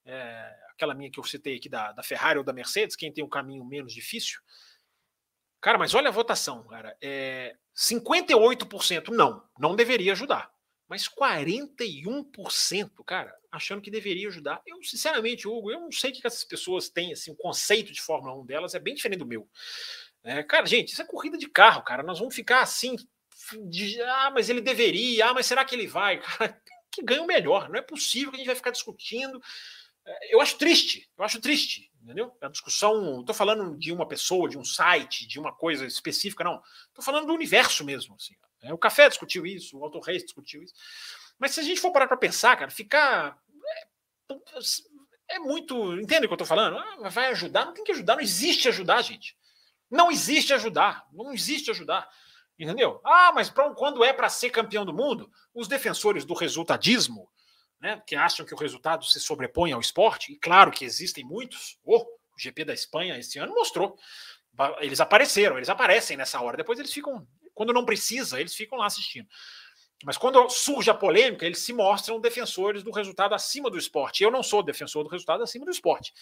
[0.06, 3.24] É, aquela minha que eu citei aqui da, da Ferrari ou da Mercedes, quem tem
[3.24, 4.40] um caminho menos difícil.
[5.60, 6.96] Cara, mas olha a votação, cara.
[7.00, 10.50] É, 58% não, não deveria ajudar.
[10.88, 14.62] Mas 41%, cara, achando que deveria ajudar.
[14.64, 18.00] Eu, sinceramente, Hugo, eu não sei o que essas pessoas têm, assim, o conceito de
[18.00, 19.48] Fórmula 1 delas é bem diferente do meu.
[20.22, 22.04] É, cara, gente, isso é corrida de carro, cara.
[22.04, 22.94] Nós vamos ficar assim,
[23.68, 26.20] de, ah, mas ele deveria, ah, mas será que ele vai?
[26.38, 26.60] Cara,
[26.90, 27.68] que ganha o melhor.
[27.68, 29.40] Não é possível que a gente vai ficar discutindo
[30.30, 32.36] eu acho triste, eu acho triste, entendeu?
[32.40, 36.44] A discussão, não estou falando de uma pessoa, de um site, de uma coisa específica,
[36.44, 36.62] não.
[36.88, 38.14] Estou falando do universo mesmo.
[38.14, 38.34] Assim.
[38.62, 40.74] É, o Café discutiu isso, o Auto Reis discutiu isso.
[41.38, 43.38] Mas se a gente for parar para pensar, cara, ficar.
[44.30, 45.94] É, é, muito.
[46.00, 46.78] Entende o que eu estou falando?
[46.78, 47.66] Ah, vai ajudar?
[47.66, 49.36] Não tem que ajudar, não existe ajudar, gente.
[49.90, 51.06] Não existe ajudar.
[51.12, 52.08] Não existe ajudar.
[52.58, 53.00] Entendeu?
[53.04, 57.28] Ah, mas pra, quando é para ser campeão do mundo, os defensores do resultadismo,
[57.80, 61.78] né, que acham que o resultado se sobrepõe ao esporte, e claro que existem muitos,
[61.84, 63.96] oh, o GP da Espanha esse ano mostrou.
[64.80, 66.56] Eles apareceram, eles aparecem nessa hora.
[66.56, 69.28] Depois eles ficam, quando não precisa, eles ficam lá assistindo.
[70.04, 74.22] Mas quando surge a polêmica, eles se mostram defensores do resultado acima do esporte.
[74.22, 76.12] Eu não sou defensor do resultado acima do esporte.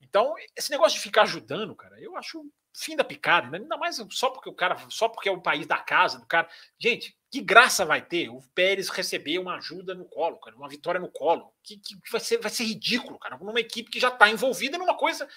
[0.00, 2.44] Então, esse negócio de ficar ajudando, cara, eu acho
[2.74, 5.78] fim da picada, ainda mais só porque o cara, só porque é o país da
[5.78, 6.48] casa do cara.
[6.78, 11.00] Gente, que graça vai ter o Pérez receber uma ajuda no colo, cara, uma vitória
[11.00, 11.52] no colo?
[11.62, 14.96] Que, que vai, ser, vai ser ridículo, cara, numa equipe que já está envolvida numa
[14.96, 15.28] coisa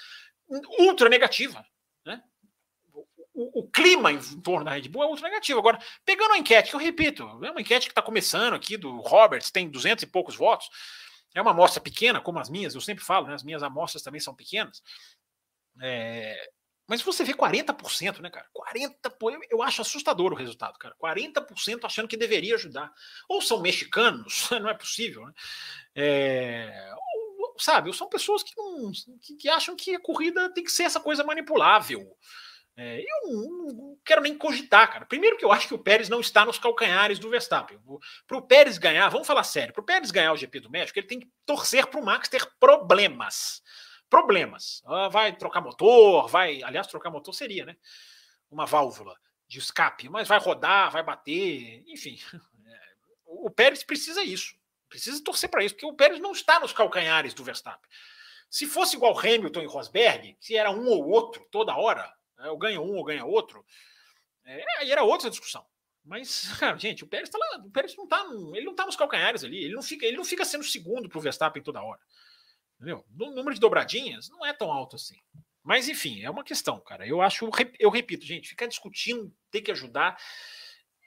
[0.80, 1.66] ultra negativa,
[2.06, 2.22] né?
[3.34, 5.58] O, o, clima em torno da Red Bull é ultra negativo.
[5.58, 9.00] Agora, pegando a enquete, que eu repito, é uma enquete que está começando aqui do
[9.00, 10.70] Roberts, tem duzentos e poucos votos.
[11.34, 13.34] É uma amostra pequena, como as minhas, eu sempre falo, né?
[13.34, 14.82] As minhas amostras também são pequenas.
[15.82, 16.50] É,
[16.92, 18.46] mas você vê 40%, né, cara?
[18.54, 20.94] 40%, eu acho assustador o resultado, cara.
[21.02, 22.92] 40% achando que deveria ajudar.
[23.30, 25.34] Ou são mexicanos, não é possível, né?
[25.96, 26.94] É,
[27.40, 28.92] ou, sabe, são pessoas que, não,
[29.22, 32.06] que, que, acham que a corrida tem que ser essa coisa manipulável.
[32.78, 35.06] É, eu não, não, quero nem cogitar, cara.
[35.06, 37.80] Primeiro que eu acho que o Pérez não está nos calcanhares do Verstappen.
[38.26, 40.98] Para o Pérez ganhar, vamos falar sério, para o Pérez ganhar o GP do México,
[40.98, 43.62] ele tem que torcer para o Max ter problemas
[44.12, 44.84] problemas.
[44.86, 46.62] Ah, vai trocar motor, vai.
[46.62, 47.78] Aliás, trocar motor seria, né?
[48.52, 49.18] Uma válvula
[49.48, 52.20] de escape, mas vai rodar, vai bater, enfim.
[53.26, 54.54] O Pérez precisa isso.
[54.90, 57.90] Precisa torcer para isso, porque o Pérez não está nos calcanhares do Verstappen.
[58.50, 62.58] Se fosse igual Hamilton e Rosberg, se era um ou outro toda hora, né, ou
[62.58, 63.66] ganha um ou ganha outro,
[64.46, 65.66] é, aí era outra discussão.
[66.04, 68.96] Mas, cara, gente, o Pérez tá lá, o Pérez não tá, ele não tá nos
[68.96, 72.00] calcanhares ali, ele não fica, ele não fica sendo segundo para o Verstappen toda hora.
[72.76, 73.06] Entendeu?
[73.20, 75.18] O número de dobradinhas não é tão alto assim.
[75.64, 77.06] Mas, enfim, é uma questão, cara.
[77.06, 77.48] Eu acho,
[77.80, 80.20] eu repito, gente, ficar discutindo, ter que ajudar,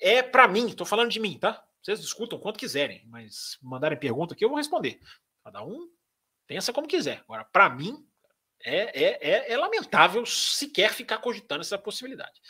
[0.01, 1.65] é para mim, tô falando de mim, tá?
[1.82, 5.01] Vocês discutam quanto quiserem, mas mandarem pergunta aqui, eu vou responder.
[5.43, 5.90] Cada um
[6.47, 7.20] pensa como quiser.
[7.23, 8.06] Agora, para mim,
[8.65, 12.41] é, é, é, é, lamentável sequer ficar cogitando essa possibilidade.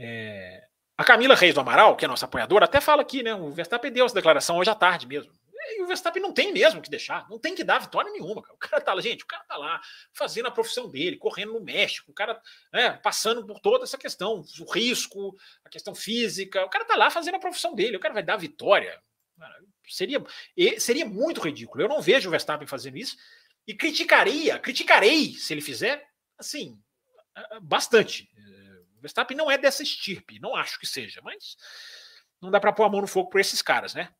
[0.00, 0.64] É...
[0.96, 3.34] A Camila Reis do Amaral, que é nossa apoiadora, até fala aqui, né?
[3.34, 5.32] O Verstappen deu essa declaração hoje à tarde mesmo.
[5.66, 8.42] E o Verstappen não tem mesmo que deixar, não tem que dar vitória nenhuma.
[8.42, 8.54] Cara.
[8.54, 9.80] O cara tá lá, gente, o cara tá lá
[10.12, 12.40] fazendo a profissão dele, correndo no México, o cara
[12.72, 16.64] né, passando por toda essa questão, o risco, a questão física.
[16.64, 19.02] O cara tá lá fazendo a profissão dele, o cara vai dar vitória.
[19.38, 19.58] Cara,
[19.88, 20.22] seria,
[20.78, 21.82] seria muito ridículo.
[21.82, 23.16] Eu não vejo o Verstappen fazendo isso
[23.66, 26.06] e criticaria, criticarei se ele fizer,
[26.38, 26.80] assim,
[27.62, 28.28] bastante.
[28.96, 31.56] O Verstappen não é dessa estirpe, não acho que seja, mas
[32.40, 34.14] não dá para pôr a mão no fogo por esses caras, né?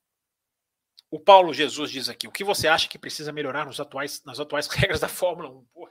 [1.10, 4.40] O Paulo Jesus diz aqui: o que você acha que precisa melhorar nos atuais, nas
[4.40, 5.64] atuais regras da Fórmula 1?
[5.72, 5.88] Pô,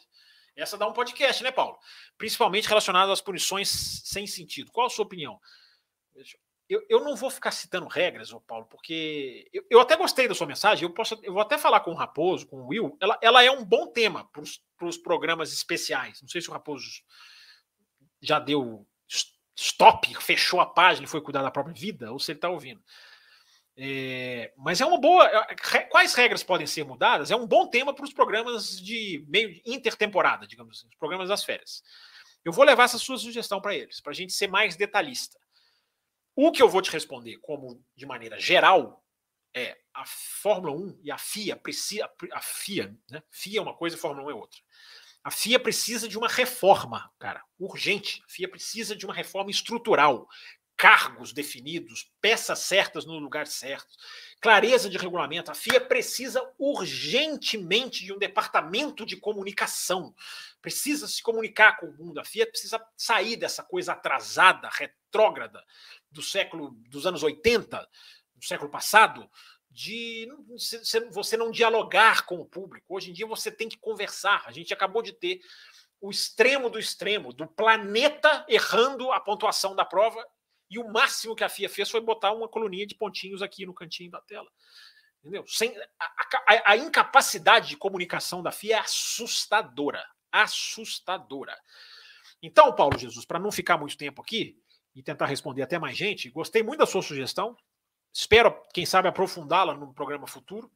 [0.55, 1.77] essa dá um podcast, né, Paulo?
[2.17, 4.71] Principalmente relacionado às punições sem sentido.
[4.71, 5.39] Qual a sua opinião?
[6.13, 6.23] Eu,
[6.69, 10.47] eu não vou ficar citando regras, ô Paulo, porque eu, eu, até gostei da sua
[10.47, 10.83] mensagem.
[10.83, 12.97] Eu, posso, eu vou até falar com o Raposo, com o Will.
[13.01, 16.21] Ela, ela é um bom tema para os programas especiais.
[16.21, 16.85] Não sei se o Raposo
[18.21, 18.87] já deu
[19.55, 22.81] stop, fechou a página e foi cuidar da própria vida, ou se ele está ouvindo.
[23.75, 25.25] É, mas é uma boa.
[25.27, 25.55] É,
[25.89, 27.31] quais regras podem ser mudadas?
[27.31, 31.43] É um bom tema para os programas de meio intertemporada, digamos assim, os programas das
[31.43, 31.81] férias.
[32.45, 35.39] Eu vou levar essa sua sugestão para eles, para a gente ser mais detalhista.
[36.35, 39.03] O que eu vou te responder, como de maneira geral,
[39.53, 42.09] é a Fórmula 1 e a FIA precisa.
[42.31, 43.21] A FIA, né?
[43.29, 44.59] FIA é uma coisa e Fórmula 1 é outra.
[45.23, 48.21] A FIA precisa de uma reforma, cara, urgente.
[48.25, 50.27] A FIA precisa de uma reforma estrutural
[50.75, 53.95] cargos definidos, peças certas no lugar certo,
[54.41, 55.51] clareza de regulamento.
[55.51, 60.13] A FIA precisa urgentemente de um departamento de comunicação.
[60.61, 62.19] Precisa se comunicar com o mundo.
[62.19, 64.67] A FIA precisa sair dessa coisa atrasada,
[65.13, 65.63] retrógrada
[66.09, 67.87] do século dos anos 80,
[68.35, 69.29] do século passado,
[69.69, 70.27] de
[71.11, 72.95] você não dialogar com o público.
[72.95, 74.43] Hoje em dia você tem que conversar.
[74.45, 75.39] A gente acabou de ter
[76.01, 80.23] o extremo do extremo, do planeta errando a pontuação da prova
[80.69, 83.73] e o máximo que a FIA fez foi botar uma coluninha de pontinhos aqui no
[83.73, 84.49] cantinho da tela.
[85.19, 85.45] Entendeu?
[85.47, 86.05] Sem, a,
[86.47, 90.03] a, a incapacidade de comunicação da FIA é assustadora.
[90.31, 91.55] Assustadora.
[92.41, 94.62] Então, Paulo Jesus, para não ficar muito tempo aqui
[94.95, 97.57] e tentar responder até mais gente, gostei muito da sua sugestão.
[98.13, 100.71] Espero, quem sabe, aprofundá-la no programa futuro.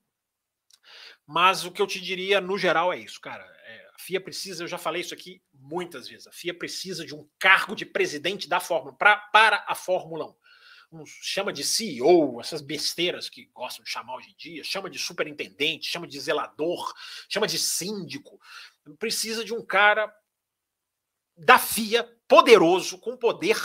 [1.26, 3.44] Mas o que eu te diria, no geral, é isso, cara.
[3.44, 7.14] É, a FIA precisa, eu já falei isso aqui muitas vezes, a FIA precisa de
[7.14, 10.36] um cargo de presidente da Fórmula pra, para a Fórmula 1.
[10.90, 14.98] Um, chama de CEO, essas besteiras que gostam de chamar hoje em dia, chama de
[14.98, 16.94] superintendente, chama de zelador,
[17.28, 18.40] chama de síndico.
[18.98, 20.10] Precisa de um cara
[21.36, 23.58] da FIA poderoso, com poder,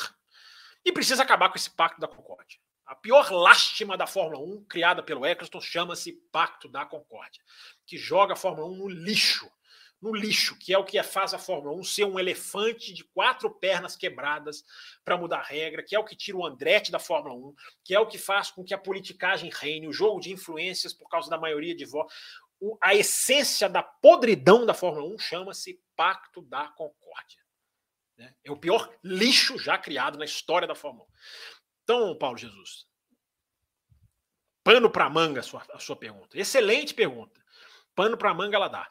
[0.84, 2.58] e precisa acabar com esse pacto da Concórdia.
[2.84, 7.42] A pior lástima da Fórmula 1, criada pelo Eccleston, chama-se Pacto da Concórdia,
[7.86, 9.50] que joga a Fórmula 1 no lixo.
[10.00, 13.48] No lixo, que é o que faz a Fórmula 1 ser um elefante de quatro
[13.48, 14.64] pernas quebradas
[15.04, 17.54] para mudar a regra, que é o que tira o Andretti da Fórmula 1,
[17.84, 21.08] que é o que faz com que a politicagem reine, o jogo de influências por
[21.08, 22.12] causa da maioria de votos.
[22.80, 27.41] A essência da podridão da Fórmula 1 chama-se Pacto da Concórdia.
[28.16, 28.34] Né?
[28.44, 31.12] É o pior lixo já criado na história da Fórmula 1.
[31.84, 32.86] Então, Paulo Jesus,
[34.62, 36.38] pano para manga a sua, a sua pergunta.
[36.38, 37.40] Excelente pergunta.
[37.94, 38.90] Pano para manga ela dá.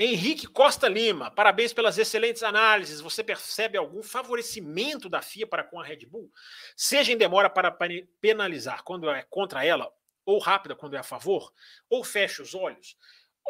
[0.00, 3.00] Henrique Costa Lima, parabéns pelas excelentes análises.
[3.00, 6.30] Você percebe algum favorecimento da FIA para com a Red Bull?
[6.76, 7.76] Seja em demora para
[8.20, 9.92] penalizar quando é contra ela,
[10.24, 11.52] ou rápida quando é a favor,
[11.90, 12.96] ou fecha os olhos?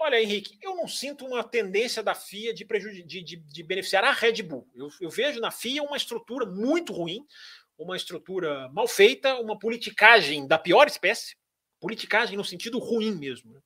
[0.01, 4.13] Olha, Henrique, eu não sinto uma tendência da FIA de, de, de, de beneficiar a
[4.13, 4.69] Red Bull.
[4.75, 7.27] Eu, eu, vejo na FIA uma estrutura muito ruim,
[7.77, 11.37] uma estrutura mal feita, uma politicagem da pior espécie,
[11.81, 13.53] politicagem no sentido ruim mesmo.
[13.53, 13.61] Né?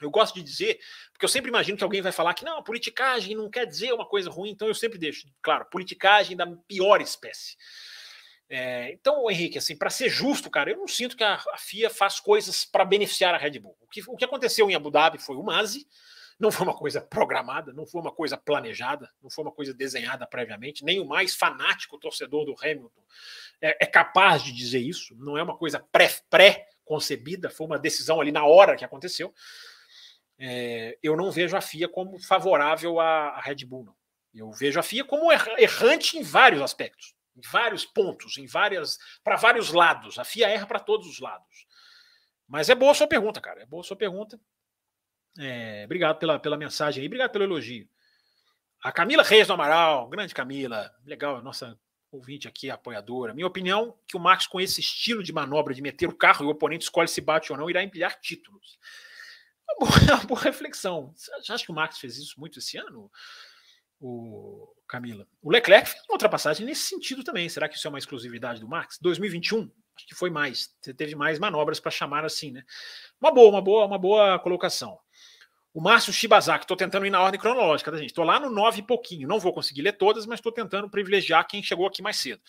[0.00, 0.78] Eu gosto de dizer,
[1.12, 4.06] porque eu sempre imagino que alguém vai falar que não, politicagem não quer dizer uma
[4.06, 7.56] coisa ruim, então eu sempre deixo, claro, politicagem da pior espécie.
[8.50, 11.90] É, então, Henrique, assim, para ser justo, cara, eu não sinto que a, a FIA
[11.90, 13.76] faz coisas para beneficiar a Red Bull.
[13.80, 15.86] O que, o que aconteceu em Abu Dhabi foi o Masi,
[16.38, 20.26] não foi uma coisa programada, não foi uma coisa planejada, não foi uma coisa desenhada
[20.26, 20.84] previamente.
[20.84, 23.02] Nem o mais fanático torcedor do Hamilton
[23.60, 25.14] é, é capaz de dizer isso.
[25.16, 25.84] Não é uma coisa
[26.30, 29.34] pré-concebida, foi uma decisão ali na hora que aconteceu.
[30.38, 33.98] É, eu não vejo a FIA como favorável à, à Red Bull, não.
[34.32, 39.36] Eu vejo a FIA como errante em vários aspectos em vários pontos, em várias, para
[39.36, 40.18] vários lados.
[40.18, 41.66] A FIA erra para todos os lados.
[42.46, 43.62] Mas é boa a sua pergunta, cara.
[43.62, 44.40] É boa a sua pergunta.
[45.38, 47.88] É, obrigado pela, pela mensagem aí, obrigado pelo elogio.
[48.82, 51.78] A Camila Reis do Amaral, grande Camila, legal, nossa
[52.10, 53.34] ouvinte aqui, apoiadora.
[53.34, 56.48] Minha opinião, que o Max, com esse estilo de manobra de meter o carro e
[56.48, 58.78] o oponente escolhe se bate ou não, irá empilhar títulos.
[59.68, 61.12] Uma boa, uma boa reflexão.
[61.14, 63.10] Você acha que o Max fez isso muito esse ano?
[64.00, 65.26] O Camila.
[65.42, 67.48] O Leclerc fez uma ultrapassagem nesse sentido também.
[67.48, 68.98] Será que isso é uma exclusividade do Max?
[69.00, 70.74] 2021, acho que foi mais.
[70.80, 72.64] Você teve mais manobras para chamar assim, né?
[73.20, 74.98] Uma boa, uma boa, uma boa colocação.
[75.74, 78.08] O Márcio Shibazaki, estou tentando ir na ordem cronológica, tá, gente?
[78.08, 79.28] Estou lá no 9 e pouquinho.
[79.28, 82.40] Não vou conseguir ler todas, mas estou tentando privilegiar quem chegou aqui mais cedo.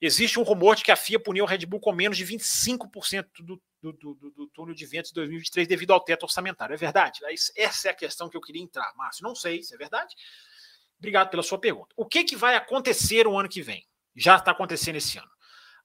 [0.00, 3.26] Existe um rumor de que a FIA puniu o Red Bull com menos de 25%
[3.40, 6.74] do, do, do, do, túnel de ventos de 2023 devido ao teto orçamentário.
[6.74, 7.20] É verdade?
[7.56, 9.22] Essa é a questão que eu queria entrar, Márcio.
[9.22, 10.14] Não sei se é verdade.
[10.98, 11.94] Obrigado pela sua pergunta.
[11.96, 13.86] O que, que vai acontecer o ano que vem?
[14.14, 15.30] Já está acontecendo esse ano.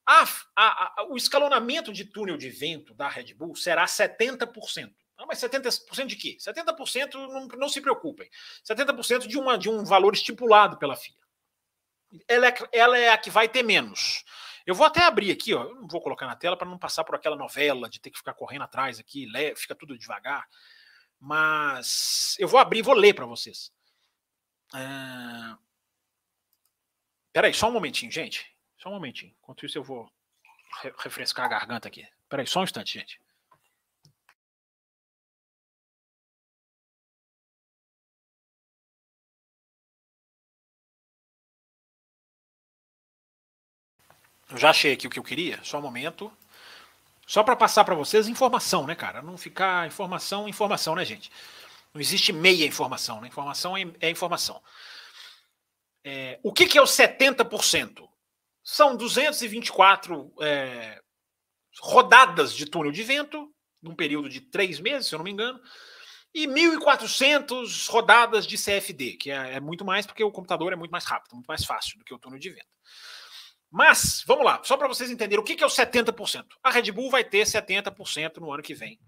[0.05, 0.23] A,
[0.55, 4.91] a, a, o escalonamento de túnel de vento da Red Bull será 70%.
[5.17, 6.37] Ah, mas 70% de quê?
[6.39, 8.29] 70% não, não se preocupem.
[8.67, 11.15] 70% de, uma, de um valor estipulado pela FIA.
[12.27, 14.23] Ela é, ela é a que vai ter menos.
[14.65, 15.63] Eu vou até abrir aqui, ó.
[15.63, 18.17] Eu não vou colocar na tela para não passar por aquela novela de ter que
[18.17, 20.45] ficar correndo atrás aqui, fica tudo devagar.
[21.19, 23.71] Mas eu vou abrir vou ler para vocês.
[24.73, 25.57] É...
[27.33, 28.45] Peraí, só um momentinho, gente.
[28.77, 29.33] Só um momentinho.
[29.41, 30.11] Enquanto isso, eu vou
[30.81, 32.07] re refrescar a garganta aqui.
[32.29, 33.19] Peraí, só um instante, gente.
[44.49, 46.31] Eu já achei aqui o que eu queria, só um momento.
[47.25, 49.21] Só para passar para vocês informação, né, cara?
[49.21, 51.31] Não ficar informação, informação, né, gente?
[51.93, 53.27] Não existe meia informação, né?
[53.27, 54.61] Informação é, é informação.
[56.03, 58.07] É, o que, que, é o 70%?
[58.63, 61.01] São 224 é,
[61.79, 65.59] rodadas de túnel de vento, num período de três meses, se eu não me engano,
[66.33, 70.91] e 1.400 rodadas de CFD, que é, é, muito mais porque o computador é muito
[70.91, 72.67] mais rápido, muito mais fácil do que o túnel de vento.
[73.69, 76.45] Mas, vamos lá, só para vocês entenderem o que, que é o 70%.
[76.63, 78.99] A Red Bull vai ter 70% no ano que vem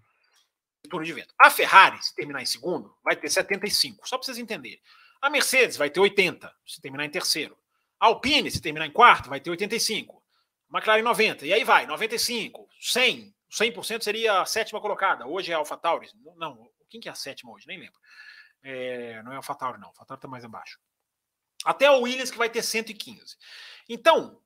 [0.88, 1.34] turno de vento.
[1.38, 4.80] A Ferrari, se terminar em segundo, vai ter 75, só para vocês entenderem.
[5.20, 7.56] A Mercedes vai ter 80, se terminar em terceiro.
[7.98, 10.22] A Alpine, se terminar em quarto, vai ter 85.
[10.70, 13.34] A McLaren 90, e aí vai, 95, 100.
[13.50, 15.26] 100% seria a sétima colocada.
[15.26, 16.08] Hoje é a AlphaTauri.
[16.36, 17.66] Não, quem que é a sétima hoje?
[17.68, 17.98] Nem lembro.
[18.62, 19.88] É, não é a AlphaTauri, não.
[19.88, 20.78] A AlphaTauri está mais abaixo.
[21.64, 23.36] Até o Williams, que vai ter 115.
[23.88, 24.40] Então,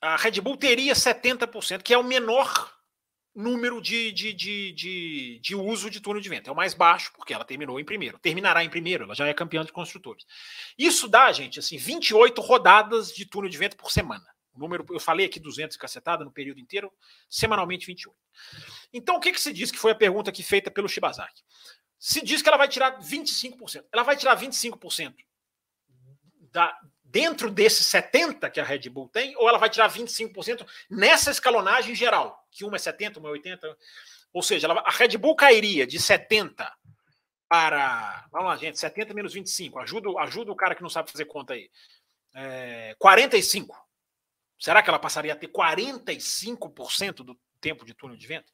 [0.00, 2.77] a Red Bull teria 70%, que é o menor
[3.38, 6.50] número de, de, de, de, de uso de túnel de vento.
[6.50, 8.18] É o mais baixo, porque ela terminou em primeiro.
[8.18, 10.26] Terminará em primeiro, ela já é campeã de construtores.
[10.76, 14.26] Isso dá, gente, assim, 28 rodadas de túnel de vento por semana.
[14.52, 16.92] O número, eu falei aqui 200 e cacetada no período inteiro,
[17.30, 18.16] semanalmente 28.
[18.92, 21.42] Então, o que, que se diz que foi a pergunta aqui feita pelo Shibazaki?
[21.96, 23.84] Se diz que ela vai tirar 25%.
[23.92, 25.14] Ela vai tirar 25%
[26.50, 31.30] da, dentro desses 70 que a Red Bull tem, ou ela vai tirar 25% nessa
[31.30, 33.76] escalonagem geral, que uma é 70, uma é 80.
[34.32, 36.70] Ou seja, ela, a Red Bull cairia de 70
[37.48, 38.28] para.
[38.30, 39.78] Vamos lá, gente, 70 menos 25.
[39.78, 41.70] Ajuda, ajuda o cara que não sabe fazer conta aí.
[42.34, 43.76] É, 45.
[44.58, 48.52] Será que ela passaria a ter 45% do tempo de túnel de vento?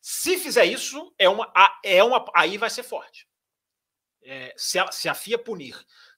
[0.00, 1.52] Se fizer isso, é uma,
[1.84, 3.28] é uma, aí vai ser forte.
[4.22, 5.76] É, se, a, se a FIA punir,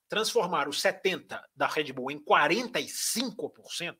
[0.09, 3.97] transformar os 70% da Red Bull em 45%,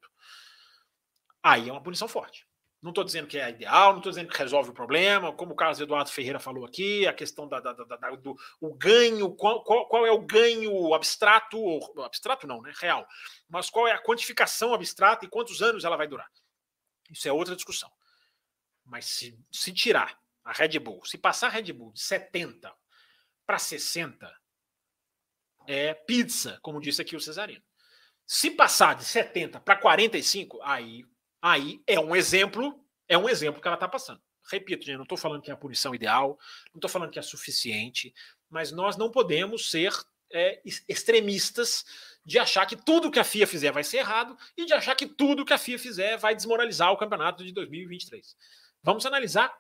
[1.43, 2.47] aí é uma punição forte.
[2.83, 5.57] Não estou dizendo que é ideal, não estou dizendo que resolve o problema, como o
[5.57, 9.63] Carlos Eduardo Ferreira falou aqui, a questão da, da, da, da do o ganho, qual,
[9.63, 11.57] qual, qual, é o ganho abstrato,
[12.03, 12.73] abstrato não, né?
[12.77, 13.07] Real.
[13.49, 16.29] Mas qual é a quantificação abstrata e quantos anos ela vai durar?
[17.09, 17.91] Isso é outra discussão.
[18.85, 22.75] Mas se, se tirar a Red Bull, se passar a Red Bull de 70
[23.47, 24.29] para 60,
[25.69, 27.63] é pizza, como disse aqui o Cesarino.
[28.27, 31.05] Se passar de 70 para 45, aí
[31.43, 34.23] Aí é um exemplo, é um exemplo que ela está passando.
[34.51, 36.39] Repito, gente, não estou falando que é a punição ideal,
[36.73, 38.15] não estou falando que é suficiente,
[38.49, 39.93] mas nós não podemos ser
[40.33, 41.85] é, extremistas
[42.25, 45.07] de achar que tudo que a FIA fizer vai ser errado e de achar que
[45.07, 48.37] tudo que a FIA fizer vai desmoralizar o campeonato de 2023.
[48.83, 49.53] Vamos analisar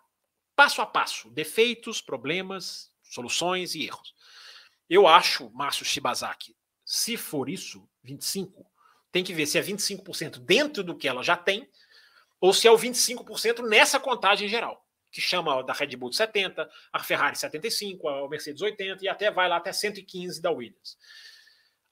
[0.54, 4.14] passo a passo defeitos, problemas, soluções e erros.
[4.88, 8.66] Eu acho, Márcio Shibazaki, se for isso, 25,
[9.12, 11.70] tem que ver se é 25% dentro do que ela já tem
[12.40, 16.68] ou se é o 25% nessa contagem geral, que chama da Red Bull de 70,
[16.92, 20.98] a Ferrari 75, a Mercedes 80 e até vai lá até 115 da Williams.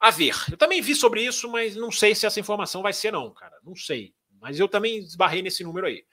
[0.01, 3.13] A ver, eu também vi sobre isso, mas não sei se essa informação vai ser
[3.13, 4.15] não, cara, não sei.
[4.41, 6.05] Mas eu também esbarrei nesse número aí.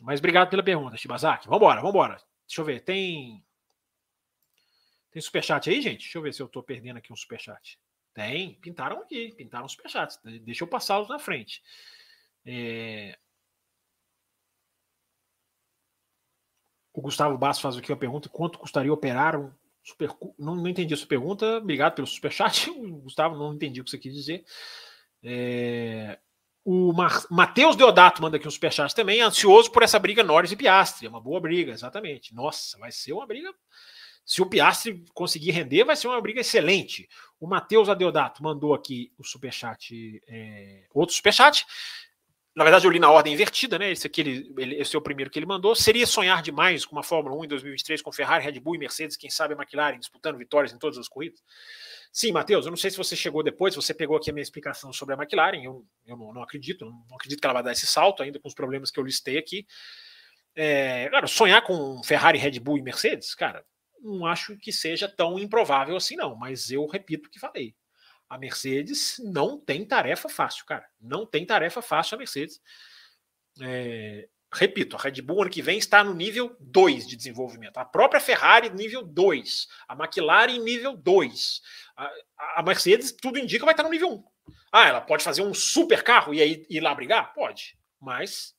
[0.00, 1.46] Mas obrigado pela pergunta, Shibazaki.
[1.46, 2.16] Vambora, vambora.
[2.48, 3.44] Deixa eu ver, tem
[5.12, 6.00] tem superchat aí, gente?
[6.00, 7.78] Deixa eu ver se eu tô perdendo aqui um superchat.
[8.14, 10.18] Tem, pintaram aqui, pintaram superchats.
[10.42, 11.62] Deixa eu passá-los na frente.
[12.44, 13.18] É...
[16.92, 19.50] O Gustavo Basso faz aqui a pergunta: quanto custaria operar um
[19.82, 20.10] super.
[20.38, 22.70] Não, não entendi a sua pergunta, obrigado pelo superchat.
[23.02, 24.44] Gustavo, não entendi o que você quis dizer.
[25.22, 26.18] É...
[26.64, 27.26] O Mar...
[27.28, 31.06] Matheus Deodato manda aqui um superchat também, ansioso por essa briga Norris e Piastri.
[31.06, 32.34] É uma boa briga, exatamente.
[32.34, 33.52] Nossa, vai ser uma briga
[34.24, 37.08] se o Piastri conseguir render, vai ser uma briga excelente.
[37.42, 41.66] O Matheus Adeodato mandou aqui o superchat, é, outro superchat.
[42.54, 43.90] Na verdade, eu li na ordem invertida, né?
[43.90, 45.74] Esse aqui, ele, ele, esse é o primeiro que ele mandou.
[45.74, 49.16] Seria sonhar demais com uma Fórmula 1 em 2023 com Ferrari, Red Bull e Mercedes,
[49.16, 51.42] quem sabe a McLaren disputando vitórias em todas as corridas?
[52.12, 54.92] Sim, Matheus, eu não sei se você chegou depois, você pegou aqui a minha explicação
[54.92, 57.72] sobre a McLaren, eu, eu não, não acredito, não, não acredito que ela vai dar
[57.72, 59.66] esse salto ainda com os problemas que eu listei aqui.
[60.54, 63.64] É, cara, sonhar com Ferrari, Red Bull e Mercedes, cara,
[64.02, 66.34] não acho que seja tão improvável assim, não.
[66.34, 67.74] Mas eu repito o que falei.
[68.28, 70.86] A Mercedes não tem tarefa fácil, cara.
[71.00, 72.60] Não tem tarefa fácil a Mercedes.
[73.60, 77.78] É, repito, a Red Bull ano que vem está no nível 2 de desenvolvimento.
[77.78, 79.68] A própria Ferrari, nível 2.
[79.88, 81.60] A McLaren, nível 2.
[81.96, 82.12] A,
[82.56, 84.14] a, Mercedes, tudo indica, vai estar no nível 1.
[84.14, 84.24] Um.
[84.72, 87.32] Ah, ela pode fazer um super carro e aí ir lá brigar?
[87.34, 87.78] Pode.
[88.00, 88.54] Mas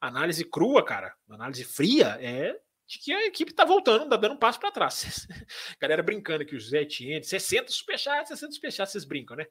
[0.00, 4.38] análise crua, cara, análise fria é de que a equipe está voltando, tá dando um
[4.38, 5.28] passo para trás.
[5.78, 9.46] Galera brincando aqui, o José Etienne, 60 superchats, 60 superchats, vocês brincam, né?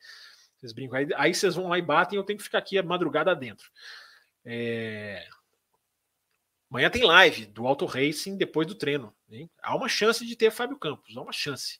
[0.57, 0.97] Vocês brincam.
[0.97, 3.69] Aí, aí vocês vão lá e batem, eu tenho que ficar aqui a madrugada dentro.
[4.43, 5.23] É...
[6.69, 9.15] Amanhã tem live do Auto Racing depois do treino.
[9.29, 9.47] Hein?
[9.61, 11.77] Há uma chance de ter Fábio Campos, há uma chance.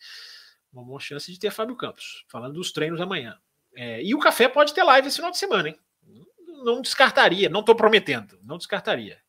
[0.71, 3.35] Uma chance de ter Fábio Campos, falando dos treinos amanhã.
[3.75, 4.03] É...
[4.03, 5.79] e o café pode ter live esse final de semana, hein?
[6.63, 9.19] Não descartaria, não estou prometendo, não descartaria.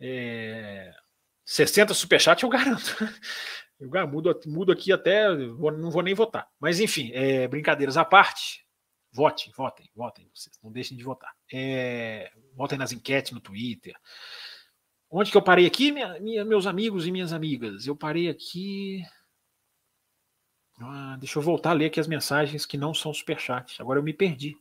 [0.00, 1.03] É...
[1.44, 2.96] 60 superchat eu garanto.
[3.80, 6.48] Eu mudo, mudo aqui até, não vou nem votar.
[6.60, 8.64] Mas enfim, é, brincadeiras à parte,
[9.12, 11.34] votem, votem, votem, vocês, não deixem de votar.
[11.52, 13.94] É, votem nas enquetes no Twitter.
[15.10, 17.86] Onde que eu parei aqui, minha, minha, meus amigos e minhas amigas?
[17.86, 19.02] Eu parei aqui.
[20.80, 23.80] Ah, deixa eu voltar a ler aqui as mensagens que não são superchat.
[23.80, 24.56] Agora eu me perdi.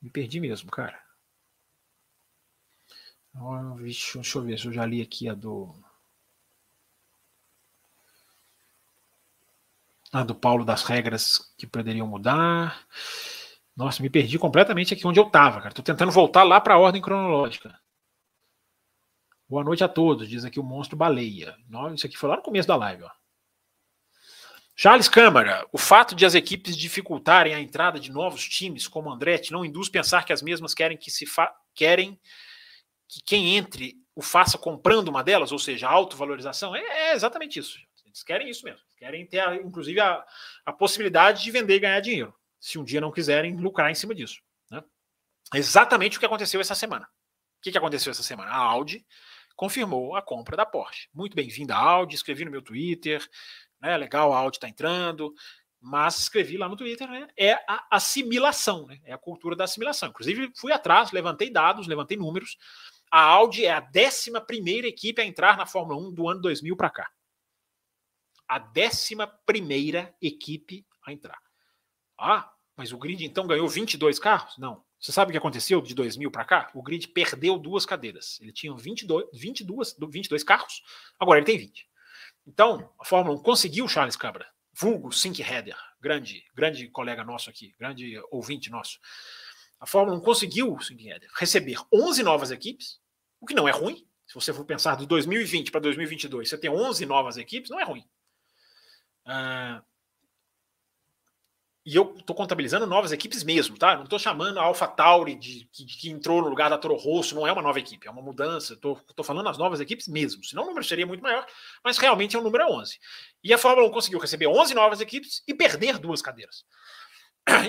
[0.00, 0.98] Me perdi mesmo, cara.
[3.42, 5.74] Oh, vixe, deixa eu ver se eu já li aqui a do.
[10.12, 12.86] A do Paulo das regras que poderiam mudar.
[13.74, 15.74] Nossa, me perdi completamente aqui onde eu estava, cara.
[15.74, 17.80] Tô tentando voltar lá para a ordem cronológica.
[19.48, 21.56] Boa noite a todos, diz aqui o monstro baleia.
[21.94, 23.10] Isso aqui foi lá no começo da live, ó.
[24.76, 29.52] Charles Câmara, o fato de as equipes dificultarem a entrada de novos times como Andretti
[29.52, 31.24] não induz pensar que as mesmas querem que se
[31.74, 32.18] querem
[33.10, 37.76] que quem entre o faça comprando uma delas, ou seja, autovalorização, é, é exatamente isso.
[38.06, 38.80] Eles querem isso mesmo.
[38.96, 40.24] Querem ter, inclusive, a,
[40.64, 44.14] a possibilidade de vender e ganhar dinheiro, se um dia não quiserem lucrar em cima
[44.14, 44.40] disso.
[44.70, 44.82] Né?
[45.54, 47.06] Exatamente o que aconteceu essa semana.
[47.58, 48.50] O que, que aconteceu essa semana?
[48.50, 49.04] A Audi
[49.56, 51.08] confirmou a compra da Porsche.
[51.12, 52.14] Muito bem-vinda, Audi.
[52.14, 53.26] Escrevi no meu Twitter.
[53.80, 53.96] Né?
[53.96, 55.34] Legal, a Audi está entrando.
[55.80, 57.26] Mas escrevi lá no Twitter, né?
[57.36, 59.00] É a assimilação, né?
[59.02, 60.10] É a cultura da assimilação.
[60.10, 62.58] Inclusive, fui atrás, levantei dados, levantei números.
[63.10, 66.76] A Audi é a 11 primeira equipe a entrar na Fórmula 1 do ano 2000
[66.76, 67.10] para cá.
[68.48, 71.38] A 11 primeira equipe a entrar.
[72.18, 74.56] Ah, mas o grid então ganhou 22 carros?
[74.58, 74.84] Não.
[75.00, 76.70] Você sabe o que aconteceu de 2000 para cá?
[76.74, 78.38] O grid perdeu duas cadeiras.
[78.40, 80.82] Ele tinha 22, 22, 22 carros,
[81.18, 81.88] agora ele tem 20.
[82.46, 87.74] Então, a Fórmula 1 conseguiu Charles Câmara, vulgo Sink Header, grande, grande colega nosso aqui,
[87.78, 88.98] grande ouvinte nosso.
[89.78, 92.99] A Fórmula 1 conseguiu, Sink Header, receber 11 novas equipes,
[93.40, 94.06] o que não é ruim.
[94.26, 97.84] Se você for pensar de 2020 para 2022, você tem 11 novas equipes, não é
[97.84, 98.04] ruim.
[99.26, 99.82] Uh,
[101.84, 103.96] e eu estou contabilizando novas equipes mesmo, tá?
[103.96, 107.34] Não estou chamando a Alpha Tauri de, que, que, entrou no lugar da Toro Rosso,
[107.34, 108.74] não é uma nova equipe, é uma mudança.
[108.74, 111.44] Estou falando as novas equipes mesmo, senão o número seria muito maior,
[111.82, 112.98] mas realmente é o número 11.
[113.42, 116.64] E a Fórmula 1 conseguiu receber 11 novas equipes e perder duas cadeiras.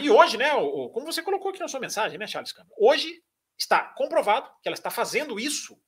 [0.03, 0.52] E hoje, né,
[0.93, 2.76] como você colocou aqui na sua mensagem, né, Charles Câmara?
[2.77, 3.23] Hoje
[3.61, 5.79] está comprovado que ela está fazendo isso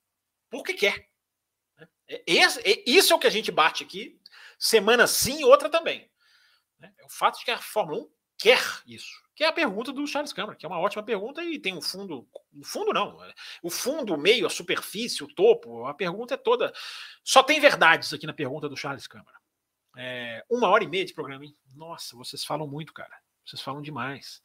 [0.49, 1.09] porque quer.
[1.77, 1.87] Né?
[2.07, 4.19] É, é, isso é o que a gente bate aqui,
[4.57, 6.09] semana sim outra também.
[6.77, 6.93] Né?
[6.99, 9.23] É o fato de que a Fórmula 1 quer isso.
[9.35, 11.81] Que é a pergunta do Charles Câmara, que é uma ótima pergunta e tem um
[11.81, 12.29] fundo.
[12.53, 13.23] O fundo não.
[13.23, 13.33] É,
[13.63, 16.71] o fundo, o meio, a superfície, o topo, a pergunta é toda.
[17.23, 19.37] Só tem verdades aqui na pergunta do Charles Câmara.
[19.97, 21.57] É, uma hora e meia de programa, hein?
[21.75, 23.17] Nossa, vocês falam muito, cara.
[23.43, 24.43] Vocês falam demais.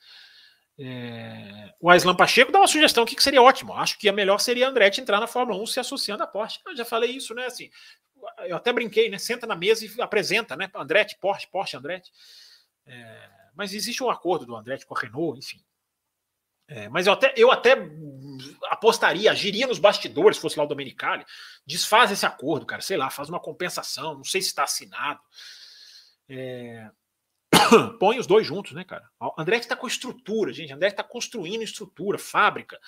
[0.79, 1.75] É...
[1.81, 3.75] O Aislan Pacheco dá uma sugestão aqui que seria ótimo.
[3.75, 6.61] Acho que a melhor seria Andretti entrar na Fórmula 1 se associando à Porsche.
[6.67, 7.47] Eu já falei isso, né?
[7.47, 7.71] Assim,
[8.47, 9.19] eu até brinquei, né?
[9.19, 10.71] Senta na mesa e apresenta, né?
[10.75, 12.13] Andretti, Porsche, Porsche, Andretti.
[12.87, 15.63] É, mas existe um acordo do Andretti com a Renault, enfim.
[16.71, 17.75] É, mas eu até, eu até
[18.65, 21.25] apostaria, agiria nos bastidores, se fosse lá o Domenicali,
[21.67, 25.19] desfaz esse acordo, cara, sei lá, faz uma compensação, não sei se está assinado.
[26.29, 26.91] É,
[27.99, 29.09] põe os dois juntos, né, cara?
[29.37, 30.73] Andretti está com estrutura, gente.
[30.73, 32.79] Andretti está construindo estrutura, fábrica,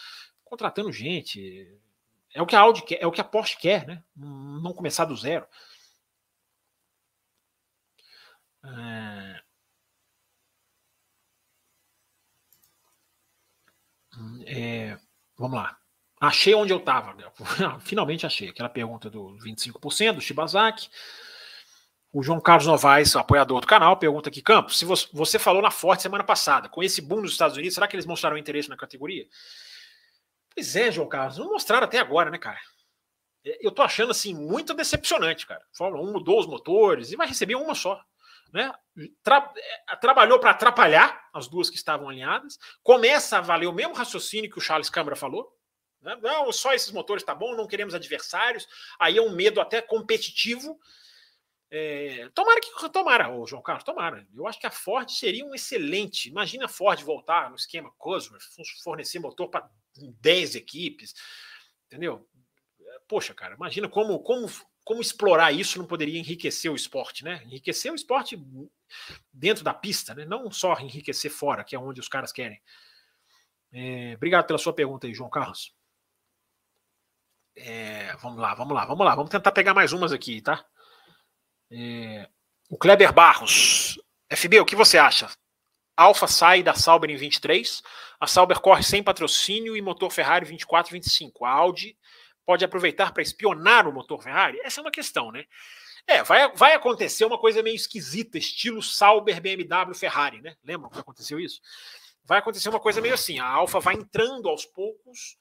[0.44, 1.78] contratando gente.
[2.34, 4.02] É o que a Audi quer, é o que a Porsche quer, né?
[4.16, 5.46] Não começar do zero.
[8.64, 9.42] É...
[14.46, 14.98] É...
[15.36, 15.78] Vamos lá.
[16.20, 17.16] Achei onde eu estava.
[17.80, 18.48] Finalmente achei.
[18.50, 20.90] Aquela pergunta do 25% do Shibazaki.
[22.12, 26.02] O João Carlos Novaes, apoiador do canal, pergunta aqui: Campos, se você falou na Forte
[26.02, 29.26] semana passada, com esse boom nos Estados Unidos, será que eles mostraram interesse na categoria?
[30.52, 32.58] Pois é, João Carlos, não mostraram até agora, né, cara?
[33.44, 35.64] É, eu tô achando assim muito decepcionante, cara.
[35.72, 38.00] Fórmula 1 mudou os motores e vai receber uma só.
[38.52, 38.72] Né?
[39.22, 42.58] Tra é, trabalhou para atrapalhar as duas que estavam alinhadas.
[42.82, 45.56] Começa a valer o mesmo raciocínio que o Charles Câmara falou.
[46.02, 46.16] Né?
[46.20, 48.66] Não, só esses motores tá bom, não queremos adversários.
[48.98, 50.78] Aí é um medo até competitivo.
[51.72, 54.26] É, tomara que tomara, João Carlos, tomara.
[54.34, 56.28] Eu acho que a Ford seria um excelente.
[56.28, 58.42] Imagina a Ford voltar no esquema Cosworth,
[58.82, 61.14] fornecer motor para 10 equipes,
[61.86, 62.28] entendeu?
[63.06, 64.50] Poxa, cara, imagina como, como,
[64.84, 67.40] como explorar isso não poderia enriquecer o esporte, né?
[67.44, 68.36] Enriquecer o esporte
[69.32, 70.24] dentro da pista, né?
[70.24, 72.60] Não só enriquecer fora, que é onde os caras querem.
[73.72, 75.72] É, obrigado pela sua pergunta aí, João Carlos.
[77.54, 79.14] É, vamos lá, vamos lá, vamos lá.
[79.14, 80.66] Vamos tentar pegar mais umas aqui, tá?
[81.70, 82.28] É,
[82.68, 83.98] o Kleber Barros.
[84.32, 85.28] FB, o que você acha?
[85.96, 87.82] Alfa sai da Sauber em 23,
[88.18, 91.44] a Sauber corre sem patrocínio e motor Ferrari 24 25.
[91.44, 91.96] A Audi
[92.46, 94.58] pode aproveitar para espionar o motor Ferrari?
[94.62, 95.44] Essa é uma questão, né?
[96.06, 100.56] É, vai, vai acontecer uma coisa meio esquisita, estilo Sauber, BMW, Ferrari, né?
[100.64, 101.60] Lembram que aconteceu isso?
[102.24, 105.36] Vai acontecer uma coisa meio assim: a Alfa vai entrando aos poucos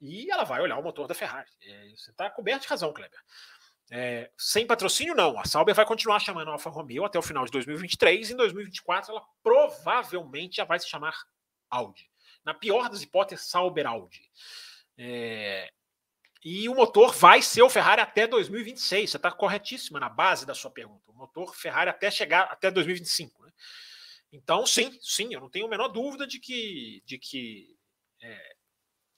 [0.00, 1.50] e ela vai olhar o motor da Ferrari.
[1.62, 3.20] É, você está coberto de razão, Kleber.
[3.90, 5.38] É, sem patrocínio, não.
[5.38, 8.30] A Sauber vai continuar chamando a Alfa Romeo até o final de 2023.
[8.30, 11.14] Em 2024, ela provavelmente já vai se chamar
[11.70, 12.10] Audi.
[12.44, 14.30] Na pior das hipóteses, Sauber Audi.
[14.96, 15.70] É,
[16.44, 19.10] e o motor vai ser o Ferrari até 2026.
[19.10, 21.10] Você está corretíssima na base da sua pergunta.
[21.10, 23.44] O motor Ferrari até chegar até 2025.
[23.44, 23.52] Né?
[24.32, 27.76] Então, sim, sim, eu não tenho a menor dúvida de que, de que
[28.22, 28.56] é,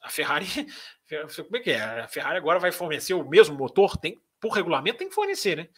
[0.00, 0.46] a Ferrari.
[1.36, 1.82] Como é que é?
[1.82, 3.96] A Ferrari agora vai fornecer o mesmo motor?
[3.96, 5.68] Tem, por regulamento, tem que fornecer, né?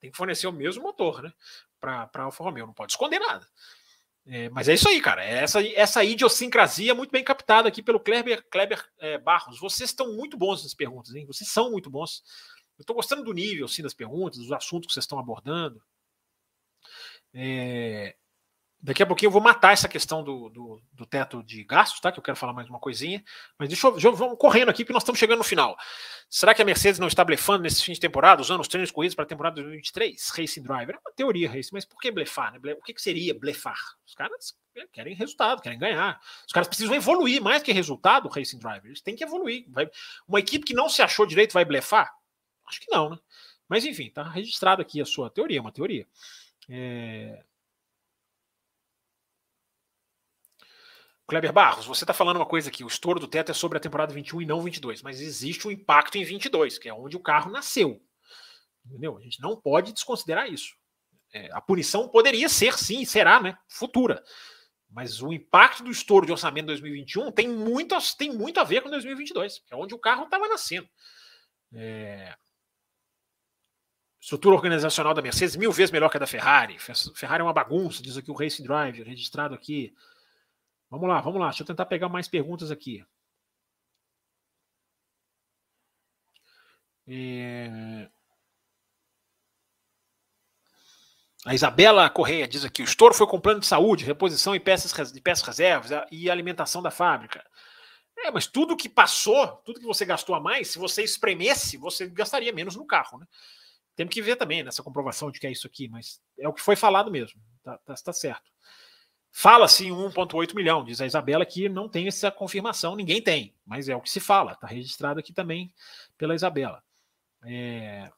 [0.00, 1.32] Tem que fornecer o mesmo motor, né?
[1.80, 3.46] Para a Alfa Romeo, não pode esconder nada.
[4.24, 5.24] É, mas é isso aí, cara.
[5.24, 9.58] É essa, essa idiosincrasia muito bem captada aqui pelo Kleber, Kleber é, Barros.
[9.58, 11.26] Vocês estão muito bons nas perguntas, hein?
[11.26, 12.22] Vocês são muito bons.
[12.78, 15.82] Eu estou gostando do nível assim, das perguntas, dos assuntos que vocês estão abordando.
[17.34, 18.14] É,
[18.84, 22.10] Daqui a pouquinho eu vou matar essa questão do, do, do, teto de gastos, tá?
[22.10, 23.22] Que eu quero falar mais uma coisinha.
[23.56, 25.76] Mas deixa eu, eu vamos correndo aqui, porque nós estamos chegando no final.
[26.28, 29.14] Será que a Mercedes não está blefando nesse fim de temporada, usando os treinos corridos
[29.14, 30.30] para a temporada de 2023?
[30.30, 30.96] Racing Driver.
[30.96, 32.52] É uma teoria, Racing, mas por que blefar?
[32.52, 32.72] Né?
[32.72, 33.78] O que, que seria blefar?
[34.04, 34.56] Os caras
[34.92, 36.20] querem resultado, querem ganhar.
[36.44, 38.86] Os caras precisam evoluir mais que resultado, Racing Driver.
[38.86, 39.64] Eles têm que evoluir.
[39.68, 39.88] Vai,
[40.26, 42.12] uma equipe que não se achou direito vai blefar?
[42.66, 43.18] Acho que não, né?
[43.68, 46.04] Mas enfim, tá registrado aqui a sua teoria, uma teoria.
[46.68, 47.44] É,
[51.32, 53.80] Kleber Barros, você está falando uma coisa aqui, o estouro do teto é sobre a
[53.80, 57.20] temporada 21 e não 22, mas existe um impacto em 22, que é onde o
[57.20, 58.02] carro nasceu.
[58.84, 59.16] Entendeu?
[59.16, 60.74] A gente não pode desconsiderar isso.
[61.32, 63.56] É, a punição poderia ser, sim, será, né?
[63.66, 64.22] Futura.
[64.90, 68.82] Mas o impacto do estouro de orçamento de 2021 tem muito, tem muito a ver
[68.82, 70.86] com 2022, que é onde o carro estava nascendo.
[71.72, 72.36] É...
[74.20, 76.76] Estrutura organizacional da Mercedes, mil vezes melhor que a da Ferrari.
[76.78, 79.94] Ferrari é uma bagunça, diz aqui o Racing Drive, registrado aqui.
[80.92, 81.46] Vamos lá, vamos lá.
[81.48, 83.02] Deixa eu tentar pegar mais perguntas aqui.
[87.08, 88.10] É...
[91.46, 95.10] A Isabela Correia diz aqui: o estouro foi com plano de saúde, reposição e peças,
[95.10, 97.42] de peças reservas e alimentação da fábrica.
[98.18, 102.06] É, mas tudo que passou, tudo que você gastou a mais, se você espremesse, você
[102.06, 103.26] gastaria menos no carro, né?
[103.96, 106.60] Temos que ver também nessa comprovação de que é isso aqui, mas é o que
[106.60, 107.40] foi falado mesmo.
[107.62, 108.52] Tá, tá, tá certo.
[109.34, 113.88] Fala-se em 1,8 milhão, diz a Isabela, que não tem essa confirmação, ninguém tem, mas
[113.88, 115.72] é o que se fala, está registrado aqui também
[116.18, 116.84] pela Isabela.
[117.42, 118.12] É...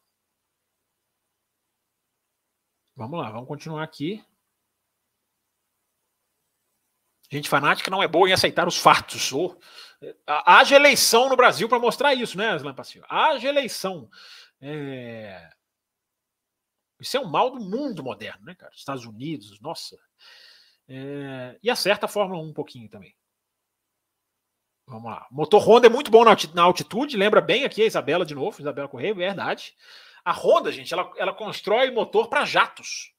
[2.97, 4.25] Vamos lá, vamos continuar aqui.
[7.31, 9.33] Gente fanática não é boa em aceitar os fatos.
[9.33, 9.59] Ou,
[10.27, 13.05] haja eleição no Brasil para mostrar isso, né, Aslan Passinho?
[13.09, 14.11] Haja eleição.
[14.61, 15.49] É...
[17.01, 18.73] Isso é um mal do mundo moderno, né, cara?
[18.75, 19.97] Estados Unidos, nossa.
[20.89, 23.15] É, e acerta a Fórmula 1 um pouquinho também.
[24.87, 25.27] Vamos lá.
[25.31, 28.89] Motor Honda é muito bom na altitude, lembra bem aqui a Isabela de novo, Isabela
[28.89, 29.75] Correia, verdade.
[30.23, 33.13] A Honda, gente, ela, ela constrói motor para jatos.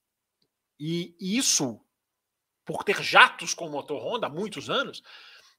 [0.79, 1.81] E isso,
[2.63, 5.01] por ter jatos com motor Honda há muitos anos,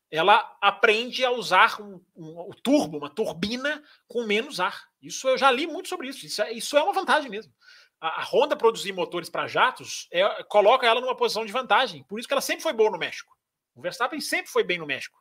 [0.09, 4.89] ela aprende a usar um, um, um turbo, uma turbina com menos ar.
[5.03, 6.25] Isso eu já li muito sobre isso.
[6.25, 7.53] Isso é, isso é uma vantagem mesmo
[8.01, 12.03] a, Honda produzir motores para jatos é, coloca ela numa posição de vantagem.
[12.05, 13.35] Por isso que ela sempre foi boa no México.
[13.75, 15.19] O Verstappen sempre foi bem no México,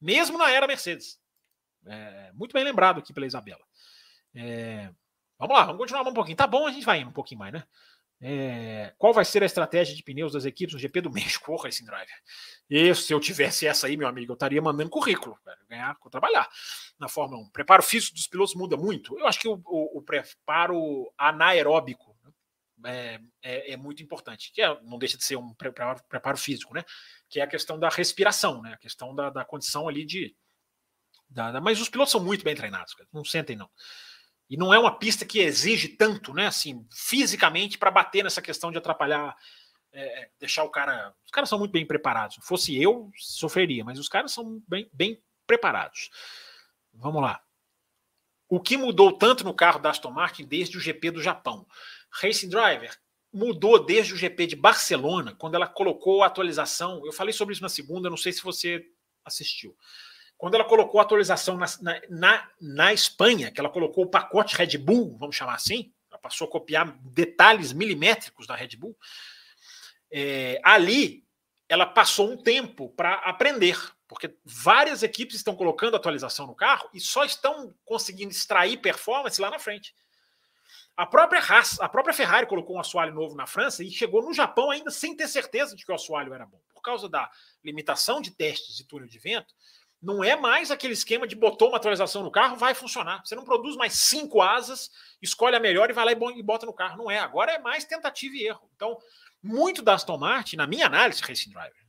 [0.00, 1.20] mesmo na era Mercedes.
[1.86, 3.62] É, muito bem lembrado aqui pela Isabela.
[4.34, 4.90] É,
[5.38, 6.36] vamos lá, vamos continuar um pouquinho.
[6.36, 7.64] Tá bom, a gente vai indo um pouquinho mais, né?
[8.24, 11.46] É, qual vai ser a estratégia de pneus das equipes no GP do México?
[11.50, 12.14] Porra, esse driver.
[12.70, 16.48] Isso, se eu tivesse essa aí, meu amigo, eu estaria mandando currículo, para ganhar, trabalhar
[17.00, 17.46] na Fórmula 1.
[17.46, 19.18] O preparo físico dos pilotos muda muito.
[19.18, 22.16] Eu acho que o, o, o preparo anaeróbico
[22.84, 26.74] é, é, é, muito importante, que é, não deixa de ser um preparo, preparo, físico,
[26.74, 26.84] né?
[27.28, 28.74] Que é a questão da respiração, né?
[28.74, 30.34] A questão da, da condição ali de.
[31.28, 33.70] Da, da, mas os pilotos são muito bem treinados, não sentem, não.
[34.52, 36.46] E não é uma pista que exige tanto, né?
[36.46, 39.34] Assim, fisicamente, para bater nessa questão de atrapalhar,
[39.90, 41.14] é, deixar o cara.
[41.24, 42.34] Os caras são muito bem preparados.
[42.34, 46.10] Se fosse eu, sofreria, mas os caras são bem, bem preparados.
[46.92, 47.40] Vamos lá.
[48.46, 51.66] O que mudou tanto no carro da Aston Martin desde o GP do Japão?
[52.10, 52.94] Racing Driver
[53.32, 57.00] mudou desde o GP de Barcelona, quando ela colocou a atualização.
[57.06, 58.84] Eu falei sobre isso na segunda, não sei se você
[59.24, 59.74] assistiu
[60.42, 61.66] quando ela colocou a atualização na,
[62.10, 66.48] na, na, Espanha, que ela colocou o pacote Red Bull, vamos chamar assim, ela passou
[66.48, 68.98] a copiar detalhes milimétricos da Red Bull,
[70.10, 71.24] é, ali
[71.68, 73.78] ela passou um tempo para aprender,
[74.08, 79.48] porque várias equipes estão colocando atualização no carro e só estão conseguindo extrair performance lá
[79.48, 79.94] na frente.
[80.96, 84.34] A própria Haas, a própria Ferrari colocou um assoalho novo na França e chegou no
[84.34, 86.60] Japão ainda sem ter certeza de que o assoalho era bom.
[86.74, 87.30] Por causa da
[87.64, 89.54] limitação de testes de túnel de vento,
[90.02, 93.24] não é mais aquele esquema de botou uma atualização no carro, vai funcionar.
[93.24, 94.90] Você não produz mais cinco asas,
[95.22, 96.98] escolhe a melhor e vai lá e bota no carro.
[96.98, 97.20] Não é.
[97.20, 98.68] Agora é mais tentativa e erro.
[98.74, 98.98] Então,
[99.40, 101.86] muito da Aston Martin, na minha análise, Racing Driver,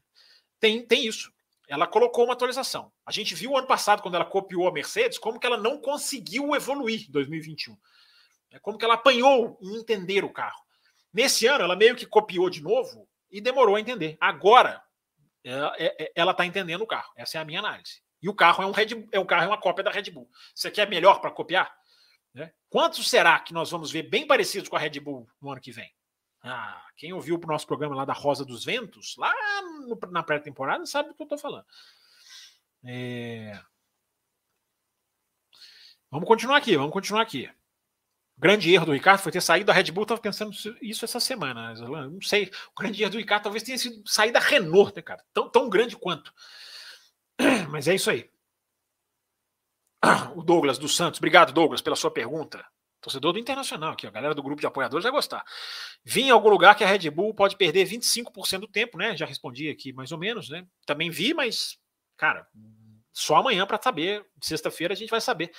[0.60, 1.34] tem, tem isso.
[1.68, 2.91] Ela colocou uma atualização.
[3.03, 6.56] A gente viu ano passado, quando ela copiou a Mercedes, como que ela não conseguiu
[6.56, 7.76] evoluir em 2021.
[8.52, 10.61] É como que ela apanhou em entender o carro.
[11.11, 14.18] Nesse ano, ela meio que copiou de novo e demorou a entender.
[14.22, 14.84] Agora,
[15.44, 17.11] é, é, ela está entendendo o carro.
[17.18, 18.03] Essa é a minha análise.
[18.24, 20.30] E o carro é um Red, é um carro é uma cópia da Red Bull.
[20.56, 21.76] Você quer melhor para copiar?
[22.34, 22.54] Né?
[22.70, 25.74] Quantos será que nós vamos ver bem parecidos com a Red Bull no ano que
[25.74, 25.94] vem?
[26.41, 30.86] Ah, quem ouviu o nosso programa lá da Rosa dos Ventos, lá no, na pré-temporada,
[30.86, 31.66] sabe do que eu estou falando.
[32.86, 33.60] É...
[36.10, 37.50] Vamos continuar aqui, vamos continuar aqui.
[38.38, 40.04] grande erro do Ricardo foi ter saído da Red Bull.
[40.04, 41.74] Estava pensando isso essa semana.
[41.74, 42.52] Não sei.
[42.74, 45.22] O grande erro do Ricardo talvez tenha sido sair da Renault, né, cara?
[45.34, 46.34] Tão, tão grande quanto.
[47.69, 48.30] Mas é isso aí.
[50.35, 51.19] O Douglas dos Santos.
[51.19, 52.65] Obrigado, Douglas, pela sua pergunta.
[52.99, 55.43] Torcedor do Internacional aqui, a galera do grupo de apoiadores vai gostar.
[56.05, 59.15] Vim em algum lugar que a Red Bull pode perder 25% do tempo, né?
[59.15, 60.65] Já respondi aqui mais ou menos, né?
[60.85, 61.77] Também vi, mas,
[62.15, 62.47] cara,
[63.11, 64.26] só amanhã para saber.
[64.41, 65.51] Sexta-feira a gente vai saber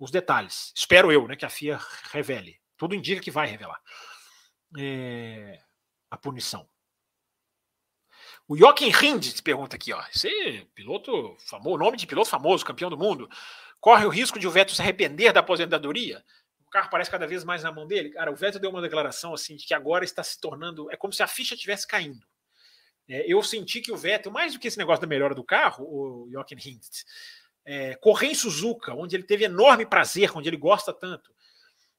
[0.00, 0.72] os detalhes.
[0.74, 1.78] Espero eu, né, que a FIA
[2.10, 2.58] revele.
[2.76, 3.80] Tudo indica que vai revelar
[4.78, 5.60] é,
[6.10, 6.68] a punição.
[8.50, 10.02] O Jochen Rindt pergunta aqui, ó.
[10.12, 13.30] Esse piloto famoso, nome de piloto famoso, campeão do mundo,
[13.78, 16.20] corre o risco de o Vettel se arrepender da aposentadoria?
[16.66, 18.10] o carro parece cada vez mais na mão dele.
[18.10, 20.90] Cara, o Vettel deu uma declaração assim de que agora está se tornando.
[20.90, 22.26] É como se a ficha estivesse caindo.
[23.08, 25.84] É, eu senti que o Vettel, mais do que esse negócio da melhora do carro,
[25.84, 27.04] o Jochen Hindt,
[27.64, 31.32] é, correr em Suzuka, onde ele teve enorme prazer, onde ele gosta tanto.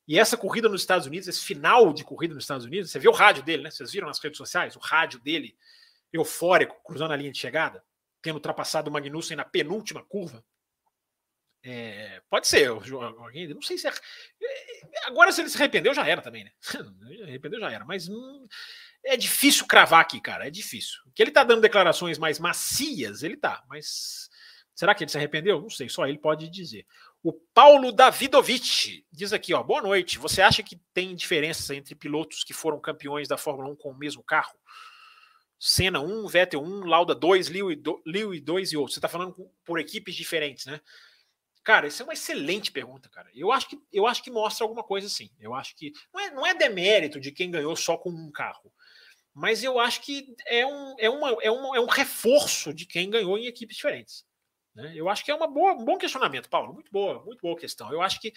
[0.05, 3.11] E essa corrida nos Estados Unidos, esse final de corrida nos Estados Unidos, você viu
[3.11, 3.71] o rádio dele, né?
[3.71, 4.75] Vocês viram nas redes sociais?
[4.75, 5.55] O rádio dele,
[6.11, 7.83] eufórico, cruzando a linha de chegada,
[8.21, 10.43] tendo ultrapassado o Magnussen na penúltima curva.
[11.63, 13.93] É, pode ser, alguém, não sei se é,
[15.05, 16.51] agora se ele se arrependeu já era também, né?
[17.23, 18.47] arrependeu já era, mas hum,
[19.05, 20.99] é difícil cravar aqui, cara, é difícil.
[21.13, 24.27] Que ele tá dando declarações mais macias, ele tá, mas
[24.73, 25.61] será que ele se arrependeu?
[25.61, 26.85] Não sei, só ele pode dizer.
[27.23, 30.17] O Paulo Davidovich diz aqui, ó, boa noite.
[30.17, 33.97] Você acha que tem diferenças entre pilotos que foram campeões da Fórmula 1 com o
[33.97, 34.57] mesmo carro?
[35.63, 38.95] Senna 1, Vettel 1, Lauda 2, Liu 2 e outros.
[38.95, 40.81] Você está falando por equipes diferentes, né?
[41.63, 43.29] Cara, isso é uma excelente pergunta, cara.
[43.35, 45.29] Eu acho que, eu acho que mostra alguma coisa assim.
[45.39, 48.73] Eu acho que não é, não é demérito de quem ganhou só com um carro,
[49.35, 53.11] mas eu acho que é um, é uma, é um, é um reforço de quem
[53.11, 54.25] ganhou em equipes diferentes.
[54.73, 54.93] Né?
[54.95, 56.73] Eu acho que é uma boa, um bom questionamento, Paulo.
[56.73, 57.93] Muito boa, muito boa questão.
[57.93, 58.33] Eu acho que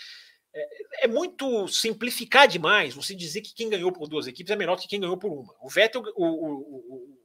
[0.55, 4.77] é, é, muito simplificar demais você dizer que quem ganhou por duas equipes é melhor
[4.77, 5.55] que quem ganhou por uma.
[5.61, 7.19] O Vettel, o, o,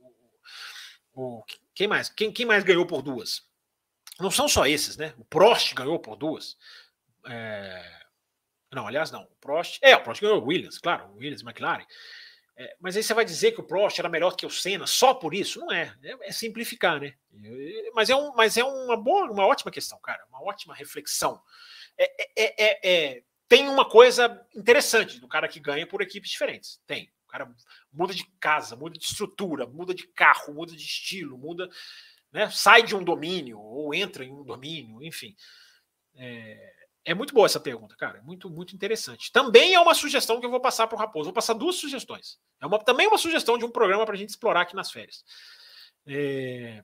[1.14, 1.44] o, o
[1.76, 2.10] quem mais?
[2.10, 3.48] Quem, quem mais ganhou por duas?
[4.20, 5.14] Não são só esses, né?
[5.18, 6.58] O Prost ganhou por duas.
[7.26, 8.00] É...
[8.72, 9.24] Não, aliás, não.
[9.24, 9.80] O Prost.
[9.82, 11.86] É, o Prost ganhou o Williams, claro, o Williams, McLaren.
[12.58, 15.14] É, mas aí você vai dizer que o Prost era melhor que o Senna só
[15.14, 15.60] por isso?
[15.62, 15.96] Não é.
[16.04, 17.14] É, é simplificar, né?
[17.94, 20.26] Mas é, um, mas é uma boa, uma ótima questão, cara.
[20.30, 21.42] Uma ótima reflexão.
[21.98, 26.82] É, é, é, é, tem uma coisa interessante do cara que ganha por equipes diferentes.
[26.86, 27.12] Tem.
[27.26, 27.52] O cara
[27.92, 31.70] muda de casa, muda de estrutura, muda de carro, muda de estilo, muda
[32.32, 35.36] né, sai de um domínio ou entra em um domínio, enfim.
[36.16, 36.74] É,
[37.06, 38.20] é muito boa essa pergunta, cara.
[38.20, 39.32] É muito, muito interessante.
[39.32, 41.26] Também é uma sugestão que eu vou passar para o Raposo.
[41.26, 42.40] Vou passar duas sugestões.
[42.62, 45.24] É uma, também uma sugestão de um programa para a gente explorar aqui nas férias.
[46.06, 46.84] É,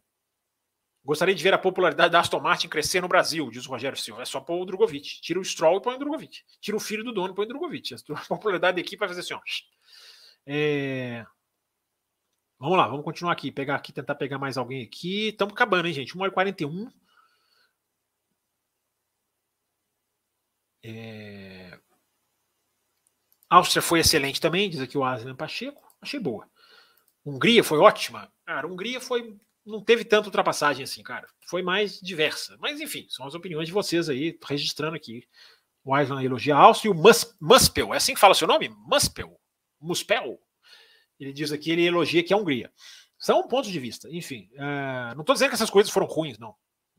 [1.05, 4.23] gostaria de ver a popularidade da Aston Martin crescer no Brasil, diz o Rogério Silva.
[4.23, 5.21] É só pôr o Drogovic.
[5.21, 6.41] Tira o Stroll e põe o Drogovic.
[6.59, 7.93] Tira o filho do dono e põe o Drogovic.
[7.93, 9.39] A popularidade da equipe vai fazer assim, ó.
[10.47, 11.25] É,
[12.59, 13.51] Vamos lá, vamos continuar aqui.
[13.51, 15.29] Pegar aqui, tentar pegar mais alguém aqui.
[15.29, 16.17] Estamos acabando, hein, gente?
[16.17, 16.89] 1 hora e 41.
[20.83, 21.79] É...
[23.49, 25.81] Áustria foi excelente também, diz aqui o Aslan Pacheco.
[26.01, 26.49] Achei boa.
[27.25, 28.31] Hungria foi ótima.
[28.45, 29.37] Cara, Hungria foi.
[29.65, 31.27] Não teve tanta ultrapassagem assim, cara.
[31.47, 32.55] Foi mais diversa.
[32.59, 35.27] Mas, enfim, são as opiniões de vocês aí, registrando aqui.
[35.83, 37.93] O Aslan elogia a Áustria e o Mus Muspel.
[37.93, 38.69] É assim que fala seu nome?
[38.69, 39.39] Muspel?
[39.79, 40.39] Muspel?
[41.19, 42.71] Ele diz aqui, ele elogia que é a Hungria.
[43.17, 44.07] São pontos de vista.
[44.11, 46.55] Enfim, uh, não estou dizendo que essas coisas foram ruins, não.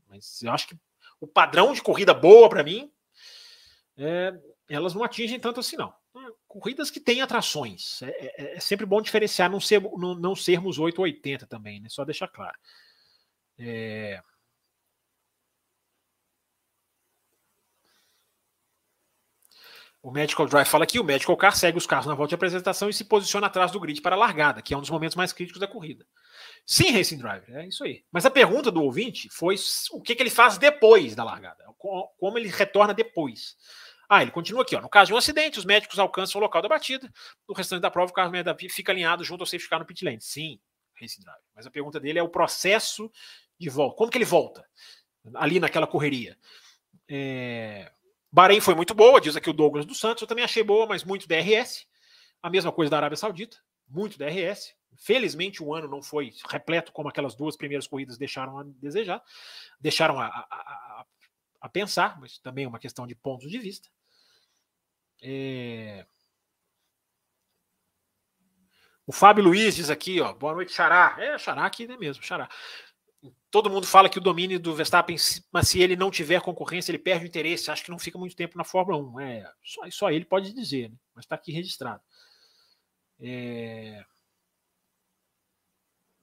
[0.09, 0.77] Mas eu acho que
[1.19, 2.91] o padrão de corrida boa para mim,
[3.97, 4.33] é,
[4.69, 5.93] elas não atingem tanto assim, não.
[6.47, 8.01] Corridas que têm atrações.
[8.01, 11.79] É, é, é sempre bom diferenciar, não, ser, não, não sermos 8 ou 80 também,
[11.81, 11.89] né?
[11.89, 12.57] Só deixar claro.
[13.59, 14.21] É,
[20.07, 22.87] O Medical Drive fala que o Medical Car segue os carros na volta de apresentação
[22.87, 25.33] e se posiciona atrás do grid para a largada, que é um dos momentos mais
[25.33, 26.05] críticos da corrida.
[26.65, 28.05] Sim, Racing Drive, é isso aí.
[28.09, 29.55] Mas a pergunta do ouvinte foi
[29.91, 33.57] o que, que ele faz depois da largada, como ele retorna depois.
[34.09, 34.81] Ah, ele continua aqui, ó.
[34.81, 37.11] No caso de um acidente, os médicos alcançam o local da batida.
[37.47, 38.31] No restante da prova, o carro
[38.69, 40.21] fica alinhado junto ao safety car no pit lane.
[40.21, 40.59] Sim,
[40.99, 41.41] Racing Drive.
[41.55, 43.11] Mas a pergunta dele é o processo
[43.59, 43.97] de volta.
[43.97, 44.65] Como que ele volta
[45.35, 46.37] ali naquela correria?
[47.09, 47.91] É...
[48.31, 50.21] Bahrein foi muito boa, diz aqui o Douglas dos Santos.
[50.21, 51.85] Eu também achei boa, mas muito DRS.
[52.41, 53.57] A mesma coisa da Arábia Saudita,
[53.87, 54.75] muito DRS.
[54.95, 59.21] Felizmente o ano não foi repleto como aquelas duas primeiras corridas deixaram a desejar,
[59.79, 61.05] deixaram a, a, a,
[61.61, 63.89] a pensar, mas também é uma questão de pontos de vista.
[65.21, 66.05] É...
[69.05, 71.15] O Fábio Luiz diz aqui, ó, boa noite, Xará.
[71.17, 72.49] É, Xará aqui né mesmo, Xará.
[73.49, 75.15] todo mundo fala que o domínio do Verstappen,
[75.51, 77.71] mas se ele não tiver concorrência, ele perde o interesse.
[77.71, 79.19] Acho que não fica muito tempo na Fórmula 1.
[79.21, 80.97] É, só, só ele pode dizer, né?
[81.15, 82.01] mas está aqui registrado.
[83.19, 84.05] É...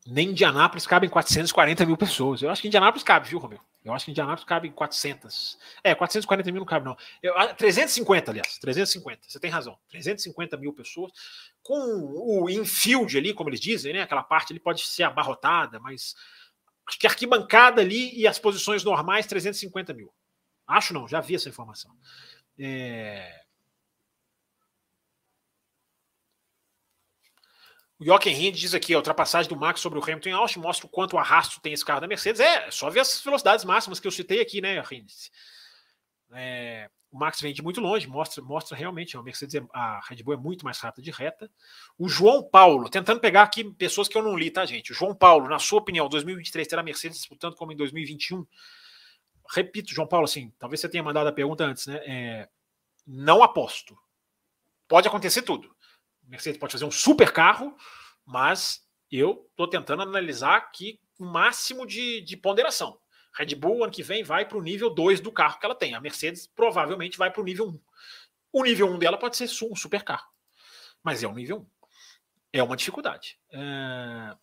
[0.07, 2.43] Nem Indianápolis cabem 440 mil pessoas.
[2.43, 3.61] Eu acho que Indianápolis cabe, viu, Romeu?
[3.83, 5.59] Eu acho que Indianápolis cabe 400.
[5.83, 6.97] É, 440 mil não cabe, não.
[7.23, 8.59] Eu, 350, aliás.
[8.59, 9.21] 350.
[9.29, 9.79] Você tem razão.
[9.89, 11.13] 350 mil pessoas.
[11.63, 11.75] Com
[12.43, 14.03] o infield ali, como eles dizem, né?
[14.03, 16.15] Aquela parte ali pode ser abarrotada, mas
[16.87, 20.13] acho que arquibancada ali e as posições normais, 350 mil.
[20.67, 21.95] Acho não, já vi essa informação.
[22.59, 23.44] É...
[28.05, 30.91] Jochen Hind diz aqui, a ultrapassagem do Max sobre o Hamilton em Austin mostra o
[30.91, 32.41] quanto arrasto tem esse carro da Mercedes.
[32.41, 35.11] É, só ver as velocidades máximas que eu citei aqui, né, Hind?
[36.33, 40.23] É, o Max vem de muito longe, mostra, mostra realmente, a Mercedes, é, a Red
[40.23, 41.51] Bull é muito mais rápida de reta.
[41.97, 44.93] O João Paulo, tentando pegar aqui pessoas que eu não li, tá, gente?
[44.93, 48.47] O João Paulo, na sua opinião, 2023 terá Mercedes disputando como em 2021?
[49.49, 52.03] Repito, João Paulo, assim, talvez você tenha mandado a pergunta antes, né?
[52.05, 52.49] É,
[53.07, 53.97] não aposto.
[54.87, 55.74] Pode acontecer tudo.
[56.27, 57.77] Mercedes pode fazer um super carro,
[58.25, 62.99] mas eu estou tentando analisar aqui o máximo de, de ponderação.
[63.33, 65.95] Red Bull, ano que vem, vai para o nível 2 do carro que ela tem.
[65.95, 67.81] A Mercedes provavelmente vai para o nível 1.
[68.53, 70.29] O nível 1 dela pode ser um super carro,
[71.03, 71.89] mas é o nível 1.
[72.53, 73.39] É uma dificuldade.
[73.53, 74.37] É...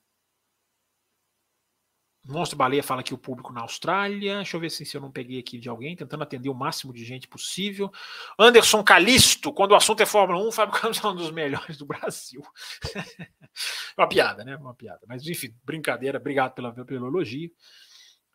[2.23, 4.35] Monstro Baleia fala que o público na Austrália.
[4.38, 7.03] Deixa eu ver se, eu não peguei aqui de alguém, tentando atender o máximo de
[7.03, 7.91] gente possível.
[8.38, 11.77] Anderson Calisto, quando o assunto é Fórmula 1, o Fábio Campos é um dos melhores
[11.77, 12.41] do Brasil.
[13.98, 14.56] uma piada, né?
[14.56, 15.02] Uma piada.
[15.07, 16.19] Mas, enfim, brincadeira.
[16.19, 17.52] Obrigado pela, pelo elogio.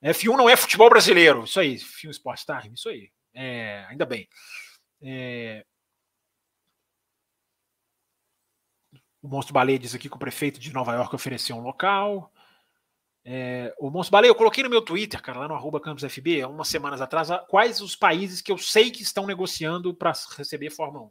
[0.02, 1.44] F1 não é futebol brasileiro.
[1.44, 3.10] Isso aí, Film Sport Time, isso aí.
[3.32, 4.28] É, ainda bem.
[5.00, 5.64] É...
[9.22, 12.32] O Monstro Baleia diz aqui que o prefeito de Nova York ofereceu um local.
[13.28, 16.68] É, o Monstro Baleia, eu coloquei no meu Twitter, cara, lá no arroba CampusFB, umas
[16.68, 21.10] semanas atrás, quais os países que eu sei que estão negociando para receber Fórmula 1.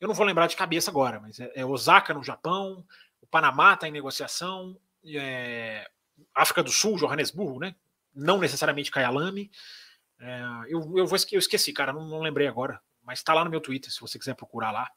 [0.00, 2.82] Eu não vou lembrar de cabeça agora, mas é, é Osaka no Japão,
[3.20, 5.86] o Panamá está em negociação, é,
[6.34, 7.74] África do Sul, Johannesburgo, né?
[8.14, 9.50] Não necessariamente Kyalami.
[10.18, 13.50] É, eu, eu, vou, eu esqueci, cara, não, não lembrei agora, mas está lá no
[13.50, 14.90] meu Twitter, se você quiser procurar lá.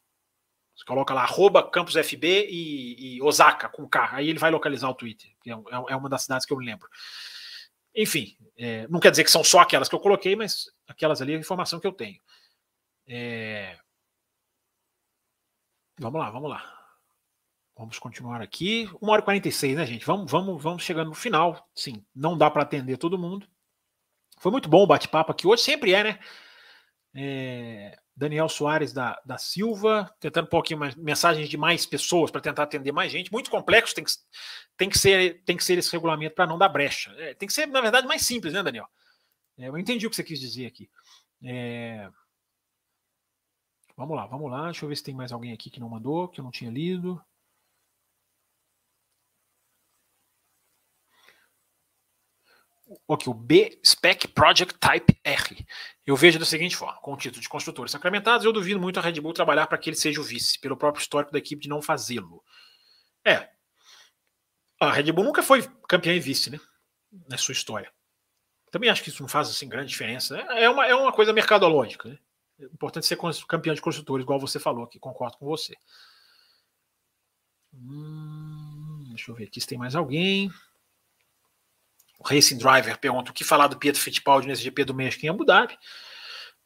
[0.82, 4.16] Você coloca lá, arroba campusfb e, e, Osaka, com K.
[4.16, 5.30] Aí ele vai localizar o Twitter.
[5.46, 5.56] É, é,
[5.90, 6.90] é uma das cidades que eu me lembro.
[7.96, 11.34] Enfim, é, não quer dizer que são só aquelas que eu coloquei, mas aquelas ali
[11.34, 12.20] é a informação que eu tenho.
[13.08, 13.78] É...
[16.00, 16.80] Vamos lá, vamos lá.
[17.78, 18.90] Vamos continuar aqui.
[19.00, 20.06] 1 hora e 46, né, gente?
[20.06, 21.70] Vamos, vamos, vamos chegando no final.
[21.76, 23.48] Sim, não dá para atender todo mundo.
[24.40, 26.20] Foi muito bom o bate-papo aqui hoje, sempre é, né?
[27.14, 28.01] É...
[28.16, 32.64] Daniel Soares da, da Silva, tentando um pouquinho mais mensagens de mais pessoas para tentar
[32.64, 33.32] atender mais gente.
[33.32, 34.12] Muito complexo, tem que,
[34.78, 37.12] tem que, ser, tem que ser esse regulamento para não dar brecha.
[37.18, 38.88] É, tem que ser, na verdade, mais simples, né, Daniel?
[39.58, 40.90] É, eu entendi o que você quis dizer aqui.
[41.44, 42.10] É...
[43.96, 44.66] Vamos lá, vamos lá.
[44.66, 46.72] Deixa eu ver se tem mais alguém aqui que não mandou, que eu não tinha
[46.72, 47.22] lido.
[53.10, 55.66] Aqui, o B Spec Project Type R.
[56.06, 59.02] Eu vejo da seguinte forma: com o título de construtores sacramentados, eu duvido muito a
[59.02, 61.70] Red Bull trabalhar para que ele seja o vice, pelo próprio histórico da equipe de
[61.70, 62.44] não fazê-lo.
[63.26, 63.50] É.
[64.80, 66.60] A Red Bull nunca foi campeã e vice, né?
[67.30, 67.92] Na sua história.
[68.72, 70.38] Também acho que isso não faz assim grande diferença.
[70.38, 72.10] É uma, é uma coisa mercadológica.
[72.10, 72.18] Né?
[72.60, 75.76] É importante ser campeão de construtores, igual você falou aqui, concordo com você.
[77.74, 80.50] Hum, deixa eu ver aqui se tem mais alguém.
[82.22, 85.30] O Racing Driver pergunta o que falar do Pietro Fittipaldi nesse GP do México em
[85.30, 85.76] Abu Dhabi.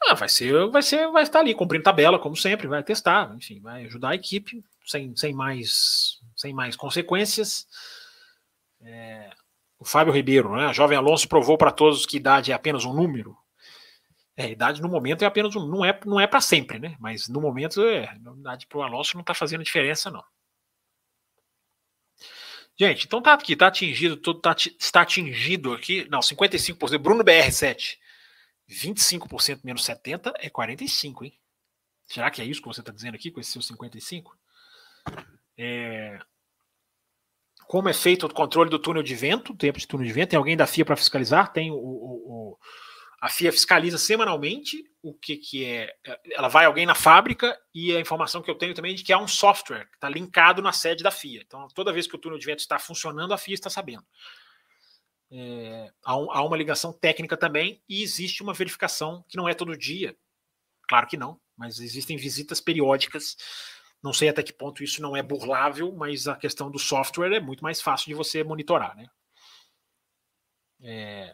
[0.03, 3.61] Ah, vai ser, vai ser, vai estar ali cumprindo tabela, como sempre, vai testar, enfim,
[3.61, 7.65] vai ajudar a equipe sem, sem, mais, sem mais consequências.
[8.81, 9.29] É,
[9.79, 10.73] o Fábio Ribeiro, né?
[10.73, 13.35] Jovem Alonso provou para todos que idade é apenas um número.
[14.35, 16.97] É, idade no momento é apenas um, não é, não é para sempre, né?
[16.99, 20.23] Mas no momento, é, idade para o Alonso não está fazendo diferença, não.
[22.77, 26.07] Gente, então tá aqui, tá atingido, tudo tá, está atingido aqui.
[26.09, 26.97] Não, 55%.
[26.97, 27.97] Bruno BR7.
[28.69, 31.33] 25% menos 70 é 45, hein?
[32.07, 34.37] Será que é isso que você está dizendo aqui com esse seu 55?
[35.57, 36.19] É...
[37.67, 40.29] Como é feito o controle do túnel de vento, tempo de túnel de vento?
[40.29, 41.51] Tem alguém da FIA para fiscalizar?
[41.51, 42.57] Tem o, o, o,
[43.19, 45.95] a FIA fiscaliza semanalmente o que, que é.
[46.31, 49.13] Ela vai alguém na fábrica e a informação que eu tenho também é de que
[49.13, 51.43] há um software que está linkado na sede da FIA.
[51.45, 54.05] Então, toda vez que o túnel de vento está funcionando, a FIA está sabendo.
[55.31, 59.53] É, há, um, há, uma ligação técnica também e existe uma verificação que não é
[59.53, 60.15] todo dia.
[60.87, 63.35] Claro que não, mas existem visitas periódicas.
[64.03, 67.39] Não sei até que ponto isso não é burlável, mas a questão do software é
[67.39, 69.07] muito mais fácil de você monitorar, né?
[70.81, 71.33] É...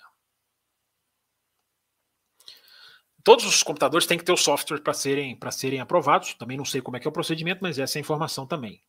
[3.23, 6.34] Todos os computadores têm que ter o software para serem, serem aprovados.
[6.34, 8.84] Também não sei como é que é o procedimento, mas essa é a informação também.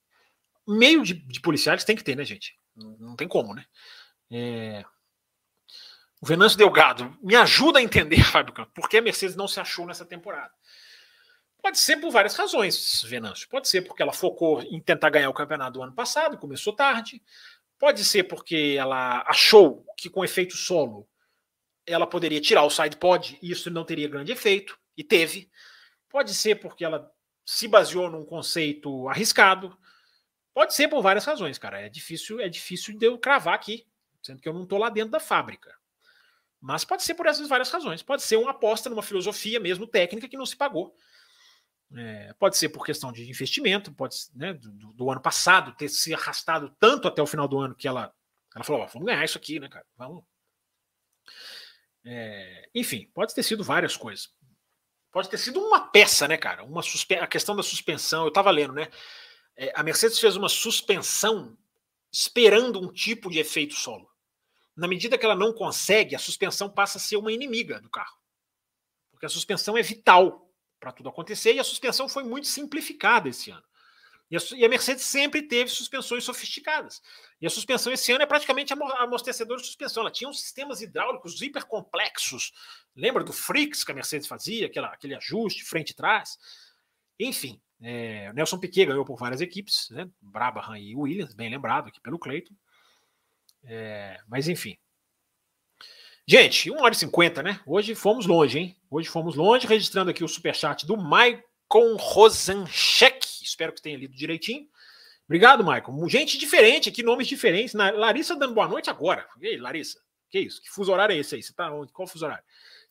[0.67, 2.59] Meio de, de policiais tem que ter, né, gente?
[2.75, 3.65] Não, não tem como, né?
[4.31, 4.85] É...
[6.21, 9.59] O Venâncio Delgado, me ajuda a entender, Fábio Campos, por que a Mercedes não se
[9.59, 10.53] achou nessa temporada.
[11.61, 13.49] Pode ser por várias razões, Venâncio.
[13.49, 17.23] Pode ser porque ela focou em tentar ganhar o campeonato do ano passado, começou tarde.
[17.79, 21.09] Pode ser porque ela achou que com efeito solo
[21.87, 25.51] ela poderia tirar o side pod e isso não teria grande efeito, e teve.
[26.09, 27.11] Pode ser porque ela
[27.45, 29.77] se baseou num conceito arriscado.
[30.55, 31.81] Pode ser por várias razões, cara.
[31.81, 33.87] É difícil, é difícil de eu cravar aqui,
[34.23, 35.75] sendo que eu não estou lá dentro da fábrica.
[36.61, 38.03] Mas pode ser por essas várias razões.
[38.03, 40.95] Pode ser uma aposta numa filosofia mesmo técnica que não se pagou.
[41.95, 46.15] É, pode ser por questão de investimento, pode né, do, do, ano passado ter se
[46.15, 48.15] arrastado tanto até o final do ano que ela,
[48.55, 49.85] ela falou: vamos ganhar isso aqui, né, cara?
[49.97, 50.25] Vamos.
[52.05, 54.31] É, enfim, pode ter sido várias coisas.
[55.11, 56.65] Pode ter sido uma peça, né, cara?
[56.65, 56.81] Uma.
[57.21, 58.89] A questão da suspensão, eu estava lendo, né?
[59.57, 61.57] É, a Mercedes fez uma suspensão
[62.11, 64.11] esperando um tipo de efeito solo.
[64.75, 68.17] Na medida que ela não consegue, a suspensão passa a ser uma inimiga do carro.
[69.11, 70.51] Porque a suspensão é vital
[70.81, 73.63] para tudo acontecer e a suspensão foi muito simplificada esse ano.
[74.31, 77.03] E a, Mercedes sempre teve suspensões sofisticadas.
[77.43, 80.03] E a suspensão esse ano é praticamente amortecedor de suspensão.
[80.03, 82.53] Ela tinha uns sistemas hidráulicos hiper complexos.
[82.95, 86.39] Lembra do Frix que a Mercedes fazia, aquela, aquele ajuste frente e trás?
[87.19, 90.09] Enfim, é, Nelson Piquet ganhou por várias equipes, né?
[90.21, 92.55] Brabham e Williams, bem lembrado aqui pelo Cleiton.
[93.65, 94.79] É, mas enfim.
[96.25, 97.61] Gente, 1 hora e 50, né?
[97.67, 98.77] Hoje fomos longe, hein?
[98.89, 103.27] Hoje fomos longe, registrando aqui o superchat do Maicon Rosanchek.
[103.43, 104.69] Espero que tenha lido direitinho.
[105.27, 106.09] Obrigado, Maicon.
[106.09, 107.75] Gente diferente aqui, nomes diferentes.
[107.75, 109.27] Larissa dando boa noite agora.
[109.41, 110.01] E aí, Larissa?
[110.29, 110.61] Que isso?
[110.61, 111.43] Que fuso horário é esse aí?
[111.43, 111.93] Você tá onde?
[111.93, 112.45] Qual fuso horário?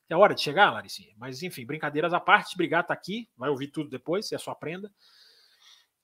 [0.10, 1.04] É hora de chegar, Larissa?
[1.18, 2.56] Mas enfim, brincadeiras à parte.
[2.56, 3.30] Obrigado, tá aqui.
[3.38, 4.92] Vai ouvir tudo depois, é sua prenda.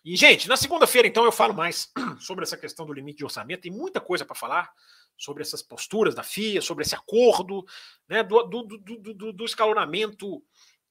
[0.04, 3.62] E, gente, na segunda-feira, então, eu falo mais sobre essa questão do limite de orçamento.
[3.62, 4.72] Tem muita coisa para falar
[5.18, 7.66] sobre essas posturas da FIA, sobre esse acordo,
[8.08, 10.42] né, do, do, do, do escalonamento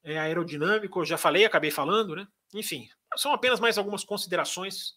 [0.03, 0.99] é, aerodinâmico.
[0.99, 2.27] Eu já falei, acabei falando, né?
[2.53, 4.93] Enfim, são apenas mais algumas considerações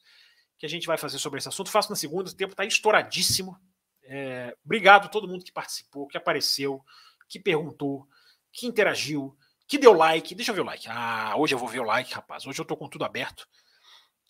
[0.60, 1.70] que a gente vai fazer sobre esse assunto.
[1.70, 3.58] Faço na segunda, o tempo está estouradíssimo.
[4.04, 6.84] É, obrigado a todo mundo que participou, que apareceu,
[7.26, 8.06] que perguntou,
[8.52, 9.34] que interagiu,
[9.66, 10.34] que deu like.
[10.34, 10.86] Deixa eu ver o like.
[10.90, 12.46] Ah, hoje eu vou ver o like, rapaz.
[12.46, 13.48] Hoje eu estou com tudo aberto.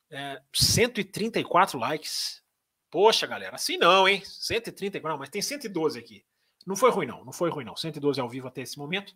[0.09, 2.41] É, 134 likes.
[2.89, 4.23] Poxa, galera, assim não, hein?
[4.25, 6.25] 134, não, mas tem 112 aqui.
[6.65, 7.25] Não foi ruim, não.
[7.25, 7.75] Não foi ruim, não.
[7.75, 9.13] 112 ao vivo até esse momento.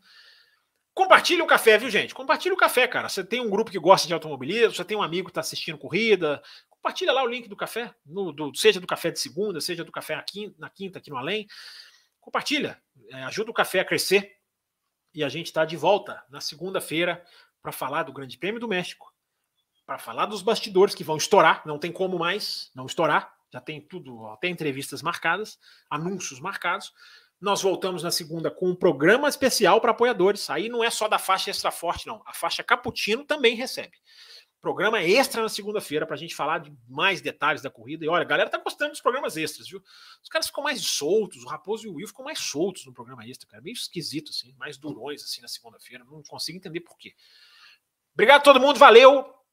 [0.94, 2.14] Compartilhe o café, viu, gente?
[2.14, 3.08] Compartilhe o café, cara.
[3.08, 5.76] Você tem um grupo que gosta de automobilismo, você tem um amigo que está assistindo
[5.76, 6.40] corrida.
[6.70, 9.90] Compartilha lá o link do café, no, do, seja do café de segunda, seja do
[9.90, 11.48] café na quinta, na quinta aqui no Além.
[12.20, 12.80] Compartilha,
[13.10, 14.36] é, ajuda o café a crescer.
[15.12, 17.24] E a gente está de volta na segunda-feira
[17.60, 19.14] para falar do Grande Prêmio do México
[19.86, 23.80] para falar dos bastidores que vão estourar, não tem como mais não estourar, já tem
[23.80, 25.58] tudo, até entrevistas marcadas,
[25.88, 26.92] anúncios marcados.
[27.44, 30.48] Nós voltamos na segunda com um programa especial para apoiadores.
[30.48, 32.22] Aí não é só da faixa extra forte, não.
[32.24, 33.98] A faixa Caputino também recebe.
[34.62, 38.02] Programa extra na segunda-feira para a gente falar de mais detalhes da corrida.
[38.02, 39.82] E olha, a galera tá gostando dos programas extras, viu?
[40.22, 43.26] Os caras ficam mais soltos, o Raposo e o Will ficam mais soltos no programa
[43.26, 43.62] extra, cara.
[43.62, 46.02] Meio esquisito, assim, mais durões assim na segunda-feira.
[46.02, 47.12] Não consigo entender por quê.
[48.14, 49.43] Obrigado a todo mundo, valeu!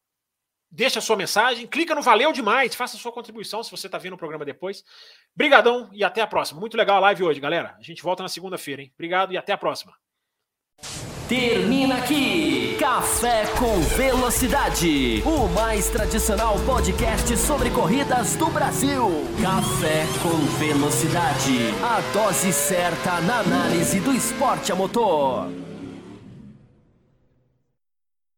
[0.72, 3.98] Deixa a sua mensagem, clica no Valeu Demais, faça a sua contribuição se você está
[3.98, 4.84] vendo o programa depois.
[5.36, 6.60] Brigadão e até a próxima.
[6.60, 7.76] Muito legal a live hoje, galera.
[7.78, 8.92] A gente volta na segunda-feira, hein?
[8.96, 9.94] Obrigado e até a próxima.
[11.28, 19.08] Termina aqui Café com Velocidade, o mais tradicional podcast sobre corridas do Brasil.
[19.42, 25.61] Café com Velocidade, a dose certa na análise do esporte a motor.